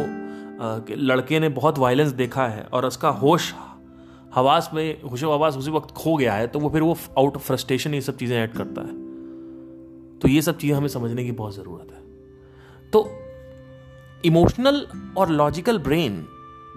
लड़के 0.96 1.40
ने 1.40 1.48
बहुत 1.50 1.78
वायलेंस 1.78 2.10
देखा 2.12 2.46
है 2.46 2.62
और 2.64 2.86
उसका 2.86 3.08
होश, 3.10 3.52
हवास 4.34 4.70
में, 4.74 5.02
होश 5.02 5.22
हवास 5.24 5.56
उसी 5.56 5.70
वक्त 5.70 5.94
खो 5.94 6.16
गया 6.16 6.34
है 6.34 6.46
तो 6.46 6.58
वो 6.58 6.68
फिर 6.70 6.82
वो 6.82 6.96
आउट 7.18 7.36
ऑफ़ 7.36 7.42
फ्रस्ट्रेशन 7.42 7.94
ये 7.94 8.00
सब 8.00 8.16
चीज़ें 8.16 8.36
ऐड 8.38 8.52
करता 8.52 8.80
है। 8.80 8.96
तो 10.18 10.28
ये 10.28 10.42
सब 10.42 10.58
चीज़ें 10.58 10.76
हमें 10.76 10.88
समझने 10.88 11.24
की 11.24 11.32
बहुत 11.32 11.54
ज़रूरत 11.54 11.92
है। 11.92 12.90
तो 12.90 13.10
इमोशनल 14.24 14.86
और 15.16 15.30
लॉजिकल 15.30 15.78
ब्रेन 15.78 16.24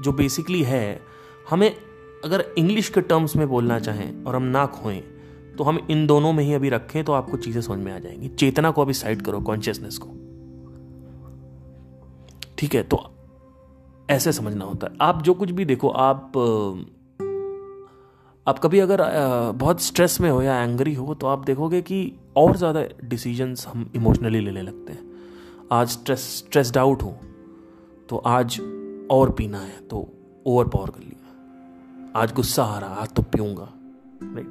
जो 0.02 0.12
बेसिकली 0.14 0.62
है, 0.64 1.02
हमें 1.50 1.76
अगर 2.24 2.44
इंग्लिश 2.58 2.90
के 2.90 3.02
टर्म्स 3.02 3.36
में 3.36 3.48
बोलना 3.50 3.80
चाहें 3.80 4.24
और 4.24 4.36
हम 4.36 4.44
ना 4.44 4.66
खोएँ 4.74 5.02
तो 5.58 5.64
हम 5.64 5.80
इन 5.92 6.06
दोनों 6.08 6.32
में 6.34 6.44
ही 6.44 6.54
अभी 6.54 6.70
रखें 6.70 7.04
तो 7.04 7.14
आपको 7.14 7.38
चीज़ें 7.38 7.62
समझ 7.62 7.78
में 7.80 7.92
आ 7.94 7.98
जाएँगी। 8.00 8.28
चेतना 8.30 8.72
को 8.72 8.82
अभी 8.82 8.94
साइड 8.94 9.22
करो 9.22 9.40
कॉन्शियसनेस 9.42 9.98
को। 9.98 10.10
ठीक 12.58 12.76
है 12.76 12.84
तो 12.84 13.04
ऐसे 14.10 14.32
समझना 14.32 14.66
होता 14.66 14.88
है। 14.88 14.98
आप 15.02 15.22
जो 15.22 15.34
कुछ 15.34 15.52
भी 15.52 15.66
देखो, 15.66 15.90
आप 15.90 16.32
आप 18.48 18.60
कभी 18.60 18.80
अगर 18.80 19.02
बहुत 19.56 19.82
स्ट्रेस 19.82 20.20
में 20.22 20.30
हो 20.30 20.42
या 20.42 20.62
एंग्री 20.62 20.94
हो 20.94 21.14
तो 21.14 21.28
आप 21.28 21.46
देखोगे 21.46 21.82
कि 21.82 22.12
और 22.38 22.56
ज़्यादा 22.58 22.84
डिसीजंस 23.04 23.66
हम 23.68 23.90
इमोशनली 23.96 24.40
लेने 24.40 24.62
लगते 24.62 24.94
हैं। 24.94 25.10
आज 25.72 25.88
स्ट्रेस 25.90 26.20
स्ट्रेस्ड 26.38 26.78
आउट 26.78 27.04
हो 27.04 27.16
तो 28.10 28.18
आज 28.28 28.60
और 29.12 29.32
पीना 29.32 29.60
है 29.60 29.80
तो 29.88 30.08
ओवर 30.46 30.68
पावर 30.68 30.90
कर 30.90 31.00
लिया। 31.00 31.21
आज 32.16 32.32
गुस्सा 32.34 32.64
आ 32.64 32.80
रहा, 32.80 32.90
आज 32.92 33.10
तो 33.10 33.22
पीऊँगा। 33.24 33.68
राइट 34.24 34.48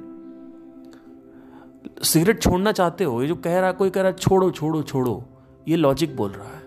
सिगरेट 2.03 2.41
छोड़ना 2.41 2.71
चाहते 2.71 3.03
हो, 3.03 3.21
ये 3.21 3.27
जो 3.27 3.35
कह 3.35 3.59
रहा, 3.59 3.71
कोई 3.71 3.89
कह 3.89 4.01
रहा, 4.01 4.11
छोड़ो 4.11 4.49
छोड़ो 4.51 4.81
छोड़ो, 4.83 5.23
ये 5.67 5.75
लॉजिक 5.75 6.15
बोल 6.15 6.31
रहा 6.31 6.47
है। 6.47 6.61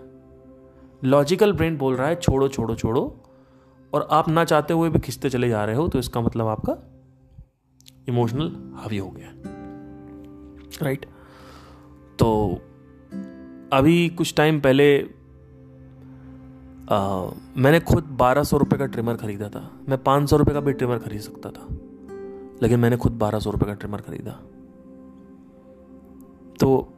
लॉजिकल 1.03 1.53
ब्रेन 1.53 1.77
बोल 1.77 1.95
रहा 1.95 2.07
है, 2.07 2.15
छोड़ो 2.15 2.47
छोड़ो 2.47 2.75
छोड़ो, 2.75 3.23
और 3.93 4.07
आप 4.11 4.29
ना 4.29 4.45
चाहते 4.45 4.73
हुए 4.73 4.89
भी 4.89 4.99
खिंचते 4.99 5.29
चले 5.29 5.49
जा 5.49 5.65
रहे 5.65 5.75
हो 5.75 5.87
तो 5.87 5.99
इसका 5.99 6.21
मतलब 6.21 6.47
आपका 6.47 6.77
इमोशनल 8.07 8.51
हावी 8.75 8.97
हो 8.97 9.09
गया। 9.09 9.31
राइट 10.81 11.05
तो 12.19 12.61
अभी 13.73 14.09
कुछ 14.09 14.33
टाइम 14.35 14.59
पहले 14.59 14.97
आ, 16.91 17.27
मैंने 17.57 17.79
खुद 17.79 18.03
बारह 18.03 18.43
सौ 18.43 18.57
रुपये 18.57 18.79
का 18.79 18.85
ट्रिमर 18.85 19.15
खरीदा 19.15 19.49
था। 19.49 19.71
मैं 19.89 20.03
पाँच 20.03 20.29
सौ 20.29 20.37
रुपये 20.37 20.53
का 20.53 20.59
भी 20.59 20.73
ट्रिमर 20.73 20.97
खरीद 20.97 21.21
सकता 21.21 21.49
था। 21.49 21.67
लेकिन 22.61 22.79
मैंने 22.79 22.97
खुद 22.97 23.11
बारह 23.11 23.39
सौ 23.39 23.51
रुपये 23.51 23.67
का 23.67 23.73
ट्रिमर 23.73 24.01
खरीदा। 24.01 24.31
तो 26.59 26.93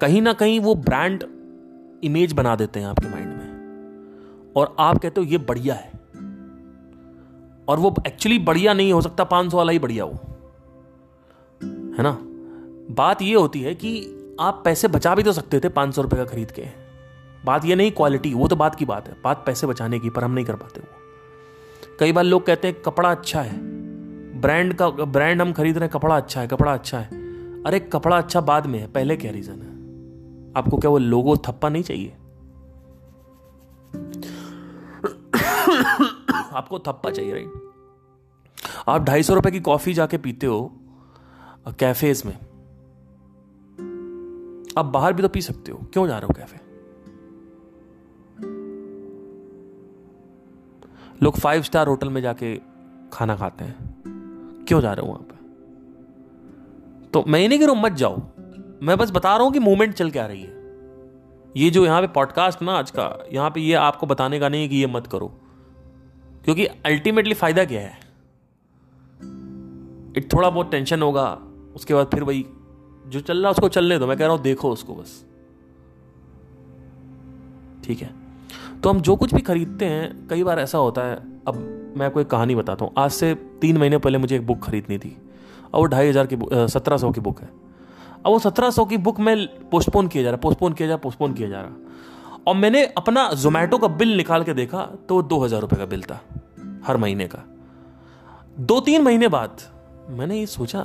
कहीं 0.00 0.22
ना 0.22 0.32
कहीं 0.32 0.60
वो 0.60 0.74
ब्रांड 0.74 1.24
इमेज 2.04 2.32
बना 2.32 2.56
देते 2.56 2.80
हैं 2.80 2.86
आपके 2.86 3.08
माइंड 3.08 3.28
में। 3.28 3.52
और 4.56 4.76
आप 4.78 4.98
कहते 4.98 5.20
हो 5.20 5.26
ये 5.26 5.38
बढ़िया 5.38 5.74
है। 5.74 5.92
और 7.68 7.78
वो 7.78 7.94
एक्चुअली 8.06 8.38
बढ़िया 8.38 8.72
नहीं 8.72 8.92
हो 8.92 9.00
सकता 9.00 9.24
पाँच 9.24 9.50
सौ 9.50 9.56
वाला 9.56 9.72
ही 9.72 9.78
बढ़िया 9.78 10.04
हो। 10.04 10.12
है 11.62 12.02
ना? 12.02 12.18
बात 12.94 13.22
ये 13.22 13.34
होती 13.34 13.60
है 13.60 13.74
कि 13.74 14.18
आप 14.40 14.62
पैसे 14.64 14.88
बचा 14.88 15.14
भी 15.14 15.22
तो 15.22 15.32
सकते 15.32 15.60
थे 15.60 15.68
पाँच 15.68 15.94
सौ 15.94 16.02
रुपए 16.02 16.16
का 16.16 16.24
खरीद 16.24 16.50
के। 16.50 16.81
बात 17.44 17.64
ये 17.64 17.74
नहीं 17.74 17.92
क्वालिटी 17.92 18.34
वो 18.34 18.48
तो 18.48 18.56
बात 18.56 18.74
की 18.74 18.84
बात 18.84 19.08
है। 19.08 19.16
बात 19.24 19.42
पैसे 19.46 19.66
बचाने 19.66 19.98
की, 19.98 20.10
पर 20.10 20.24
हम 20.24 20.30
नहीं 20.30 20.44
कर 20.44 20.56
पाते 20.56 20.80
वो। 20.80 21.96
कई 22.00 22.12
बार 22.12 22.24
लोग 22.24 22.46
कहते 22.46 22.68
हैं, 22.68 22.82
कपड़ा 22.82 23.10
अच्छा 23.10 23.42
है। 23.42 23.58
ब्रांड 24.40 24.74
का 24.74 24.88
ब्रांड 24.90 25.42
हम 25.42 25.52
खरीद 25.52 25.78
रहे 25.78 25.84
हैं, 25.84 25.92
कपड़ा 25.92 26.16
अच्छा 26.16 26.40
है, 26.40 26.48
कपड़ा 26.48 26.74
अच्छा 26.74 26.98
है। 26.98 27.06
अरे, 27.62 27.80
कपड़ा 27.80 28.18
अच्छा 28.18 28.40
बाद 28.40 28.66
में 28.66 28.78
है, 28.78 28.86
पहले 28.86 29.16
क्या 29.16 29.30
रीजन 29.30 29.62
है? 29.62 29.72
आपको 30.56 30.78
क्या 30.78 30.90
वो 30.90 30.98
लोगो 30.98 31.36
थप्पा 31.36 31.68
नहीं 31.68 31.82
चाहिए? 31.82 32.16
आपको 36.52 36.78
थप्पा 36.78 37.10
चाहिए 37.10 37.32
राइट 37.32 37.52
आप 38.88 39.04
ढाई 39.04 39.22
सौ 39.22 39.34
रुपए 39.34 39.50
की 39.50 39.60
कॉफ़ी 39.60 39.94
जाके 39.94 40.18
पीते 40.18 40.46
हो 40.46 40.72
कैफेज 41.68 42.22
में। 42.26 42.34
आप 44.78 44.84
बाहर 44.84 45.12
भी 45.12 45.22
तो 45.22 45.28
पी 45.28 45.40
सकते 45.42 45.72
हो। 45.72 45.78
क्यों 45.92 46.06
जा 46.06 46.18
रहे 46.18 46.26
हो 46.26 46.34
कैफ़े 46.36 46.61
लोग 51.22 51.36
फाइव 51.36 51.62
स्टार 51.62 51.86
होटल 51.86 52.08
में 52.08 52.22
जाके 52.22 52.60
खाना 53.12 53.36
खाते 53.36 53.64
हैं। 53.64 53.94
क्यों 54.68 54.80
जा 54.80 54.92
रहे 54.92 55.06
हो 55.06 55.12
वहाँ 55.12 55.22
पे? 55.22 55.34
तो 57.10 57.24
मैं 57.28 57.40
ये 57.40 57.48
नहीं 57.48 57.58
कह 57.58 57.66
रहा 57.66 57.74
हूँ, 57.74 57.82
मत 57.82 57.92
जाओ। 57.92 58.22
मैं 58.82 58.98
बस 58.98 59.10
बता 59.10 59.36
रहा 59.36 59.44
हूँ 59.44 59.52
कि 59.52 59.58
मूवमेंट 59.58 59.94
चल 59.94 60.10
के 60.10 60.18
आ 60.18 60.26
रही 60.26 60.42
है। 60.42 60.62
ये 61.56 61.70
जो 61.70 61.84
यहाँ 61.84 62.00
पे 62.00 62.06
पॉडकास्ट 62.06 62.62
ना 62.62 62.72
आज 62.72 62.90
का, 62.90 63.24
यहाँ 63.32 63.50
पे 63.50 63.60
ये 63.60 63.74
आपको 63.74 64.06
बताने 64.06 64.40
का 64.40 64.48
नहीं 64.48 64.62
है 64.62 64.68
कि 64.68 64.76
ये 64.76 64.86
मत 64.86 65.06
करो। 65.06 65.28
क्योंकि 66.44 66.66
अल्टीमेटली 66.66 67.34
फ़ायदा 67.34 67.64
क्या 67.64 67.80
है? 67.80 67.96
एक 70.18 70.28
थोड़ा 70.32 70.50
बहुत 70.50 70.70
टेंशन 70.70 71.02
होगा, 71.02 71.38
उसके 71.76 71.94
बाद 71.94 72.06
फिर 72.06 72.22
वही 72.22 72.46
जो 73.06 73.20
चल 73.20 73.38
रहा 73.38 73.46
है 73.46 73.50
उसको 73.50 73.68
चलने 73.68 73.98
दो। 73.98 74.06
मैं 74.06 74.16
कह 74.16 74.26
रहा 74.26 74.34
हूँ, 74.34 74.42
देखो 74.42 74.70
उसको 74.70 74.94
बस। 74.94 75.24
ठीक 77.84 78.02
है? 78.02 78.21
तो 78.82 78.90
हम 78.90 79.00
जो 79.00 79.14
कुछ 79.16 79.34
भी 79.34 79.40
खरीदते 79.42 79.84
हैं, 79.84 80.26
कई 80.28 80.42
बार 80.44 80.58
ऐसा 80.60 80.78
होता 80.78 81.02
है, 81.02 81.16
अब 81.48 81.92
मैं 81.96 82.10
कोई 82.10 82.24
कहानी 82.24 82.54
बताता 82.54 82.84
हूँ। 82.84 82.92
आज 82.98 83.10
से 83.10 83.34
तीन 83.60 83.76
महीने 83.78 83.98
पहले 83.98 84.18
मुझे 84.18 84.36
एक 84.36 84.46
बुक 84.46 84.62
खरीदनी 84.64 84.98
थी, 84.98 85.16
और 85.64 85.80
वो 85.80 85.86
ढाई 85.86 86.08
हज़ार 86.08 86.26
की 86.26 86.36
सत्रह 86.68 86.96
सौ 86.96 87.10
की 87.10 87.20
बुक 87.20 87.40
है। 87.40 87.48
अब 88.16 88.26
वो 88.26 88.38
सत्रह 88.38 88.70
सौ 88.70 88.84
की 88.84 88.96
बुक 88.98 89.20
मैं 89.20 89.36
पोस्टपोन 89.70 90.08
किया 90.08 90.22
जा 90.22 90.30
रहा, 90.30 90.36
पोस्टपोन 90.38 90.72
किया 90.72 90.88
जा 90.88 90.94
रहा, 90.94 91.00
पोस्टपोन 91.00 91.32
किया 91.34 91.48
जा 91.48 91.60
रहा। 91.60 92.40
और 92.46 92.54
मैंने 92.56 92.84
अपना 92.98 93.28
जोमेटो 93.34 93.78
का 93.78 93.88
बिल 93.88 94.16
निकाल 94.16 94.44
के 94.44 94.54
देखा 94.54 94.82
तो 95.08 95.14
वो 95.14 95.22
दो 95.22 95.38
हज़ार 95.38 95.60
रुपये 95.60 95.78
का 95.78 95.86
बिल 95.86 96.02
था, 96.02 96.20
हर 96.86 96.96
महीने 96.96 97.26
का। 97.26 97.44
दो 98.60 98.80
तीन 98.80 99.02
महीने 99.02 99.28
बाद 99.28 99.60
मैंने 100.10 100.38
ये 100.38 100.46
सोचा, 100.48 100.82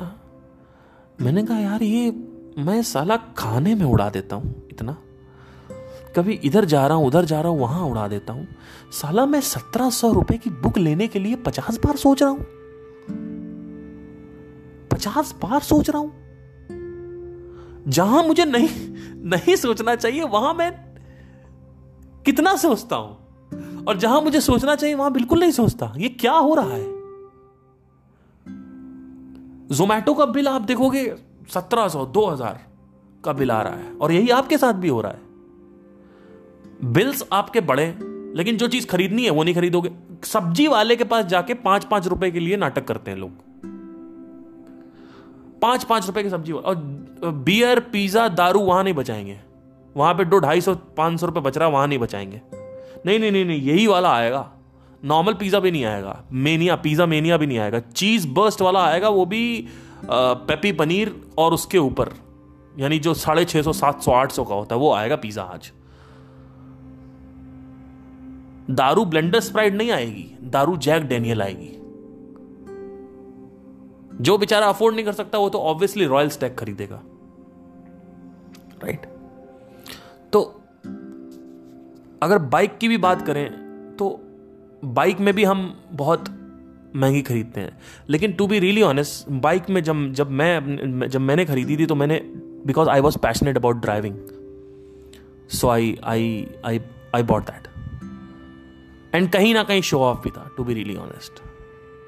मैंने 1.20 1.44
कहा, 1.44 1.60
यार, 1.60 1.84
ये 1.84 2.12
मैं 2.60 2.82
साला 2.84 3.18
खाने 3.38 3.76
में 3.76 3.86
उड़ा 3.86 4.10
देता 4.10 4.36
हूँ, 4.36 4.54
इतना। 4.72 4.96
कभी 6.18 6.34
इधर 6.34 6.66
जा 6.66 6.88
रहा 6.88 6.98
हूँ, 6.98 7.08
उधर 7.08 7.26
जा 7.26 7.42
रहा 7.42 7.52
हूँ, 7.52 7.60
वहाँ 7.60 7.86
उड़ा 7.86 8.08
देता 8.08 8.34
हूँ। 8.34 8.48
साला 8.92 9.26
मैं 9.26 9.42
सत्रह 9.42 9.90
सौ 9.90 10.12
रुपए 10.12 10.38
की 10.38 10.50
बुक 10.50 10.78
लेने 10.78 11.08
के 11.08 11.20
लिए 11.20 11.36
पचास 11.36 11.78
बार 11.78 11.96
सोच 11.96 12.24
रहा 12.24 12.32
हूँ। 12.32 12.46
पचास 14.90 15.36
बार 15.44 15.60
सोच 15.60 15.90
रहा 15.90 16.00
हूँ। 16.00 16.14
जहाँ 17.88 18.24
मुझे 18.24 18.46
नहीं 18.46 18.70
नहीं 19.24 19.56
सोचना 19.56 19.96
चाहिए, 19.96 20.24
वहाँ 20.24 20.54
मैं 20.54 20.72
कितना 22.26 22.56
सोचता 22.56 22.96
हूँ। 22.96 23.18
और 23.86 23.98
जहाँ 23.98 24.22
मुझे 24.22 24.42
सोचना 24.42 24.76
चाहिए, 24.76 24.96
वहाँ 24.96 25.14
बिल्कुल 25.14 25.40
नहीं 25.40 25.52
सोचता। 25.52 25.94
ये 25.98 26.10
क्या 26.10 26.34
हो 26.34 26.56
रहा 26.56 26.70
है? 26.70 26.84
जोमैटो 29.68 30.14
का 30.14 30.26
बिल 30.26 30.48
आप 30.48 30.62
देखोगे, 30.62 31.16
सत्रह 31.54 31.88
सौ, 31.88 32.06
दो 32.06 32.26
हज़ार 32.26 32.60
का 33.24 33.34
बिल 33.34 33.52
आ 33.52 33.62
रहा 33.62 33.74
है। 33.74 33.94
और 33.94 34.12
यही 34.12 34.30
आपके 34.30 34.58
साथ 34.58 34.74
भी 34.74 34.88
हो 34.88 35.02
रहा 35.02 35.12
है। 35.12 35.27
बिल्स 36.80 37.24
आपके 37.34 37.62
बड़े 37.62 37.94
लेकिन 38.36 38.58
जो 38.58 38.68
चीज़ 38.68 38.86
खरीदनी 38.88 39.24
है, 39.24 39.30
वो 39.30 39.44
नहीं 39.44 39.56
खरीदोगे। 39.56 39.90
सब्ज़ी 40.24 40.68
वाले 40.68 40.96
के 40.96 41.04
पास 41.04 41.26
जाके 41.26 41.54
पाँच 41.54 41.86
पाँच 41.86 42.08
रुपए 42.08 42.32
के 42.32 42.40
लिए 42.40 42.58
नाटक 42.58 42.86
करते 42.86 43.12
हैं 43.12 43.18
लोग। 43.18 43.32
पाँच 45.62 45.84
पाँच 45.84 46.08
रुपए 46.08 46.24
की 46.24 46.30
सब्ज़ी 46.30 46.54
और 46.54 46.76
बियर 47.26 47.80
पिज्जा 47.92 48.28
दारू 48.30 48.60
वहाँ 48.60 48.84
नहीं 48.84 48.94
बचाएँगे। 48.94 49.40
वहाँ 49.96 50.14
पे 50.14 50.26
दो 50.26 50.40
ढाई 50.40 50.62
सौ, 50.62 50.76
पाँच 50.98 51.20
सौ 51.20 51.26
रुपए 51.26 51.40
बच 51.40 51.58
रहा, 51.58 51.68
वहाँ 51.68 51.88
नहीं 51.88 52.00
बचाएँगे। 52.00 52.42
नहीं 53.06 53.20
नहीं 53.20 53.32
नहीं 53.32 53.46
नहीं, 53.46 53.62
यही 53.62 53.88
वाला 53.88 54.10
आएगा। 54.10 54.52
नॉर्मल 55.04 55.34
पिज़्ज़ा 55.34 55.60
भी 55.60 55.72
नहीं 55.72 55.86
आएगा। 55.86 56.24
मेनिया 56.32 56.76
पिज़्ज़ा 56.76 57.06
मेनिया 57.06 57.38
भी 57.38 57.48
नहीं 57.48 57.60
आएगा। 57.60 57.80
चीज़ 57.80 58.28
बर्स्ट 58.28 58.62
वाला 58.62 58.86
आएगा, 58.86 59.10
वो 59.10 59.26
भी 59.26 59.68
पेपी 60.04 60.72
पनीर 60.72 61.16
और 61.38 61.54
उसके 61.54 61.78
ऊपर। 61.78 62.14
यानी 62.80 63.00
जो 63.00 63.14
साढ़े 63.14 63.46
छह 63.46 63.62
सौ, 63.62 63.74
सात 63.74 64.02
सौ, 64.02 64.12
आठ 64.12 64.32
सौ 64.32 64.44
का 64.44 64.56
होता 64.56 64.76
है, 64.76 64.82
वो 64.82 64.94
आएगा 64.94 65.16
पिज़्ज़ा 65.16 65.44
आज। 65.44 65.72
दारू 68.70 69.06
ब्लेंडर 69.06 69.40
स्प्राइट 69.40 69.74
नहीं 69.74 69.92
आएगी, 69.92 70.26
दारू 70.44 70.78
जैक 70.78 71.04
डेनियल 71.04 71.42
आएगी। 71.42 71.74
जो 74.22 74.38
बेचारा 74.38 74.68
अफोर्ड 74.68 74.96
नहीं 74.96 75.06
कर 75.06 75.14
सकता, 75.14 75.38
वो 75.38 75.50
तो 75.50 75.60
ऑब्वियसली 75.60 76.06
रॉयल 76.06 76.30
स्टैक 76.30 76.56
खरीदेगा। 76.56 77.02
राइट 78.84 79.06
तो 80.34 80.42
अगर 82.24 82.38
बाइक 82.38 82.78
की 82.78 82.88
भी 82.88 82.98
बात 82.98 83.26
करें 83.26 83.50
तो 84.00 84.10
बाइक 84.86 85.20
में 85.20 85.34
भी 85.34 85.44
हम 85.44 85.62
बहुत 85.92 86.26
महँगी 86.96 87.22
खरीदते 87.22 87.62
हैं। 87.62 87.78
लेकिन 88.10 88.34
to 88.34 88.48
be 88.48 88.60
really 88.60 88.82
honest 88.82 89.30
bike 89.42 89.70
में 89.70 89.82
जब 89.84 90.12
जब 90.14 90.32
मैं 90.32 91.08
जब 91.08 91.22
मैंने 91.22 91.46
खरीदी 91.46 91.78
थी 91.78 91.86
तो 91.86 91.96
मैंने 91.96 92.20
because 92.66 92.90
I 92.90 93.00
was 93.00 93.18
passionate 93.18 93.58
about 93.58 93.76
driving 93.76 94.18
so 95.50 95.68
I 95.68 95.98
I 96.04 96.48
I 96.66 96.82
I 97.16 97.24
bought 97.24 97.44
that 97.44 97.68
and 99.16 99.30
कहीं 99.32 99.54
ना 99.54 99.64
कहीं 99.64 99.82
शो 99.82 100.00
ऑफ़ 100.00 100.24
भी 100.24 100.30
था 100.30 100.50
टू 100.58 100.64
बी 100.64 100.74
रियली 100.74 100.96
ऑनेस्ट 100.96 101.42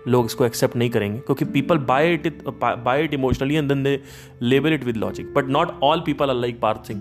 लोग 0.07 0.25
इसको 0.25 0.45
एक्सेप्ट 0.45 0.75
नहीं 0.75 0.89
करेंगे, 0.89 1.19
क्योंकि 1.19 1.45
people 1.45 1.77
buy 1.77 2.13
it 2.13 2.43
buy 2.47 3.03
it 3.03 3.13
emotionally 3.13 3.55
and 3.55 3.67
then 3.69 3.83
they 3.83 4.01
label 4.41 4.73
it 4.73 4.83
with 4.83 4.97
logic 4.97 5.33
but 5.33 5.47
not 5.47 5.79
all 5.83 6.01
people 6.05 6.29
are 6.29 6.35
like 6.35 6.59
Parth 6.61 6.87
Singh 6.87 6.99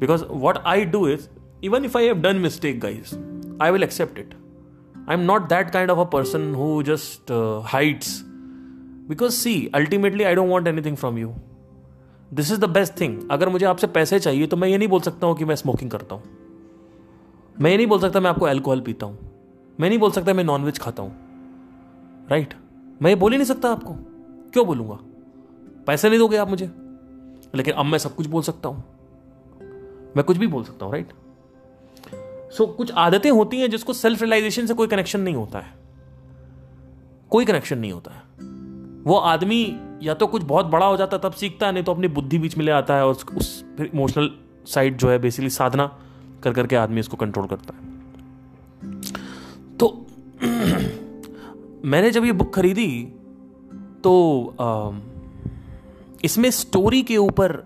because 0.00 0.24
what 0.30 0.58
I 0.66 0.84
do 0.84 1.06
is 1.08 1.28
even 1.64 1.84
if 1.84 1.98
I 1.98 2.06
have 2.06 2.20
done 2.22 2.36
mistake 2.36 2.80
guys 2.80 3.14
I 3.62 3.70
will 3.70 3.82
accept 3.82 4.18
it 4.18 4.34
I 5.08 5.16
am 5.16 5.22
not 5.22 5.48
that 5.48 5.70
kind 5.70 5.90
of 5.90 5.98
a 5.98 6.04
person 6.10 6.54
who 6.54 6.82
just 6.82 7.32
hides 7.72 8.20
because 9.08 9.32
see 9.32 9.70
ultimately 9.74 10.24
I 10.24 10.34
don't 10.34 10.50
want 10.50 10.68
anything 10.68 10.96
from 10.96 11.18
you 11.18 11.34
this 12.34 12.52
is 12.52 12.60
the 12.60 12.68
best 12.70 13.00
thing 13.00 13.20
अगर 13.30 13.48
मुझे 13.48 13.66
आपसे 13.66 13.86
पैसे 13.86 14.18
चाहिए 14.18 14.46
तो 14.46 14.56
मैं 14.56 14.68
ये 14.68 14.78
नहीं 14.78 14.88
बोल 14.88 15.00
सकता 15.00 15.26
हूँ 15.26 15.36
कि 15.36 15.44
मैं 15.44 15.56
स्मोकिंग 15.56 15.90
करता 15.90 16.14
हूँ. 16.14 16.43
मैं 17.60 17.70
ये 17.70 17.76
नहीं 17.76 17.86
बोल 17.86 18.00
सकता 18.00 18.20
मैं 18.20 18.30
आपको 18.30 18.48
एल्कोहल 18.48 18.80
पीता 18.80 19.06
हूँ। 19.06 19.18
मैं 19.80 19.88
नहीं 19.88 19.98
बोल 19.98 20.10
सकता 20.10 20.32
मैं 20.32 20.44
नॉनवेज 20.44 20.78
खाता 20.78 21.02
हूँ। 21.02 21.12
राइट 22.30 22.54
मैं 23.02 23.10
ये 23.10 23.16
बोल 23.16 23.32
ही 23.32 23.38
नहीं 23.38 23.46
सकता 23.46 23.70
आपको। 23.70 23.94
क्यों 24.52 24.66
बोलूँगा? 24.66 24.98
पैसे 25.86 26.08
नहीं 26.08 26.18
दोगे 26.18 26.36
आप 26.36 26.48
मुझे। 26.48 26.70
लेकिन 27.54 27.74
अब 27.74 27.84
मैं 27.84 27.98
सब 27.98 28.14
कुछ 28.14 28.26
बोल 28.26 28.42
सकता 28.42 28.68
हूँ। 28.68 28.84
मैं 30.16 30.22
कुछ 30.24 30.36
भी 30.36 30.46
बोल 30.46 30.64
सकता 30.64 30.84
हूँ 30.84 30.92
राइट 30.92 31.12
सो 32.52 32.66
कुछ 32.66 32.92
आदतें 32.92 33.30
होती 33.30 33.60
हैं 33.60 33.70
जिसको 33.70 33.92
सेल्फ 33.92 34.22
रियलाइजेशन 34.22 34.66
से 34.66 34.74
कोई 34.74 34.86
कनेक्शन 34.86 35.20
नहीं 35.20 35.34
होता 35.34 35.58
है। 35.58 35.72
कोई 37.30 37.44
कनेक्शन 37.44 37.78
नहीं 37.78 37.92
होता 37.92 38.10
है। 38.10 38.22
वो 39.04 39.16
आदमी 39.16 39.80
या 40.02 40.14
तो 40.14 40.26
कुछ 40.26 40.42
बहुत 40.42 40.66
बड़ा 40.66 40.86
हो 40.86 40.96
जाता 40.96 41.16
है, 41.16 41.22
तब 41.22 41.32
सीखता 41.32 41.66
है, 41.66 41.72
नहीं 41.72 41.84
तो 41.84 41.92
अपनी 41.92 42.08
बुद्धि 42.08 42.38
बीच 42.38 42.56
में 42.56 42.64
ले 42.64 42.72
आता 42.72 42.96
है 42.96 43.06
और 43.06 43.16
उस 43.36 43.64
फिर 43.76 43.90
इमोशनल 43.94 44.30
साइड 44.66 44.96
जो 44.96 45.08
है 45.08 45.18
बेसिकली 45.18 45.50
साधना। 45.50 45.98
कर 46.44 46.52
करके 46.52 46.76
आदमी 46.76 47.00
इसको 47.00 47.16
कंट्रोल 47.16 47.46
करता 47.46 47.74
है। 47.74 47.92
तो 49.76 50.06
मैंने 51.84 52.10
जब 52.10 52.24
ये 52.24 52.32
बुक 52.32 52.54
खरीदी 52.54 52.88
तो 54.04 54.14
आ, 54.60 54.90
इसमें 56.24 56.50
स्टोरी 56.50 57.02
के 57.02 57.16
ऊपर 57.16 57.62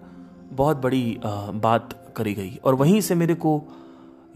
बहुत 0.53 0.76
बड़ी 0.76 1.18
आ, 1.24 1.51
बात 1.51 2.12
करी 2.16 2.35
गई। 2.35 2.59
और 2.64 2.74
वहीं 2.74 3.01
से 3.01 3.14
मेरे 3.14 3.35
को 3.35 3.62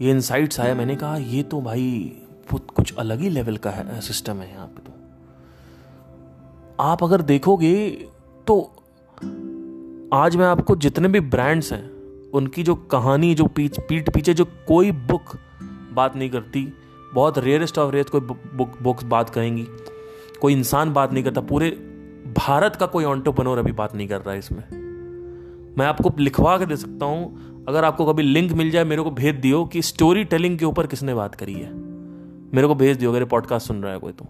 ये 0.01 0.11
इंसाइट्स 0.11 0.59
आया। 0.59 0.75
मैंने 0.75 0.95
कहा 0.95 1.17
ये 1.17 1.43
तो 1.43 1.61
भाई 1.61 2.19
कुछ 2.53 2.93
अलग 2.95 3.19
ही 3.19 3.29
लेवल 3.29 3.57
का 3.57 3.69
है 3.69 4.01
सिस्टम 4.01 4.37
है 4.37 4.49
यहाँ 4.51 4.67
पे 4.67 4.81
तो। 4.81 4.91
आप 6.79 7.03
अगर 7.03 7.21
देखोगे 7.21 7.75
तो 8.47 8.61
आज 10.13 10.35
मैं 10.35 10.45
आपको 10.45 10.75
जितने 10.75 11.07
भी 11.07 11.19
ब्रांड्स 11.19 11.73
हैं 11.73 11.92
उनकी 12.33 12.63
जो 12.63 12.75
कहानी, 12.75 13.33
जो 13.35 13.45
पीठ 13.45 13.79
पीठ 13.79 14.09
पीछे 14.09 14.33
जो 14.33 14.45
कोई 14.67 14.91
बुक 14.91 15.37
बात 15.93 16.15
नहीं 16.15 16.29
करती, 16.29 16.73
बहुत 17.13 17.37
रेयरेस्ट 17.37 17.77
ऑफ़ 17.77 17.91
रेयर 17.93 18.05
कोई 18.11 18.21
बुक 18.21 18.77
बुक्स 18.81 19.03
बात 19.03 19.29
करेंगी 19.29 19.67
कोई 20.41 20.53
इंसान 20.53 20.93
बात 20.93 21.13
नहीं 21.13 21.23
करता, 21.23 21.41
पूरे 21.41 21.69
भारत 22.37 22.75
का 22.75 22.85
कोई 22.85 23.03
ऑन्टोपनोर 23.03 23.57
अभी 23.57 23.71
बात 23.71 23.95
नहीं 23.95 24.07
कर 24.07 24.21
रहा 24.21 24.31
है 24.31 24.39
इसमें। 24.39 24.63
मैं 25.77 25.85
आपको 25.85 26.11
लिखवा 26.19 26.57
के 26.57 26.65
दे 26.65 26.75
सकता 26.75 27.05
हूँ, 27.05 27.65
अगर 27.67 27.85
आपको 27.85 28.05
कभी 28.05 28.23
लिंक 28.23 28.51
मिल 28.51 28.71
जाए, 28.71 28.83
मेरे 28.83 29.01
को 29.01 29.11
भेज 29.11 29.35
दियो 29.35 29.65
कि 29.65 29.81
स्टोरी 29.81 30.23
टेलिंग 30.23 30.59
के 30.59 30.65
ऊपर 30.65 30.87
किसने 30.87 31.13
बात 31.13 31.35
करी 31.35 31.53
है। 31.53 31.73
मेरे 32.53 32.67
को 32.67 32.75
भेज 32.75 32.97
दियो, 32.97 33.11
अगर 33.11 33.25
पॉडकास्ट 33.25 33.67
सुन 33.67 33.83
रहा 33.83 33.93
है 33.93 33.99
कोई 33.99 34.11
तो। 34.11 34.25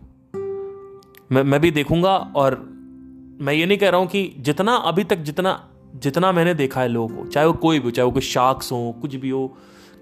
मैं 1.31 1.43
मैं 1.43 1.61
भी 1.61 1.71
देखूँगा 1.71 2.17
और 2.35 2.55
मैं 3.41 3.53
ये 3.53 3.65
नहीं 3.65 3.77
कह 3.77 3.89
रहा 3.89 3.99
हूँ 3.99 4.07
कि 4.07 4.35
जितना 4.39 4.75
अभी 4.75 5.03
तक 5.03 5.15
जितना 5.15 5.69
जितना 5.95 6.31
मैंने 6.31 6.53
देखा 6.53 6.81
है 6.81 6.87
लोगों 6.87 7.15
को 7.15 7.25
चाहे 7.25 7.47
वो 7.47 7.53
कोई 7.53 7.79
भी 7.79 7.91
चाहे 7.91 8.05
वो 8.05 8.11
कोई 8.11 8.21
शार्क्स 8.21 8.71
हो 8.71 8.95
कुछ 9.01 9.15
भी 9.15 9.29
हो 9.29 9.57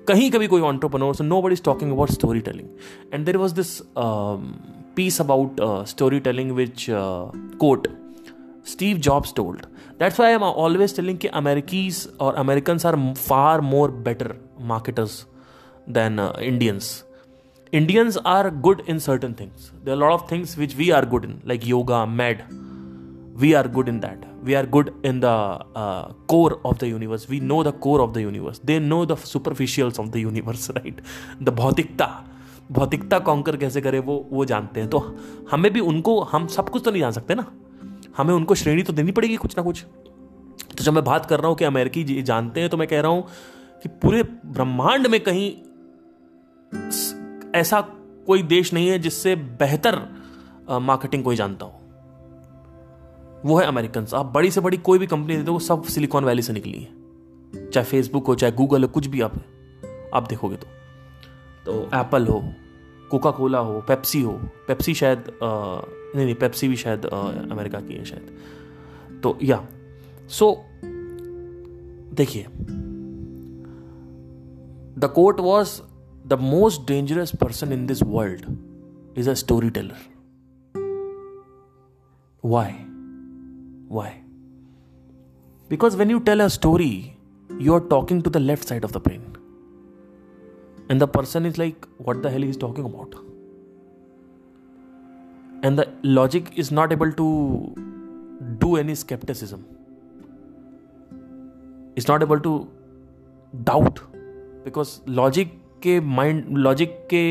कहीं 0.08 0.32
कभी 0.32 0.48
कोई 0.48 0.62
entrepreneur 0.62 1.16
so 1.16 1.24
nobody 1.42 1.54
is 1.54 1.64
talking 1.64 1.92
about 1.92 2.10
storytelling 2.40 2.68
and 3.14 3.26
there 3.26 3.38
was 3.38 3.56
this 3.56 3.82
piece 4.96 5.22
about 5.22 5.62
storytelling 6.20 6.52
which 6.52 6.86
quote 7.60 7.88
Steve 8.68 8.98
Jobs 8.98 9.34
told 9.36 9.66
that's 10.00 10.20
why 10.20 10.32
am 10.32 10.44
always 10.44 10.96
telling 10.96 11.18
कि 11.18 11.28
अमेरिकीज 11.28 12.08
और 12.20 12.36
American 12.36 12.80
are 12.86 13.14
far 13.14 13.62
more 13.62 13.92
better 13.92 14.36
marketers 14.62 15.26
than 15.90 16.20
Indians 16.40 17.04
Indians 17.74 18.18
are 18.18 18.52
good 18.52 18.82
in 18.86 19.00
certain 19.00 19.34
things. 19.34 19.72
There 19.86 19.94
are 19.94 19.98
a 19.98 20.00
lot 20.00 20.12
of 20.12 20.28
things 20.28 20.58
which 20.58 20.76
we 20.76 20.92
are 20.92 21.06
good 21.06 21.24
in, 21.24 21.42
like. 21.46 21.64
We 23.38 23.56
are 23.56 23.68
good 23.68 23.88
in 23.88 24.00
that. 24.02 24.32
we 24.44 24.56
are 24.56 24.66
good 24.66 24.94
in 25.04 25.20
the 25.20 25.28
uh, 25.28 26.14
core 26.28 26.60
of 26.66 26.80
the 26.80 26.88
universe. 26.88 27.28
We 27.30 27.40
know 27.40 27.64
the 27.64 27.72
core 27.72 28.02
of 28.02 28.14
the 28.14 28.22
universe. 28.22 28.60
They 28.60 28.80
know 28.80 29.06
the 29.06 29.16
superficials 29.16 30.00
of 30.00 30.12
the 30.12 30.20
universe 30.20 30.70
right? 30.76 31.02
The 31.42 31.52
भौतिकता. 31.52 32.28
भौतिकता 32.72 33.20
conquer 33.20 33.58
कैसे 33.58 33.82
करे 33.82 34.00
वो 34.00 34.30
वो 34.32 34.46
जानते 34.46 34.80
हैं. 34.80 34.90
तो 34.90 35.18
हमें 35.52 35.74
भी 35.74 35.80
उनको 35.80 36.22
हम 36.22 36.48
सब 36.48 36.70
कुछ 36.70 36.84
तो 36.86 36.92
नहीं 36.92 37.02
जान 37.02 37.12
सकते 37.12 37.36
ना? 37.36 37.46
हमें 38.18 38.34
उनको 38.34 38.56
श्रेणी 38.56 38.84
तो 38.84 38.94
देनी 38.94 39.12
पड़ेगी 39.12 39.36
कुछ 39.36 39.58
ना 39.58 39.64
कुछ. 39.64 39.84
तो 40.78 40.84
जब 40.84 40.94
मैं 40.94 41.04
बात 41.04 41.26
कर 41.26 41.40
रहा 41.40 41.48
हूँ 41.48 41.58
कि 41.58 41.66
अमेरिकी 41.66 42.22
जानते 42.22 42.60
हैं 42.60 42.70
तो 42.70 42.78
मैं 42.78 42.88
कह 42.88 43.02
रहा 43.02 43.12
हूँ 43.12 43.28
कि 43.84 43.90
पूरे 43.90 44.24
ब्रह्मांड 44.46 45.08
में 45.08 45.20
कहीं 45.20 45.52
ऐसा 47.56 47.82
कोई 48.28 48.44
देश 48.44 48.74
नहीं 48.74 48.90
है 48.90 49.00
जिससे 49.00 49.36
बेहतर 49.36 50.02
मार्केटिंग 50.70 51.24
कोई 51.24 51.36
जानता 51.36 51.66
हो. 51.66 51.81
वो 53.46 53.60
है 53.60 53.66
अमेरिकन 53.66 54.06
आप 54.14 54.26
बड़ी 54.26 54.52
से 54.52 54.62
बड़ी 54.62 54.78
कोई 54.78 55.00
भी 55.00 55.08
कंपनी 55.08 55.38
देते 55.38 55.52
हो 55.52 55.60
सब 55.60 55.84
सिलिकॉन 55.84 56.26
वैली 56.26 56.42
से 56.42 56.54
निकली 56.54 56.80
है। 56.80 57.02
चाहे 57.70 57.86
फेसबुक 57.86 58.28
हो 58.28 58.36
चाहे 58.36 58.54
गूगल 58.54 58.82
हो 58.82 58.88
कुछ 58.88 59.08
भी 59.08 59.22
आप 59.22 59.34
आप 60.14 60.28
देखोगे 60.30 60.56
तो। 60.56 60.68
तो 61.66 61.84
एप्पल 61.84 62.28
हो 62.28 62.54
कोका 63.12 63.32
कोला 63.32 63.60
हो 63.60 63.82
पेप्सी 63.82 64.22
हो 64.22 64.32
पेप्सी 64.68 64.94
शायद 64.94 65.20
आ, 65.20 65.82
नहीं 66.16 66.26
नहीं 66.26 66.36
पेप्सी 66.36 66.68
भी 66.68 66.76
शायद 66.76 67.06
आ, 67.06 67.32
अमेरिका 67.32 67.80
की 67.80 67.94
है 67.94 68.06
शायद। 68.06 68.38
तो 69.24 69.38
या। 69.44 69.68
सो 70.30 70.66
देखिए। 72.14 72.44
The 74.98 75.12
quote 75.16 75.40
was 75.40 75.82
the 76.28 76.38
most 76.42 76.82
dangerous 76.88 77.36
person 77.36 77.74
in 77.74 77.88
this 77.88 78.04
world 78.04 78.58
is 79.18 79.30
a 79.30 79.34
storyteller 79.70 79.96
why 82.46 82.72
Why? 83.96 84.10
Because 85.70 85.98
when 85.98 86.10
you 86.10 86.20
tell 86.22 86.42
a 86.42 86.50
story, 86.50 87.18
you 87.60 87.74
are 87.74 87.82
talking 87.94 88.22
to 88.22 88.30
the 88.30 88.40
left 88.40 88.68
side 88.68 88.86
of 88.86 88.94
the 88.94 89.00
brain. 89.00 89.38
And 90.90 91.02
the 91.02 91.08
person 91.08 91.46
is 91.46 91.58
like, 91.58 91.88
what 91.98 92.22
the 92.24 92.30
hell 92.30 92.44
is 92.44 92.58
talking 92.58 92.86
about? 92.86 93.16
And 95.64 95.78
the 95.78 95.88
logic 96.04 96.52
is 96.56 96.72
not 96.72 96.94
able 96.94 97.12
to 97.12 97.28
do 98.60 98.78
any 98.78 98.96
skepticism. 98.96 99.66
It's 101.96 102.08
not 102.08 102.24
able 102.24 102.40
to 102.48 102.54
doubt 103.66 104.00
because 104.66 104.90
logic 105.10 105.52
के 105.84 106.00
mind 106.18 106.58
logic 106.58 106.96
के 107.10 107.24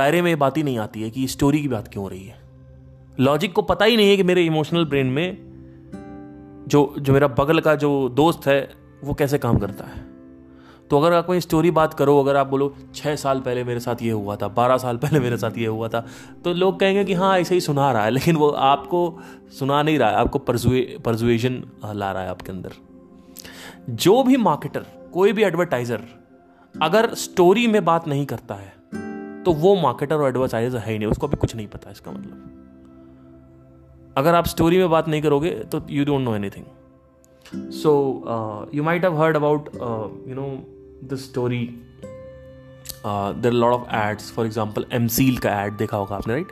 दायरे 0.00 0.22
में 0.22 0.38
बात 0.38 0.56
ही 0.56 0.62
नहीं 0.62 0.78
आती 0.78 1.02
है 1.02 1.10
कि 1.10 1.26
story 1.28 1.60
की 1.62 1.68
बात 1.68 1.88
क्यों 1.92 2.02
हो 2.02 2.08
रही 2.08 2.24
है 2.24 2.36
लॉजिक 3.20 3.52
को 3.52 3.62
पता 3.70 3.84
ही 3.84 3.96
नहीं 3.96 4.10
है 4.10 4.16
कि 4.16 4.22
मेरे 4.22 4.44
इमोशनल 4.46 4.84
ब्रेन 4.92 5.06
में 5.16 5.47
जो 6.68 6.94
जो 6.98 7.12
मेरा 7.12 7.28
बगल 7.28 7.60
का 7.60 7.74
जो 7.76 8.08
दोस्त 8.08 8.46
है, 8.46 8.60
वो 9.04 9.14
कैसे 9.14 9.38
काम 9.38 9.58
करता 9.58 9.84
है? 9.84 10.06
तो 10.90 10.98
अगर 10.98 11.12
आप 11.12 11.26
कोई 11.26 11.40
स्टोरी 11.40 11.70
बात 11.70 11.94
करो, 11.94 12.18
अगर 12.20 12.36
आप 12.36 12.46
बोलो 12.46 12.72
छः 12.94 13.16
साल 13.16 13.40
पहले 13.40 13.64
मेरे 13.64 13.80
साथ 13.80 14.02
ये 14.02 14.10
हुआ 14.10 14.36
था, 14.36 14.48
बारह 14.50 14.78
साल 14.78 14.96
पहले 14.96 15.20
मेरे 15.20 15.36
साथ 15.36 15.58
ये 15.58 15.66
हुआ 15.66 15.88
था 15.88 16.04
तो 16.44 16.52
लोग 16.54 16.78
कहेंगे 16.80 17.04
कि 17.04 17.14
हाँ 17.14 17.38
ऐसे 17.38 17.54
ही 17.54 17.60
सुना 17.60 17.90
रहा 17.92 18.04
है, 18.04 18.10
लेकिन 18.10 18.36
वो 18.36 18.48
आपको 18.48 19.20
सुना 19.58 19.82
नहीं 19.82 19.98
रहा 19.98 20.10
है, 20.10 20.16
आपको 20.16 20.38
परजुए 20.40 20.82
परजुएशन 21.04 21.62
ला 21.86 22.12
रहा 22.12 22.22
है 22.22 22.28
आपके 22.28 22.52
अंदर। 22.52 22.72
जो 23.90 24.22
भी 24.22 24.36
मार्केटर 24.38 24.86
कोई 25.12 25.32
भी 25.32 25.42
एडवर्टाइजर 25.44 26.02
अगर 26.74 27.14
स्टोरी 27.16 27.66
में 27.66 27.84
बात 27.84 28.08
नहीं 28.08 28.26
करता 28.26 28.54
है 28.54 28.72
तो 29.44 29.52
वो 29.54 29.74
मार्केटर 29.76 30.16
और 30.16 30.28
एडवर्टाइजर 30.28 30.78
है 30.78 30.92
ही 30.92 30.98
नहीं, 30.98 31.08
उसको 31.08 31.26
अभी 31.26 31.36
कुछ 31.36 31.54
नहीं 31.56 31.66
पता, 31.66 31.90
इसका 31.90 32.10
मतलब। 32.10 32.57
अगर 34.16 34.34
आप 34.34 34.46
स्टोरी 34.46 34.78
में 34.78 34.90
बात 34.90 35.08
नहीं 35.08 35.22
करोगे 35.22 35.50
तो 35.50 35.80
you 35.90 36.04
don't 36.04 36.20
know 36.20 36.34
any 36.36 36.50
thing 36.50 36.64
so 37.70 38.70
you 38.74 38.82
might 38.82 39.04
have 39.04 39.22
heard 39.22 39.36
about 39.36 39.68
you 40.28 40.34
know 40.34 40.48
the 41.04 41.16
story 41.16 41.74
there 43.06 43.52
lot 43.52 43.72
of 43.72 43.94
ads 43.94 44.32
for 44.32 44.46
example 44.46 44.86
M 44.92 45.06
seal 45.06 45.38
का 45.38 45.64
एड 45.64 45.76
देखा 45.76 45.96
होगा 45.96 46.16
आपने 46.16 46.34
राइट 46.34 46.48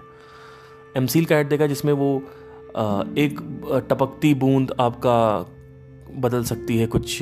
एम 0.96 1.06
सील 1.06 1.24
का 1.24 1.38
एड 1.38 1.48
देखा 1.48 1.66
जिसमें 1.66 1.92
वो 1.92 2.22
uh, 2.70 3.18
एक 3.18 3.40
टपकती 3.90 4.34
बूंद 4.34 4.72
आपका 4.80 5.52
बदल 6.16 6.44
सकती 6.44 6.78
है 6.78 6.86
कुछ 6.86 7.18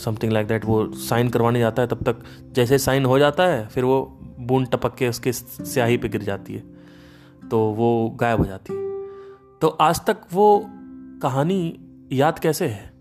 समथिंग 0.00 0.32
लाइक 0.32 0.46
दैट 0.46 0.64
वो 0.64 0.92
साइन 0.92 1.28
करवाने 1.28 1.58
जाता 1.58 1.82
है 1.82 1.88
तब 1.88 2.02
तक 2.02 2.22
जैसे 2.52 2.78
साइन 2.78 3.04
हो 3.04 3.18
जाता 3.18 3.42
है 3.42 3.66
फिर 3.68 3.84
वो 3.84 4.18
बूंद 4.38 4.68
टपक 4.72 4.94
के 4.94 5.08
उसके 5.08 5.32
स्याही 5.32 5.96
पे 5.96 6.08
गिर 6.08 6.22
जाती 6.22 6.54
है। 6.54 6.62
तो 7.50 7.58
वो 7.58 8.16
गायब 8.20 8.38
हो 8.38 8.44
जाती 8.44 8.74
है। 8.74 8.91
तो 9.62 9.68
आज 9.68 10.04
तक 10.04 10.16
वो 10.32 10.66
कहानी 11.22 11.80
याद 12.12 12.38
कैसे 12.38 12.66
है? 12.66 12.92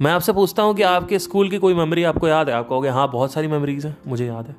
मैं 0.00 0.12
आपसे 0.12 0.32
पूछता 0.32 0.62
हूँ 0.62 0.74
कि 0.74 0.82
आपके 0.82 1.18
स्कूल 1.18 1.50
की 1.50 1.58
कोई 1.58 1.74
मेमोरी 1.74 2.04
आपको 2.04 2.28
याद 2.28 2.48
है? 2.48 2.54
आप 2.54 2.68
कहोगे 2.68 2.88
हाँ 2.88 3.10
बहुत 3.10 3.32
सारी 3.32 3.48
मेमोरीज 3.48 3.86
हैं, 3.86 3.96
मुझे 4.06 4.26
याद 4.26 4.46
है। 4.46 4.56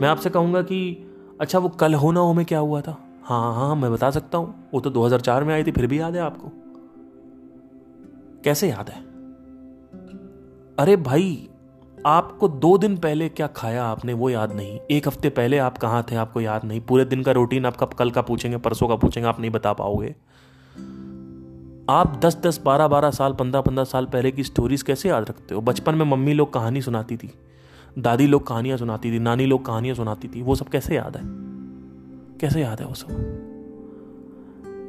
मैं 0.00 0.08
आपसे 0.08 0.30
कहूँगा 0.30 0.62
कि 0.62 1.06
अच्छा 1.40 1.58
वो 1.58 1.68
कल 1.68 1.94
हो 1.94 2.12
ना 2.12 2.20
हो 2.20 2.34
में 2.34 2.46
क्या 2.46 2.58
हुआ 2.58 2.80
था? 2.80 2.98
हाँ 3.24 3.54
हाँ 3.54 3.76
मैं 3.76 3.92
बता 3.92 4.10
सकता 4.10 4.38
हूँ, 4.38 4.68
वो 4.74 4.80
तो 4.80 4.90
2004 4.90 5.44
में 5.44 5.54
आई 5.54 5.64
थी, 5.64 5.72
फिर 5.72 5.86
भी 5.86 6.00
याद 6.00 6.14
है 6.14 6.20
आपको? 6.20 6.48
कैसे 8.44 8.68
याद 8.68 8.88
है? 8.88 9.00
अरे 10.78 10.96
भाई 10.96 11.48
आपको 12.06 12.48
दो 12.48 12.78
दिन 12.78 12.96
पहले 12.96 13.28
क्या 13.28 13.46
खाया 13.46 13.84
आपने, 13.84 14.12
वो 14.12 14.30
याद 14.30 14.52
नहीं। 14.52 14.78
एक 14.90 15.08
हफ़्ते 15.08 15.28
पहले 15.28 15.58
आप 15.58 15.78
कहाँ 15.78 16.06
थे, 16.10 16.16
आपको 16.16 16.40
याद 16.40 16.64
नहीं। 16.64 16.80
पूरे 16.80 17.04
दिन 17.04 17.22
का 17.22 17.32
रूटीन 17.32 17.66
आपका 17.66 17.86
कल 17.86 18.10
का 18.10 18.22
पूछेंगे, 18.22 18.56
परसों 18.56 18.88
का 18.88 18.96
पूछेंगे, 18.96 19.28
आप 19.28 19.40
नहीं 19.40 19.50
बता 19.50 19.72
पाओगे। 19.72 20.14
आप 21.90 22.20
दस 22.24 22.36
दस, 22.36 22.60
बारह 22.64 22.88
बारह 22.88 23.10
साल, 23.10 23.32
पंद्रह 23.32 23.60
पंद्रह 23.60 23.84
साल 23.84 24.06
पहले 24.06 24.30
की 24.30 24.44
स्टोरीज 24.44 24.82
कैसे 24.82 25.08
याद 25.08 25.28
रखते 25.28 25.54
हो? 25.54 25.60
बचपन 25.60 25.94
में 25.94 26.04
मम्मी 26.06 26.32
लोग 26.32 26.52
कहानी 26.52 26.82
सुनाती 26.82 27.16
थी, 27.16 27.30
दादी 27.98 28.26
लोग 28.26 28.46
कहानियाँ 28.46 28.76
सुनाती 28.78 29.12
थी, 29.12 29.18
नानी 29.18 29.46
लोग 29.46 29.64
कहानियाँ 29.66 29.94
सुनाती 29.96 30.28
थी, 30.28 30.42
वो 30.42 30.54
सब 30.54 30.68
कैसे 30.68 30.94
याद 30.94 31.16
है? 31.16 31.22
कैसे 32.38 32.60
याद 32.60 32.80
है 32.80 32.86
वो 32.86 32.94
सब? 32.94 33.08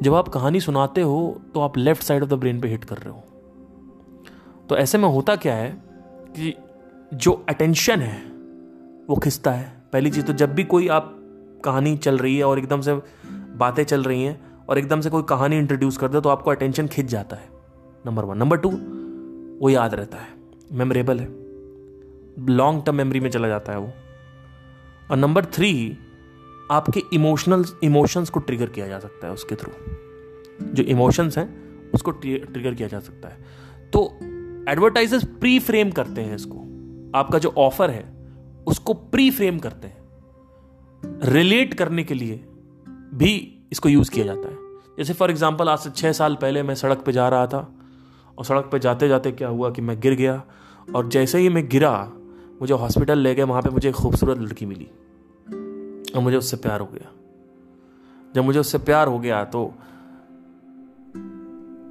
जब 0.02 0.14
आप 0.14 0.28
कहानी 0.28 0.60
सुनाते 0.60 1.02
हो 1.02 1.42
तो 1.54 1.62
आप 1.62 1.78
left 1.78 2.04
side 2.04 2.24
of 2.24 2.30
the 2.30 2.34
brain 2.34 2.62
पे 2.62 2.68
हिट 2.68 2.84
कर 2.84 2.98
रहे 2.98 3.10
हो। 3.10 3.24
तो 4.70 4.78
ऐसे 4.78 4.98
में 4.98 5.08
होता 5.10 5.36
क्या 5.36 5.56
है 5.56 5.70
कि 6.30 6.56
जो 7.14 7.32
अटेंशन 7.50 8.00
है, 8.00 8.22
वो 9.10 9.16
खिंचता 9.16 9.52
है। 9.52 9.84
पहली 9.94 10.12
चीज़ 10.12 10.26
तो 10.26 10.34
जब 10.34 10.54
भी 10.54 10.64
कोई 10.64 10.88
आप 10.88 11.16
कहानी 11.66 11.98
चल 11.98 12.18
रही 12.18 12.38
है 12.38 12.44
और 12.44 12.60
एकदम 12.60 12.82
से 12.82 12.94
बातें 13.58 13.84
चल 13.84 14.04
रही 14.04 14.24
हैं 14.24 14.66
और 14.70 14.78
एकदम 14.78 15.02
से 15.02 15.10
कोई 15.10 15.24
कहानी 15.24 15.58
इंट्रोड्यूस 15.58 15.98
कर 15.98 16.08
दे 16.08 16.22
तो 16.22 16.30
आपको 16.30 16.52
अटेंशन 16.52 16.88
खिंच 16.88 17.08
जाता 17.08 17.36
है। 17.36 17.50
नंबर 18.06 18.24
वन 18.24 18.38
नंबर 18.38 18.58
टू 18.58 18.70
वो 19.60 19.70
याद 19.70 19.94
रहता 19.94 20.18
है। 20.18 20.28
मेमोरेबल 20.72 21.20
है। 21.20 21.26
लॉन्ग 22.50 22.84
टर्म 22.86 22.96
मेमोरी 22.96 23.20
में 23.20 23.30
चला 23.30 23.48
जाता 23.48 23.72
है 23.72 23.80
वो। 23.80 23.92
और 25.12 25.18
नंबर 25.18 25.46
थ्री 25.46 25.98
आपके 26.72 27.04
इमोशनल 27.14 27.66
इमोशंस 27.84 28.30
को 28.30 28.40
ट्रिगर 28.40 28.66
किया 28.66 28.88
जा 28.88 29.00
सकता 29.00 29.28
है 29.28 29.34
उसके 29.34 29.56
थ्रू 29.56 29.72
जो 30.66 30.84
इमोशंस 30.84 31.38
हैं, 31.38 31.48
उसको 31.92 32.12
ट्रिगर 32.12 32.74
किया 32.74 32.88
जा 32.88 33.00
सकता 33.00 33.30
है। 33.30 33.38
तो 33.94 34.14
एडवर्टाइजर्स 34.72 35.26
प्री 35.26 35.60
फ्रेम 35.60 35.92
करते 35.92 36.22
हैं 36.22 36.36
इसको। 36.36 36.73
आपका 37.16 37.40
जो 37.40 37.54
ऑफ़र 37.60 37.90
है, 37.90 38.04
उसको 38.68 38.94
प्री 38.94 39.30
फ्रेम 39.32 39.60
करते 39.60 39.88
हैं। 39.88 40.02
रिलेट 41.26 41.74
करने 41.74 42.04
के 42.04 42.14
लिए 42.14 42.36
भी 43.16 43.32
इसको 43.72 43.90
यूज़ 43.90 44.12
किया 44.12 44.26
जाता 44.26 44.48
है। 44.48 44.58
जैसे 44.98 45.14
फॉर 45.14 45.32
एग्ज़ाम्पल 45.32 45.70
आज 45.70 45.80
से 45.80 45.90
छह 45.92 46.12
साल 46.12 46.36
पहले 46.36 46.64
मैं 46.64 46.76
सड़क 46.76 46.98
पर 46.98 47.12
जा 47.12 47.28
रहा 47.30 47.48
था, 47.48 47.68
और 48.38 48.46
सड़क 48.46 48.70
पर 48.72 48.78
जाते 48.80 49.08
जाते 49.08 49.32
क्या 49.32 49.48
हुआ 49.50 49.70
कि 49.72 49.82
मैं 49.82 50.00
गिर 50.00 50.14
गया, 50.16 50.42
और 50.96 51.10
जैसे 51.10 51.40
ही 51.40 51.50
मैं 51.50 51.68
गिरा, 51.70 51.94
मुझे 52.62 52.74
हॉस्पिटल 52.74 53.20
ले 53.20 53.34
गए, 53.36 53.44
वहाँ 53.44 53.62
पे 53.62 53.70
मुझे 53.70 53.90
एक 53.90 53.96
खूबसूरत 53.96 54.40
लड़की 54.40 54.66
मिली, 54.66 54.88
और 56.16 56.22
मुझे 56.22 56.38
उससे 56.38 56.58
प्यार 56.58 56.80
हो 56.80 56.88
गया। 56.88 57.12
जब 58.34 58.44
मुझे 58.44 58.60
उससे 58.60 58.78
प्यार 58.80 59.08
हो 59.08 59.20
गया 59.20 59.44
तो 59.46 59.64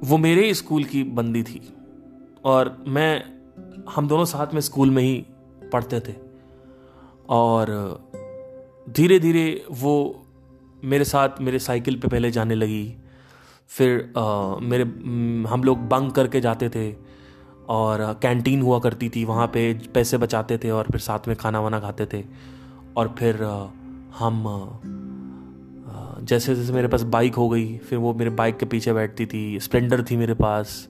वो 0.03 0.17
मेरे 0.17 0.45
ही 0.45 0.53
स्कूल 0.53 0.83
की 0.83 1.03
बंदी 1.11 1.43
थी, 1.43 1.61
और 2.45 2.77
मैं 2.87 3.32
हम 3.89 4.07
दोनों 4.07 4.25
साथ 4.25 4.53
में 4.53 4.61
स्कूल 4.61 4.89
में 4.89 5.03
ही 5.03 5.25
पढ़ते 5.73 5.99
थे। 5.99 6.13
और 7.29 7.69
धीरे 8.89 9.19
धीरे 9.19 9.65
वो 9.71 10.25
मेरे 10.83 11.03
साथ 11.03 11.29
मेरे 11.41 11.59
साइकिल 11.59 11.99
पे 11.99 12.07
पहले 12.07 12.31
जाने 12.31 12.55
लगी। 12.55 12.95
फिर 13.67 14.13
आ, 14.17 14.55
मेरे 14.55 14.83
हम 15.49 15.61
लोग 15.65 15.79
बंक 15.79 16.15
करके 16.15 16.41
जाते 16.41 16.69
थे 16.69 16.95
और 17.69 18.19
कैंटीन 18.21 18.61
हुआ 18.61 18.79
करती 18.79 19.09
थी 19.09 19.25
वहाँ 19.25 19.47
पे 19.47 19.73
पैसे 19.93 20.17
बचाते 20.17 20.57
थे 20.57 20.71
और 20.71 20.87
फिर 20.91 21.01
साथ 21.01 21.27
में 21.27 21.35
खाना 21.37 21.61
वाना 21.61 21.79
खाते 21.79 22.05
थे। 22.05 22.23
और 22.97 23.15
फिर 23.19 23.43
हम 24.19 24.43
जैसे 26.23 26.55
जैसे 26.55 26.73
मेरे 26.73 26.87
पास 26.87 27.01
बाइक 27.03 27.35
हो 27.35 27.49
गई 27.49 27.77
फिर 27.77 27.99
वो 27.99 28.13
मेरे 28.13 28.29
बाइक 28.29 28.57
के 28.57 28.65
पीछे 28.65 28.93
बैठती 28.93 29.25
थी 29.25 29.59
स्प्लेंडर 29.59 30.03
थी 30.03 30.17
मेरे 30.17 30.33
पास। 30.33 30.89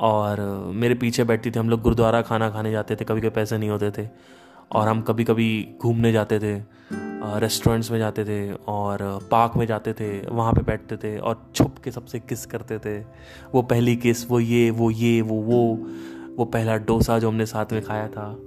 और 0.00 0.40
मेरे 0.74 0.94
पीछे 0.94 1.24
बैठती 1.24 1.50
थी 1.50 1.58
हम 1.58 1.70
लोग 1.70 1.82
गुरुद्वारा 1.82 2.22
खाना 2.22 2.50
खाने 2.50 2.70
जाते 2.70 2.96
थे 2.96 3.04
कभी 3.04 3.20
कभी 3.20 3.30
पैसे 3.30 3.58
नहीं 3.58 3.70
होते 3.70 3.90
थे 3.90 4.08
और 4.72 4.88
हम 4.88 5.02
कभी 5.02 5.24
कभी 5.24 5.74
घूमने 5.82 6.12
जाते 6.12 6.38
थे 6.38 6.80
रेस्टोरेंट्स 7.38 7.90
में 7.90 7.98
जाते 7.98 8.24
थे 8.24 8.52
और 8.52 8.98
पार्क 9.30 9.52
में 9.56 9.66
जाते 9.66 9.92
थे 9.92 10.26
वहाँ 10.26 10.52
पे 10.52 10.62
बैठते 10.62 10.96
थे 10.96 11.18
और 11.18 11.46
छुप 11.54 11.74
के 11.84 11.90
सबसे 11.90 12.18
किस 12.18 12.46
करते 12.46 12.78
थे। 12.78 13.04
वो 13.54 13.62
पहली 13.62 13.96
किस 13.96 14.30
वो 14.30 14.40
ये 14.40 14.70
वो 14.70 14.90
ये 14.90 15.22
वो 15.22 15.34
वो 15.34 15.86
वो 16.36 16.44
पहला 16.44 16.76
डोसा 16.76 17.18
जो 17.18 17.28
हमने 17.28 17.46
साथ 17.46 17.66
में 17.72 17.82
खाया 17.82 18.08
था 18.08 18.38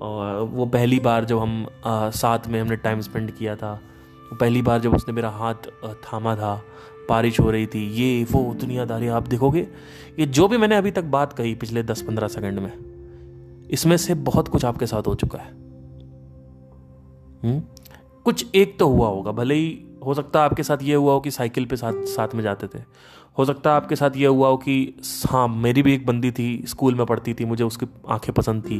और 0.00 0.40
वो 0.42 0.66
पहली 0.66 1.00
बार 1.00 1.24
जब 1.24 1.38
हम 1.38 1.66
आ, 1.86 2.10
साथ 2.10 2.38
में 2.48 2.60
हमने 2.60 2.76
टाइम 2.76 3.00
स्पेंड 3.00 3.30
किया 3.30 3.56
था 3.56 3.72
वो 4.32 4.36
पहली 4.36 4.62
बार 4.62 4.80
जब 4.80 4.94
उसने 4.94 5.14
मेरा 5.14 5.30
हाथ 5.30 5.54
थामा 5.84 6.36
था 6.36 6.62
बारिश 7.08 7.40
हो 7.40 7.50
रही 7.50 7.66
थी, 7.66 7.86
ये, 7.92 8.24
वो, 8.24 8.54
दुनियादारी, 8.54 9.08
आप 9.08 9.28
देखोगे, 9.28 9.66
ये 10.18 10.26
जो 10.26 10.48
भी 10.48 10.56
मैंने 10.56 10.76
अभी 10.76 10.90
तक 10.90 11.04
बात 11.04 11.32
कही 11.32 11.54
पिछले 11.54 11.82
दस 11.82 12.02
पंद्रह 12.02 12.28
सेकंड 12.28 12.58
में, 12.58 12.72
इसमें 13.70 13.96
से 13.96 14.14
बहुत 14.14 14.48
कुछ 14.48 14.64
आपके 14.64 14.86
साथ 14.86 15.06
हो 15.06 15.14
चुका 15.14 15.38
है। 15.38 15.50
हुँ? 17.44 17.60
कुछ 18.24 18.46
एक 18.54 18.78
तो 18.78 18.88
हुआ 18.88 19.08
होगा, 19.08 19.32
भले 19.32 19.54
ही 19.54 19.82
हो 20.06 20.14
सकता 20.14 20.38
है 20.38 20.44
आपके 20.44 20.62
साथ 20.62 20.82
ये 20.82 20.94
हुआ 20.94 21.12
हो 21.12 21.20
कि 21.20 21.30
साइकिल 21.30 21.64
पे 21.64 21.76
साथ 21.76 22.04
साथ 22.06 22.34
में 22.34 22.42
जाते 22.42 22.66
थे, 22.66 22.82
हो 23.38 23.44
सकता 23.44 23.70
है 23.70 23.76
आपके 23.76 23.96
साथ 23.96 24.16
ये 24.16 24.26
हुआ 24.26 24.48
हो 24.48 24.56
कि 24.56 24.94
हाँ 25.26 25.46
मेरी 25.48 25.82
भी 25.82 25.94
एक 25.94 26.06
बंदी 26.06 26.30
थी, 26.30 26.64
स्कूल 26.66 26.94
में 26.94 27.04
पढ़ती 27.06 27.34
थी, 27.34 27.44
मुझे 27.44 27.64
उसकी 27.64 27.86
आँखें 28.08 28.32
पसंद 28.34 28.62
थी, 28.62 28.78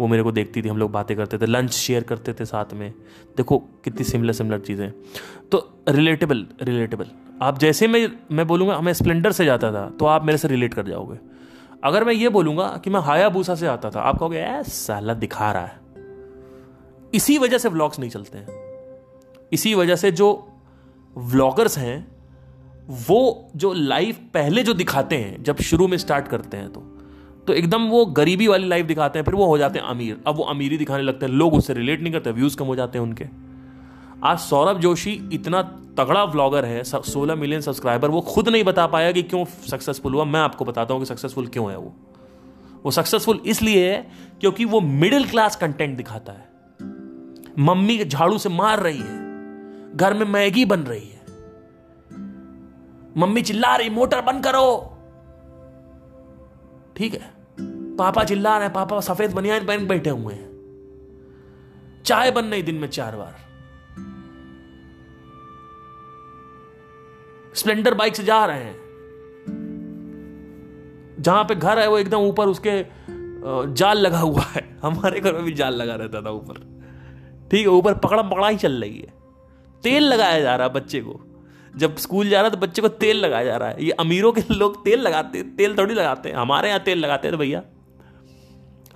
वो 0.00 0.06
मेरे 0.06 0.22
को 0.22 0.32
देखती 0.32 0.62
थी, 0.62 0.68
हम 0.68 0.76
लोग 0.76 0.90
बातें 0.90 1.16
करते 1.16 1.38
थे, 1.38 1.46
लंच 1.46 1.70
शेयर 1.70 2.02
करते 2.02 2.32
थे 2.32 2.44
साथ 2.44 2.74
में। 2.74 2.90
देखो, 3.36 3.58
कितनी 3.84 4.04
सिमिलर 4.04 4.32
सिमिलर 4.32 4.58
चीज़ें। 4.58 4.90
तो 5.52 5.68
रिलेटेबल 5.88 6.46
रिलेटेबल 6.62 7.06
आप 7.42 7.58
जैसे 7.58 7.86
मैं 7.86 8.08
मैं 8.32 8.46
बोलूँगा, 8.46 8.80
मैं 8.80 8.92
स्प्लेंडर 8.92 9.32
से 9.32 9.44
जाता 9.44 9.72
था 9.72 9.88
तो 9.90 10.06
आप 10.06 10.24
मेरे 10.24 10.38
से 10.38 10.48
रिलेट 10.48 10.74
कर 10.74 10.86
जाओगे। 10.86 11.18
अगर 11.84 12.04
मैं 12.04 12.12
ये 12.12 12.28
बोलूँगा 12.28 12.66
कि 12.84 12.90
मैं 12.90 13.00
हाया 13.00 13.28
भूसा 13.28 13.54
से 13.54 13.66
आता 13.66 13.90
था, 13.90 14.00
आप 14.00 14.18
कहोगे 14.18 14.38
ऐसा 14.38 14.62
साला 14.62 15.14
दिखा 15.14 15.52
रहा 15.52 15.62
है। 15.62 15.80
इसी 17.14 17.38
वजह 17.38 17.58
से 17.58 17.68
व्लॉग्स 17.68 17.98
नहीं 17.98 18.10
चलते 18.10 18.38
हैं। 18.38 18.62
इसी 19.52 19.74
वजह 19.74 19.96
से 19.96 20.10
जो 20.12 20.48
व्लॉगर्स 21.16 21.78
हैं, 21.78 22.06
वो 23.08 23.50
जो 23.56 23.72
लाइफ 23.72 24.18
पहले 24.34 24.62
जो 24.62 24.74
दिखाते 24.74 25.16
हैं, 25.16 25.42
जब 25.42 25.60
शुरू 25.60 25.88
में 25.88 25.96
स्टार्ट 25.98 26.28
करते 26.28 26.56
हैं 26.56 26.72
तो 26.72 26.80
तो 27.46 27.52
एकदम 27.52 27.88
वो 27.88 28.04
गरीबी 28.06 28.46
वाली 28.46 28.68
लाइफ 28.68 28.86
दिखाते 28.86 29.18
हैं, 29.18 29.24
फिर 29.24 29.34
वो 29.34 29.46
हो 29.46 29.58
जाते 29.58 29.78
हैं 29.78 29.86
अमीर। 29.86 30.20
अब 30.26 30.36
वो 30.36 30.42
अमीरी 30.42 30.76
दिखाने 30.78 31.02
लगते 31.02 31.26
हैं, 31.26 31.32
लोग 31.32 31.54
उससे 31.54 31.74
रिलेट 31.74 32.02
नहीं 32.02 32.12
करते, 32.12 32.30
व्यूज़ 32.32 32.56
कम 32.56 32.64
हो 32.64 32.76
जाते 32.76 32.98
हैं 32.98 33.04
उनके। 33.06 33.24
आज 34.24 34.38
सौरभ 34.38 34.78
जोशी 34.78 35.30
इतना 35.32 35.62
तगड़ा 35.98 36.24
व्लॉगर 36.24 36.64
है 36.64 36.84
सोलह 36.84 37.34
मिलियन 37.34 37.60
सब्सक्राइबर 37.60 38.10
वो 38.10 38.20
खुद 38.20 38.48
नहीं 38.48 38.64
बता 38.64 38.86
पाया 38.86 39.12
कि 39.12 39.22
क्यों 39.22 39.44
सक्सेसफुल 39.44 40.14
हुआ। 40.14 40.24
मैं 40.24 40.40
आपको 40.40 40.64
बताता 40.64 40.94
हूँ 40.94 41.02
कि 41.02 41.06
सक्सेसफुल 41.06 41.46
क्यों 41.46 41.70
है 41.70 41.76
वो। 41.78 41.94
वो 42.84 42.90
सक्सेसफुल 42.90 43.42
इसलिए 43.46 43.92
है 43.92 44.10
क्योंकि 44.40 44.64
वो 44.64 44.80
मिडिल 44.80 45.28
क्लास 45.28 45.56
कंटेंट 45.56 45.96
दिखाता 45.96 46.32
है। 46.32 46.48
मम्मी 47.58 48.04
झाड़ू 48.04 48.38
से 48.38 48.48
मार 48.48 48.80
रही 48.80 48.98
है। 48.98 49.18
घर 49.96 50.14
में 50.14 50.26
मैगी 50.26 50.64
बन 50.64 50.80
रही 50.80 51.08
है। 51.08 51.22
मम्मी 53.16 53.42
चिल्ला 53.42 53.76
रही, 53.76 53.90
मोटर 53.90 54.20
बंद 54.20 54.44
करो। 54.44 54.96
ठीक 56.96 57.14
है? 57.14 57.32
पापा 57.96 58.24
चिल्ला 58.24 58.56
रहे 58.56 58.66
हैं, 58.66 58.74
पापा 58.74 59.00
सफ़ेद 59.00 59.32
बनियान 59.32 59.66
पहन 59.66 59.86
बैठे 59.86 60.10
हुए 60.10 60.34
हैं। 60.34 60.50
चाय 62.06 62.30
बन 62.30 62.44
रही 62.44 62.62
दिन 62.62 62.74
में 62.74 62.88
चार 62.88 63.16
बार। 63.16 63.53
स्प्लेंडर 67.54 67.94
बाइक 67.94 68.16
से 68.16 68.24
जा 68.24 68.46
रहे 68.46 68.64
हैं। 68.64 68.84
जहाँ 71.20 71.44
पे 71.44 71.54
घर 71.54 71.78
है 71.78 71.88
वो 71.88 71.98
एकदम 71.98 72.18
ऊपर 72.18 72.46
उसके 72.46 72.86
जाल 73.72 73.98
लगा 73.98 74.18
हुआ 74.18 74.42
है। 74.42 74.78
हमारे 74.82 75.20
घर 75.20 75.32
में 75.32 75.42
भी 75.42 75.52
जाल 75.52 75.74
लगा 75.74 75.94
रहता 75.94 76.22
था 76.22 76.30
ऊपर। 76.30 76.54
ठीक 77.50 77.60
है, 77.60 77.66
ऊपर 77.66 77.94
पकड़ा 77.94 78.22
पकड़ा 78.22 78.48
ही 78.48 78.56
चल 78.56 78.72
रही 78.72 78.98
है। 78.98 79.12
तेल 79.82 80.02
लगाया 80.02 80.40
जा 80.40 80.56
रहा 80.56 80.66
है 80.66 80.72
बच्चे 80.72 81.00
को। 81.00 81.20
जब 81.76 81.96
स्कूल 81.96 82.28
जा 82.28 82.40
रहा 82.40 82.50
है 82.50 82.50
तो 82.50 82.56
बच्चे 82.56 82.82
को 82.82 82.88
तेल 82.88 83.16
लगाया 83.16 83.44
जा 83.44 83.56
रहा 83.56 83.68
है। 83.68 83.84
ये 83.84 83.90
अमीरों 83.90 84.32
के 84.32 84.40
लोग 84.54 84.84
तेल 84.84 85.00
लगाते, 85.00 85.42
तेल 85.42 85.78
थोड़ी 85.78 85.94
लगाते 85.94 86.28
हैं। 86.28 86.36
हमारे 86.36 86.68
यहाँ 86.68 86.80
तेल 86.80 86.98
लगाते 86.98 87.32
थे 87.32 87.36
भैया। 87.36 87.62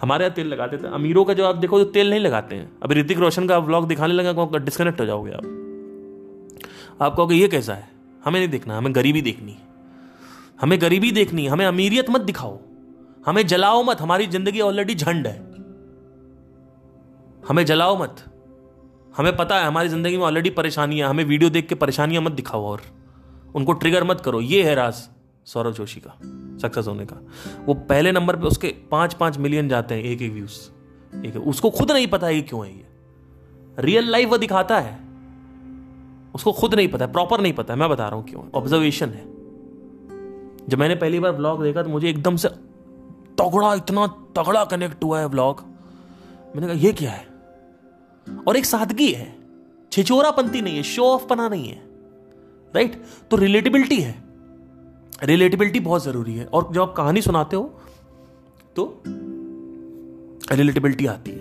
हमारे 0.02 0.24
यहाँ 0.24 0.34
तेल 0.34 0.46
लगाते 0.46 0.78
थे। 0.78 0.86
अमीरों 0.86 1.24
का 1.24 1.34
जो 1.34 1.46
आप 1.46 1.56
देखो 1.56 1.78
तो 1.78 1.84
तेल 1.84 2.10
नहीं 2.10 2.20
लगाते 2.20 2.56
हैं। 2.56 2.72
अभी 2.82 2.94
ऋतिक 2.94 3.18
रोशन 3.18 3.48
का 3.48 3.60
ब्लॉग 3.60 3.88
दिखाने 3.88 4.14
लगा 4.14 4.58
डिस्कनेक्ट 4.58 5.00
हो 5.00 5.06
जाओगे 5.06 5.32
आप। 5.32 5.44
आप 7.02 7.16
कहोगे 7.16 7.34
ये 7.34 7.48
कैसा 7.48 7.74
है? 7.74 7.97
हमें 8.28 8.40
नहीं 8.40 8.50
देखना, 8.50 8.76
हमें 8.78 8.94
गरीबी 8.94 9.22
देखनी 9.22 9.56
हमें 10.60 10.80
गरीबी 10.80 11.10
देखनी 11.12 11.44
है, 11.44 11.50
हमें 11.50 11.66
अमीरियत 11.66 12.10
मत 12.10 12.20
दिखाओ। 12.20 12.58
हमें 13.26 13.46
जलाओ 13.46 13.82
मत, 13.82 14.00
हमारी 14.00 14.26
ज़िंदगी 14.26 14.60
ऑलरेडी 14.60 14.94
झंड 14.94 15.26
है। 15.26 15.36
हमें 17.48 17.64
जलाओ 17.66 18.02
मत। 18.02 18.24
हमें 19.16 19.36
पता 19.36 19.58
है, 19.58 19.66
हमारी 19.66 19.88
ज़िंदगी 19.88 20.16
में 20.16 20.24
ऑलरेडी 20.24 20.50
परेशानियाँ 20.50 21.10
हमें 21.10 21.24
वीडियो 21.24 21.50
देख 21.50 21.66
के 21.68 21.74
परेशानियाँ 21.74 22.22
मत 22.22 22.32
दिखाओ 22.32 22.64
और। 22.64 22.82
उनको 23.54 23.72
ट्रिगर 23.72 24.04
मत 24.04 24.20
करो। 24.20 24.40
ये 24.40 24.62
है 24.62 24.74
राज 24.74 25.08
सौरभ 25.46 25.72
जोशी 25.72 26.00
का 26.00 26.18
सक्सेस 26.62 26.86
होने 26.86 27.06
का। 27.06 27.16
वो 27.66 27.74
पहले 27.74 28.12
नंबर 28.12 28.36
पे 28.36 28.46
उसके 28.46 28.74
पाँच 28.90 29.14
पाँच 29.14 29.38
मिलियन 29.38 29.68
जाते 29.68 29.94
हैं 29.94 30.02
एक 30.02 30.22
एक 30.22 30.32
व्यूज़ 30.32 31.26
एक 31.26 31.36
उसको 31.36 31.70
खुद 31.70 31.92
नहीं 31.92 32.06
पता 32.06 32.26
है 32.26 32.34
कि 32.34 32.42
क्यों 32.42 32.66
है 32.66 32.72
ये। 32.72 32.86
रियल 33.78 34.10
लाइफ 34.10 34.28
वो 34.28 34.38
दिखाता 34.38 34.78
है। 34.80 35.07
उसको 36.38 36.52
खुद 36.52 36.74
नहीं 36.74 36.88
पता 36.88 37.06
प्रॉपर 37.06 37.40
नहीं 37.40 37.52
पता, 37.52 37.76
मैं 37.76 37.88
बता 37.90 38.08
रहा 38.08 38.16
हूँ 38.16 38.24
क्यों? 38.26 38.42
ऑब्जर्वेशन 38.54 39.08
है। 39.08 39.24
जब 40.68 40.78
मैंने 40.78 40.94
पहली 40.94 41.20
बार 41.20 41.32
ब्लॉग 41.32 41.62
देखा 41.62 41.82
तो 41.82 41.88
मुझे 41.90 42.08
एकदम 42.10 42.36
से 42.36 42.48
तगड़ा, 43.38 43.74
इतना 43.74 44.06
तगड़ा 44.36 44.64
कनेक्ट 44.64 45.04
हुआ 45.04 45.20
है 45.20 45.28
ब्लॉग 45.28 45.62
मैंने 46.54 46.66
कहा, 46.66 46.76
ये 46.76 46.92
क्या 46.92 47.10
है? 47.10 47.26
और 48.48 48.56
एक 48.56 48.64
सादगी 48.64 49.10
है। 49.12 49.36
छिचोरापंती 49.92 50.62
नहीं 50.62 50.76
है 50.76 50.82
शो 50.82 51.04
ऑफ़ 51.04 51.26
पना 51.26 51.48
नहीं 51.48 51.68
है। 51.68 51.82
राइट 52.74 53.02
तो 53.30 53.36
रिलेटिबिलिटी 53.36 54.00
है। 54.00 54.14
रिलेटिबिलिटी 55.22 55.80
बहुत 55.80 56.04
ज़रूरी 56.04 56.34
है। 56.34 56.44
और 56.46 56.68
जब 56.72 56.82
आप 56.82 56.94
कहानी 56.96 57.22
सुनाते 57.22 57.56
हो 57.56 57.62
तो 58.76 59.02
रिलेटिबिलिटी 60.52 61.06
आती 61.06 61.30
है। 61.30 61.37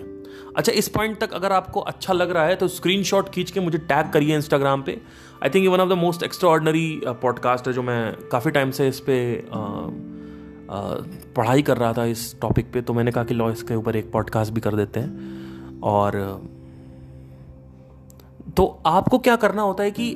अच्छा 0.56 0.72
इस 0.72 0.88
पॉइंट 0.88 1.18
तक 1.20 1.32
अगर 1.32 1.52
आपको 1.52 1.80
अच्छा 1.80 2.12
लग 2.12 2.30
रहा 2.30 2.44
है 2.44 2.56
तो 2.56 2.68
स्क्रीनशॉट 2.68 3.28
खींच 3.28 3.50
के 3.50 3.60
मुझे 3.60 3.78
टैग 3.78 4.10
करिए 4.12 4.36
इंस्टाग्राम 4.36 4.82
पे। 4.82 5.00
आई 5.44 5.50
थिंक 5.50 5.62
ये 5.62 5.68
one 5.68 5.80
of 5.80 5.88
the 5.88 5.92
most 5.92 6.22
extraordinary 6.50 7.00
podcast 7.06 7.66
है 7.66 7.72
जो 7.72 7.82
मैं 7.82 8.28
काफ़ी 8.28 8.50
टाइम 8.50 8.70
से 8.70 8.88
इस 8.88 9.00
पर 9.00 9.48
पढ़ाई 11.36 11.62
कर 11.62 11.76
रहा 11.76 11.92
था 11.92 12.04
इस 12.04 12.40
टॉपिक 12.40 12.72
पे। 12.72 12.82
तो 12.82 12.94
मैंने 12.94 13.10
कहा 13.10 13.24
कि 13.24 13.34
लॉ 13.34 13.50
इसके 13.50 13.74
ऊपर 13.74 13.96
एक 13.96 14.12
पॉडकास्ट 14.12 14.52
भी 14.52 14.60
कर 14.60 14.74
देते 14.74 15.00
हैं। 15.00 15.80
और 15.80 16.42
तो 18.56 18.82
आपको 18.86 19.18
क्या 19.18 19.36
करना 19.36 19.62
होता 19.62 19.82
है 19.82 19.90
कि 19.90 20.14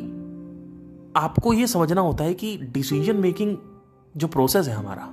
आपको 1.17 1.53
ये 1.53 1.67
समझना 1.67 2.01
होता 2.01 2.25
है 2.25 2.35
कि 2.35 2.57
डिसीज़न 2.63 3.17
मेकिंग 3.17 3.57
जो 4.17 4.29
प्रोसेस 4.29 4.69
है 4.69 4.75
हमारा 4.75 5.09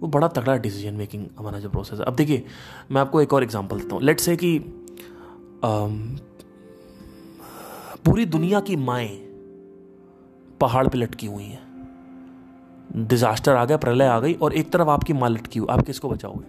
वो 0.00 0.08
बड़ा 0.08 0.28
तगड़ा 0.28 0.56
डिसीज़न 0.56 0.94
मेकिंग 0.94 1.26
हमारा 1.38 1.58
जो 1.58 1.70
प्रोसेस 1.70 1.98
है। 1.98 2.04
अब 2.04 2.14
देखिए, 2.14 2.44
मैं 2.90 3.00
आपको 3.00 3.20
एक 3.22 3.32
और 3.32 3.42
एग्जांपल 3.42 3.80
देता 3.80 3.94
हूँ। 3.94 4.02
लेट्स 4.02 4.24
से 4.24 4.36
कि 4.36 4.58
पूरी 8.04 8.24
दुनिया 8.26 8.60
की 8.60 8.76
माएँ 8.76 9.08
पहाड़ 10.60 10.86
पे 10.88 10.98
लटकी 10.98 11.26
हुई 11.26 11.44
हैं। 11.44 11.66
डिजास्टर 12.98 13.56
आ 13.56 13.64
गया, 13.64 13.76
प्रलय 13.76 14.06
आ 14.06 14.20
गई 14.20 14.34
और 14.34 14.52
एक 14.52 14.72
तरफ़ 14.72 14.88
आपकी 14.88 15.12
माँ 15.12 15.30
लटकी 15.30 15.58
हुई। 15.58 15.68
आप 15.70 15.84
किसको 15.86 16.08
बचाओगे? 16.08 16.46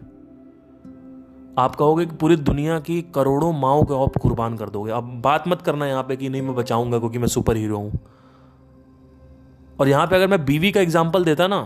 आप 1.57 1.75
कहोगे 1.75 2.05
कि 2.05 2.15
पूरी 2.15 2.35
दुनिया 2.35 2.79
की 2.79 3.01
करोड़ों 3.15 3.51
माओ 3.53 3.83
को 3.83 4.03
आप 4.05 4.17
कुर्बान 4.17 4.57
कर 4.57 4.69
दोगे। 4.69 4.91
अब 4.91 5.09
बात 5.21 5.47
मत 5.47 5.61
करना 5.61 5.87
यहाँ 5.87 6.03
पे 6.03 6.15
कि 6.15 6.29
नहीं, 6.29 6.41
मैं 6.41 6.55
बचाऊँगा 6.55 6.99
क्योंकि 6.99 7.17
मैं 7.17 7.27
सुपर 7.27 7.57
हीरो 7.57 7.77
हूँ। 7.77 7.99
और 9.79 9.87
यहाँ 9.87 10.07
पे 10.07 10.15
अगर 10.15 10.27
मैं 10.27 10.45
बीवी 10.45 10.71
का 10.71 10.81
एग्ज़ाम्पल 10.81 11.23
देता 11.23 11.47
ना 11.47 11.59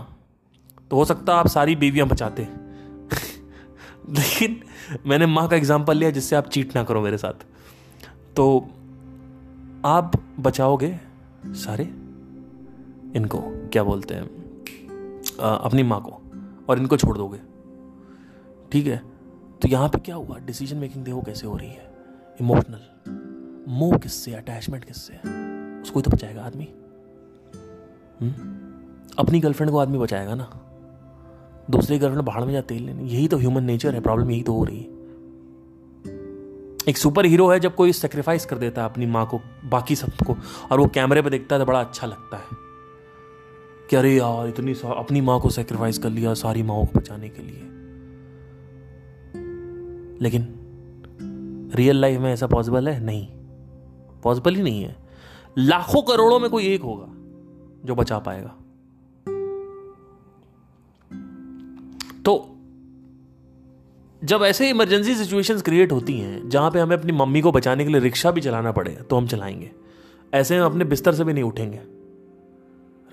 तो 0.90 0.96
हो 0.96 1.04
सकता 1.04 1.34
आप 1.34 1.46
सारी 1.46 1.76
बीवियाँ 1.76 2.08
बचाते 2.08 2.42
लेकिन 4.10 4.60
मैंने 5.06 5.26
माँ 5.26 5.48
का 5.48 5.56
एग्ज़ाम्पल 5.56 5.96
लिया 5.96 6.10
जिससे 6.10 6.36
आप 6.36 6.48
चीट 6.48 6.76
ना 6.76 6.84
करो 6.84 7.00
मेरे 7.00 7.18
साथ। 7.18 7.46
तो 8.36 8.68
आप 9.84 10.12
बचाओगे 10.40 11.00
सारे? 11.46 11.84
इनको 13.16 13.38
क्या 13.44 13.82
बोलते 13.82 14.14
हैं? 14.14 14.30
आ, 15.40 15.54
अपनी 15.54 15.82
माँ 15.82 16.00
को। 16.00 16.22
और 16.68 16.78
इनको 16.78 16.96
छोड़ 16.96 17.18
दोगे। 17.18 17.38
ठीक 18.72 18.86
है? 18.86 19.02
तो 19.62 19.68
यहाँ 19.68 19.88
पे 19.88 19.98
क्या 19.98 20.14
हुआ? 20.14 20.38
डिसीज़न 20.38 20.76
मेकिंग 20.76 21.04
देखो 21.04 21.22
कैसे 21.22 21.46
हो 21.46 21.56
रही 21.56 21.70
है। 21.70 21.94
इमोशनल 22.40 22.80
मोह 23.68 23.98
किससे 23.98 24.34
अटैचमेंट 24.34 24.84
किससे 24.84 25.14
उसको 25.82 25.98
ही 25.98 26.02
तो 26.02 26.10
बचाएगा 26.10 26.44
आदमी। 26.44 26.68
हम्म? 28.20 28.64
अपनी 29.18 29.40
गर्लफ्रेंड 29.40 29.72
को 29.72 29.78
आदमी 29.78 29.98
बचाएगा 29.98 30.34
ना? 30.34 30.63
दूसरी 31.70 31.98
गर्लफ्रेंड 31.98 32.26
बाहर 32.26 32.44
में 32.44 32.52
जा 32.52 32.60
तेल 32.60 32.82
लेने। 32.82 33.02
यही 33.02 33.28
तो 33.28 33.38
ह्यूमन 33.38 33.64
नेचर 33.64 33.94
है 33.94 34.00
प्रॉब्लम 34.00 34.30
यही 34.30 34.42
तो 34.42 34.52
हो 34.52 34.64
रही 34.64 34.78
है। 34.78 34.94
एक 36.88 36.96
सुपर 36.96 37.26
हीरो 37.26 37.48
है 37.48 37.60
जब 37.60 37.74
कोई 37.74 37.92
सेक्रीफाइस 37.92 38.46
कर 38.46 38.58
देता 38.58 38.82
है 38.82 38.88
अपनी 38.88 39.06
माँ 39.06 39.26
को, 39.26 39.40
बाकी 39.64 39.96
सबको, 39.96 40.36
और 40.72 40.80
वो 40.80 40.86
कैमरे 40.86 41.22
पे 41.22 41.30
देखता 41.30 41.56
है 41.56 41.62
तो 41.62 41.66
बड़ा 41.66 41.80
अच्छा 41.80 42.06
लगता 42.06 42.36
है। 42.36 42.44
कि 43.90 43.96
अरे 43.96 44.16
यार, 44.16 44.48
इतनी 44.48 44.72
अपनी 44.72 45.20
माँ 45.20 45.40
को 45.40 45.50
सेक्रीफाइस 45.50 45.98
कर 45.98 46.10
लिया 46.10 46.34
सारी 46.34 46.62
माओ 46.62 46.84
को 46.84 46.98
बचाने 46.98 47.28
के 47.28 47.42
लिए। 47.42 47.60
लेकिन 50.20 50.54
रियल 51.74 52.00
लाइफ 52.00 52.20
में 52.20 52.32
ऐसा 52.32 52.46
पॉसिबल 52.46 52.88
है? 52.88 53.04
नहीं। 53.04 53.26
पॉसिबल 54.22 54.54
ही 54.54 54.62
नहीं 54.62 54.82
है। 54.82 54.96
लाखों 55.58 56.02
करोड़ों 56.02 56.40
में 56.40 56.50
कोई 56.50 56.66
एक 56.66 56.82
होगा 56.82 57.06
जो 57.84 57.94
बचा 57.94 58.18
पाएगा। 58.18 58.56
तो 62.24 62.50
जब 64.24 64.40
ऐसे 64.42 64.70
इमरजेंसी 64.70 65.14
सिचुएशंस 65.14 65.62
क्रिएट 65.62 65.92
होती 65.92 66.18
हैं 66.18 66.48
जहाँ 66.48 66.70
पे 66.70 66.80
हमें 66.80 66.96
अपनी 66.96 67.12
मम्मी 67.12 67.40
को 67.40 67.52
बचाने 67.52 67.84
के 67.84 67.90
लिए 67.90 68.00
रिक्शा 68.00 68.30
भी 68.30 68.40
चलाना 68.40 68.72
पड़े 68.72 68.92
तो 68.92 69.16
हम 69.16 69.26
चलाएँगे। 69.26 69.70
ऐसे 70.34 70.56
हम 70.56 70.70
अपने 70.70 70.84
बिस्तर 70.84 71.14
से 71.14 71.24
भी 71.24 71.32
नहीं 71.32 71.44
उठेंगे। 71.44 71.76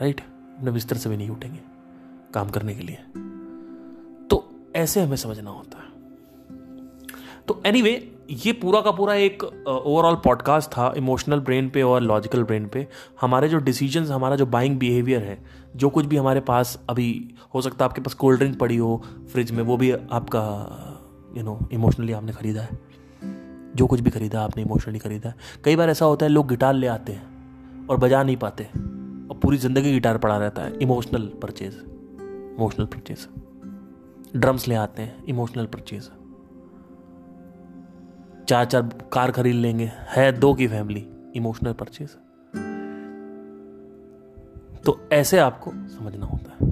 राइट 0.01 0.21
अपने 0.21 0.71
बिस्तर 0.71 0.97
से 0.97 1.09
भी 1.09 1.17
नहीं 1.17 1.29
उठेंगे 1.29 1.59
काम 2.33 2.49
करने 2.49 2.75
के 2.75 2.83
लिए। 2.83 2.97
तो 4.27 4.51
ऐसे 4.75 5.01
हमें 5.01 5.15
समझना 5.15 5.49
होता 5.49 5.77
है। 5.77 5.91
तो 7.47 7.63
एनीवे 7.65 7.89
anyway, 7.89 8.20
ये 8.31 8.51
पूरा 8.53 8.79
का 8.81 8.91
पूरा 8.91 9.13
एक 9.13 9.43
ओवरऑल 9.43 10.15
पॉडकास्ट 10.15 10.69
था 10.71 10.93
इमोशनल 10.97 11.39
ब्रेन 11.39 11.69
पे 11.69 11.81
और 11.81 12.01
लॉजिकल 12.01 12.43
ब्रेन 12.43 12.67
पे। 12.67 12.87
हमारे 13.21 13.47
जो 13.49 13.57
डिसीजंस 13.57 14.09
हमारा 14.09 14.35
जो 14.35 14.45
बाइंग 14.45 14.77
बिहेवियर 14.79 15.23
है, 15.23 15.37
जो 15.75 15.89
कुछ 15.89 16.05
भी 16.05 16.17
हमारे 16.17 16.39
पास 16.39 16.77
अभी 16.89 17.35
हो 17.55 17.61
सकता 17.61 17.85
है 17.85 17.89
आपके 17.89 18.01
पास 18.01 18.13
कोल्ड 18.13 18.39
ड्रिंक 18.39 18.57
पड़ी 18.59 18.77
हो 18.77 19.01
फ्रिज 19.33 19.51
में, 19.51 19.63
वो 19.63 19.77
भी 19.77 19.91
आपका 19.91 21.33
यू 21.37 21.43
नो 21.43 21.59
इमोशनली 21.71 22.13
आपने 22.13 22.31
खरीदा 22.31 22.61
है। 22.61 22.79
जो 23.75 23.87
कुछ 23.87 23.99
भी 23.99 24.09
खरीदा 24.09 24.41
आपने 24.41 24.63
इमोशनली 24.63 24.99
खरीदा 24.99 25.29
है। 25.29 25.35
कई 25.63 25.75
बार 25.75 25.89
ऐसा 25.89 26.05
होता 26.05 26.25
है, 26.25 26.31
लोग 26.31 26.47
गिटार 26.49 26.73
ले 26.73 26.87
आते 26.87 27.11
हैं 27.11 27.87
और 27.87 27.97
बजा 27.97 28.23
नहीं 28.23 28.37
पाते 28.37 28.63
और 28.63 29.39
पूरी 29.43 29.57
ज़िंदगी 29.57 29.91
गिटार 29.91 30.17
पड़ा 30.17 30.37
रहता 30.37 30.61
है 30.61 30.77
emotional 30.79 31.29
purchase 31.41 31.83
emotional 32.55 32.85
purchase 32.85 33.27
drums 34.35 34.67
ले 34.67 34.75
आते 34.75 35.01
हैं 35.01 35.23
इमोशनल 35.25 35.65
परचेज़ 35.65 36.20
चार 38.51 38.65
चार 38.65 38.89
कार 39.13 39.31
खरीद 39.31 39.55
लेंगे। 39.55 39.91
है 40.07 40.31
दो 40.31 40.53
की 40.53 40.67
फैमिली, 40.67 41.05
इमोशनल 41.35 41.73
परचेज। 41.73 42.09
तो 44.85 44.99
ऐसे 45.11 45.37
आपको 45.39 45.71
समझना 45.71 46.25
होता 46.25 46.51
है। 46.51 46.69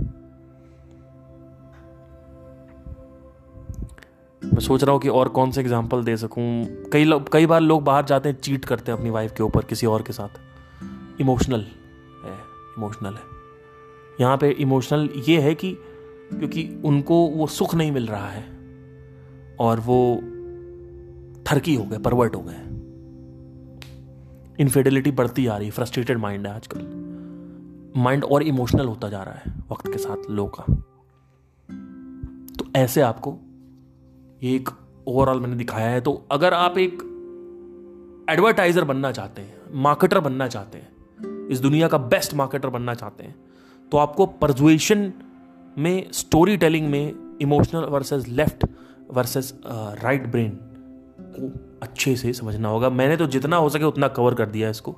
मैं 4.42 4.60
सोच 4.60 4.84
रहा 4.84 4.94
हूँ 4.94 5.02
कि 5.02 5.10
और 5.10 5.30
कौन 5.30 5.52
से 5.52 5.62
एग्ज़ाम्पल 5.62 6.04
दे 6.04 6.18
सकूँ। 6.18 6.66
कई 6.94 7.04
लोग 7.04 7.32
कई 7.32 7.46
बार 7.46 7.62
लोग 7.62 7.84
बाहर 7.84 8.06
जाते 8.06 8.30
हैं 8.30 8.36
चीट 8.36 8.66
करते 8.66 8.92
हैं 8.92 8.98
अपनी 9.00 9.10
वाइफ 9.10 9.34
के 9.38 9.44
ऊपर, 9.44 9.64
किसी 9.64 9.88
और 9.88 10.02
के 10.02 10.14
साथ। 10.14 11.22
इमोशनल 11.22 11.62
है 12.26 12.34
इमोशनल 12.78 13.14
है। 13.14 13.24
यहाँ 14.22 14.38
पे 14.38 14.50
इमोशनल 14.50 15.10
ये 15.28 15.40
है 15.42 15.56
कि, 15.56 15.72
क्योंकि 16.34 16.82
उनको 16.86 17.26
वो 17.28 17.48
सुख 17.48 17.76
नहीं 17.76 17.92
मिल 17.92 18.08
रहा 18.08 18.28
है। 18.28 18.44
और 19.60 19.80
वो 19.80 20.00
ठरकी 21.50 21.74
हो 21.76 21.84
गए 21.84 21.98
परवर्ट 21.98 22.36
हो 22.36 22.42
गए। 22.42 22.58
इनफिडिलिटी 24.60 25.12
बढ़ती 25.12 25.46
आ 25.48 25.56
रही 25.58 25.68
है 25.68 25.72
फ्रस्ट्रेटेड 25.72 26.18
माइंड 26.18 26.48
है 26.48 26.54
आजकल। 26.54 26.82
माइंड 27.98 28.24
और 28.24 28.44
इमोशनल 28.44 28.86
होता 28.86 29.10
जा 29.10 29.24
रहा 29.24 29.34
है 29.36 29.54
वक्त 29.72 29.88
के 29.88 29.98
साथ, 29.98 30.30
लोगों 30.30 30.50
का। 30.50 30.64
तो 32.56 32.66
ऐसे 32.76 33.02
आपको 33.02 33.38
ये 34.42 34.56
एक 34.56 34.70
ओवरऑल 35.08 35.40
मैंने 35.40 35.56
दिखाया 35.56 35.90
है 35.90 36.02
तो 36.02 36.14
अगर 36.32 36.54
आप 36.54 36.78
एक 36.78 37.02
एडवर्टाइजर 38.30 38.84
बनना 38.84 39.12
चाहते 39.12 39.42
हैं 39.42 39.82
मार्केटर 39.82 40.20
बनना 40.20 40.48
चाहते 40.48 40.78
हैं, 40.78 41.48
इस 41.48 41.60
दुनिया 41.60 41.88
का 41.88 41.98
बेस्ट 41.98 42.34
मार्केटर 42.34 42.70
बनना 42.70 42.94
चाहते 42.94 43.24
हैं 43.24 43.36
तो 43.92 43.98
आपको 43.98 44.26
परजुएशन 44.26 45.12
में 45.78 46.12
स्टोरी 46.14 46.58
टेलिंग 46.58 46.90
में 46.90 47.38
emotional 47.42 47.86
versus 47.90 48.28
left 48.28 48.66
versus 49.12 49.54
right 49.66 50.28
brain 50.28 50.60
को 51.36 51.78
अच्छे 51.84 52.16
से 52.16 52.34
समझना 52.34 52.70
होगा। 52.70 52.90
मैंने 52.90 53.18
तो 53.18 53.28
जितना 53.28 53.56
हो 53.56 53.70
सके 53.70 53.84
उतना 53.84 54.08
कवर 54.08 54.34
कर 54.34 54.46
दिया 54.46 54.70
इसको। 54.70 54.96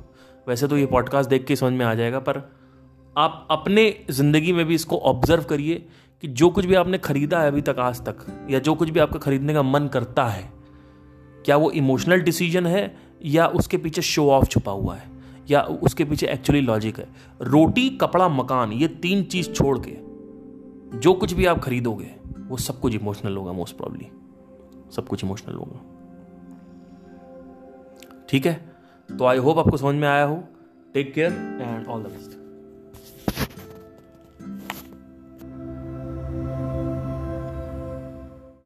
वैसे 0.47 0.67
तो 0.67 0.77
ये 0.77 0.85
पॉडकास्ट 0.85 1.29
देख 1.29 1.45
के 1.45 1.55
समझ 1.55 1.73
में 1.73 1.85
आ 1.85 1.93
जाएगा, 1.93 2.19
पर 2.19 2.41
आप 3.15 3.47
अपने 3.51 3.83
ज़िंदगी 4.09 4.53
में 4.53 4.65
भी 4.65 4.75
इसको 4.75 4.97
ऑब्ज़र्व 4.97 5.43
करिए 5.43 5.85
कि 6.23 6.27
जो 6.27 6.49
कुछ 6.49 6.65
भी 6.65 6.75
आपने 6.75 6.97
खरीदा 6.97 7.39
है 7.39 7.47
अभी 7.47 7.61
तक, 7.61 7.75
आज 7.79 8.01
तक, 8.01 8.25
या 8.49 8.59
जो 8.59 8.75
कुछ 8.75 8.89
भी 8.89 8.99
आपका 8.99 9.19
खरीदने 9.19 9.53
का 9.53 9.63
मन 9.63 9.87
करता 9.87 10.25
है, 10.25 10.51
क्या 11.45 11.57
वो 11.57 11.71
इमोशनल 11.71 12.21
डिसीज़न 12.21 12.65
है, 12.65 12.95
या 13.25 13.47
उसके 13.47 13.77
पीछे 13.77 14.01
शो 14.01 14.29
ऑफ़ 14.29 14.45
छुपा 14.45 14.71
हुआ 14.71 14.95
है, 14.95 15.09
या 15.49 15.61
उसके 15.61 16.05
पीछे 16.05 16.27
एक्चुअली 16.27 16.61
लॉजिक 16.61 16.99
है। 16.99 17.07
रोटी, 17.41 17.89
कपड़ा, 17.97 18.27
मकान, 18.29 18.71
ये 18.71 18.87
तीन 18.87 19.23
चीज़ 19.23 19.51
छोड़ 19.51 19.77
के 19.79 19.97
जो 20.97 21.13
कुछ 21.13 21.33
भी 21.33 21.45
आप 21.45 21.59
खरीदोगे, 21.59 22.11
वो 22.47 22.57
सब 22.57 22.79
कुछ 22.79 22.95
इमोशनल 22.95 23.37
होगा 23.37 23.51
मोस्ट 23.51 23.77
प्रॉब्ली 23.77 24.07
सब 24.91 25.07
कुछ 25.07 25.23
इमोशनल 25.23 25.55
होगा। 25.55 25.90
ठीक 28.31 28.45
है? 28.45 28.53
तो 29.17 29.25
आई 29.25 29.37
होप 29.37 29.57
आपको 29.57 29.77
समझ 29.77 29.95
में 29.95 30.07
आया 30.07 30.23
हो। 30.25 30.43
Take 30.93 31.13
care 31.13 31.31
and 31.61 31.87
all 31.87 32.03
the 32.03 32.05
best 32.05 32.40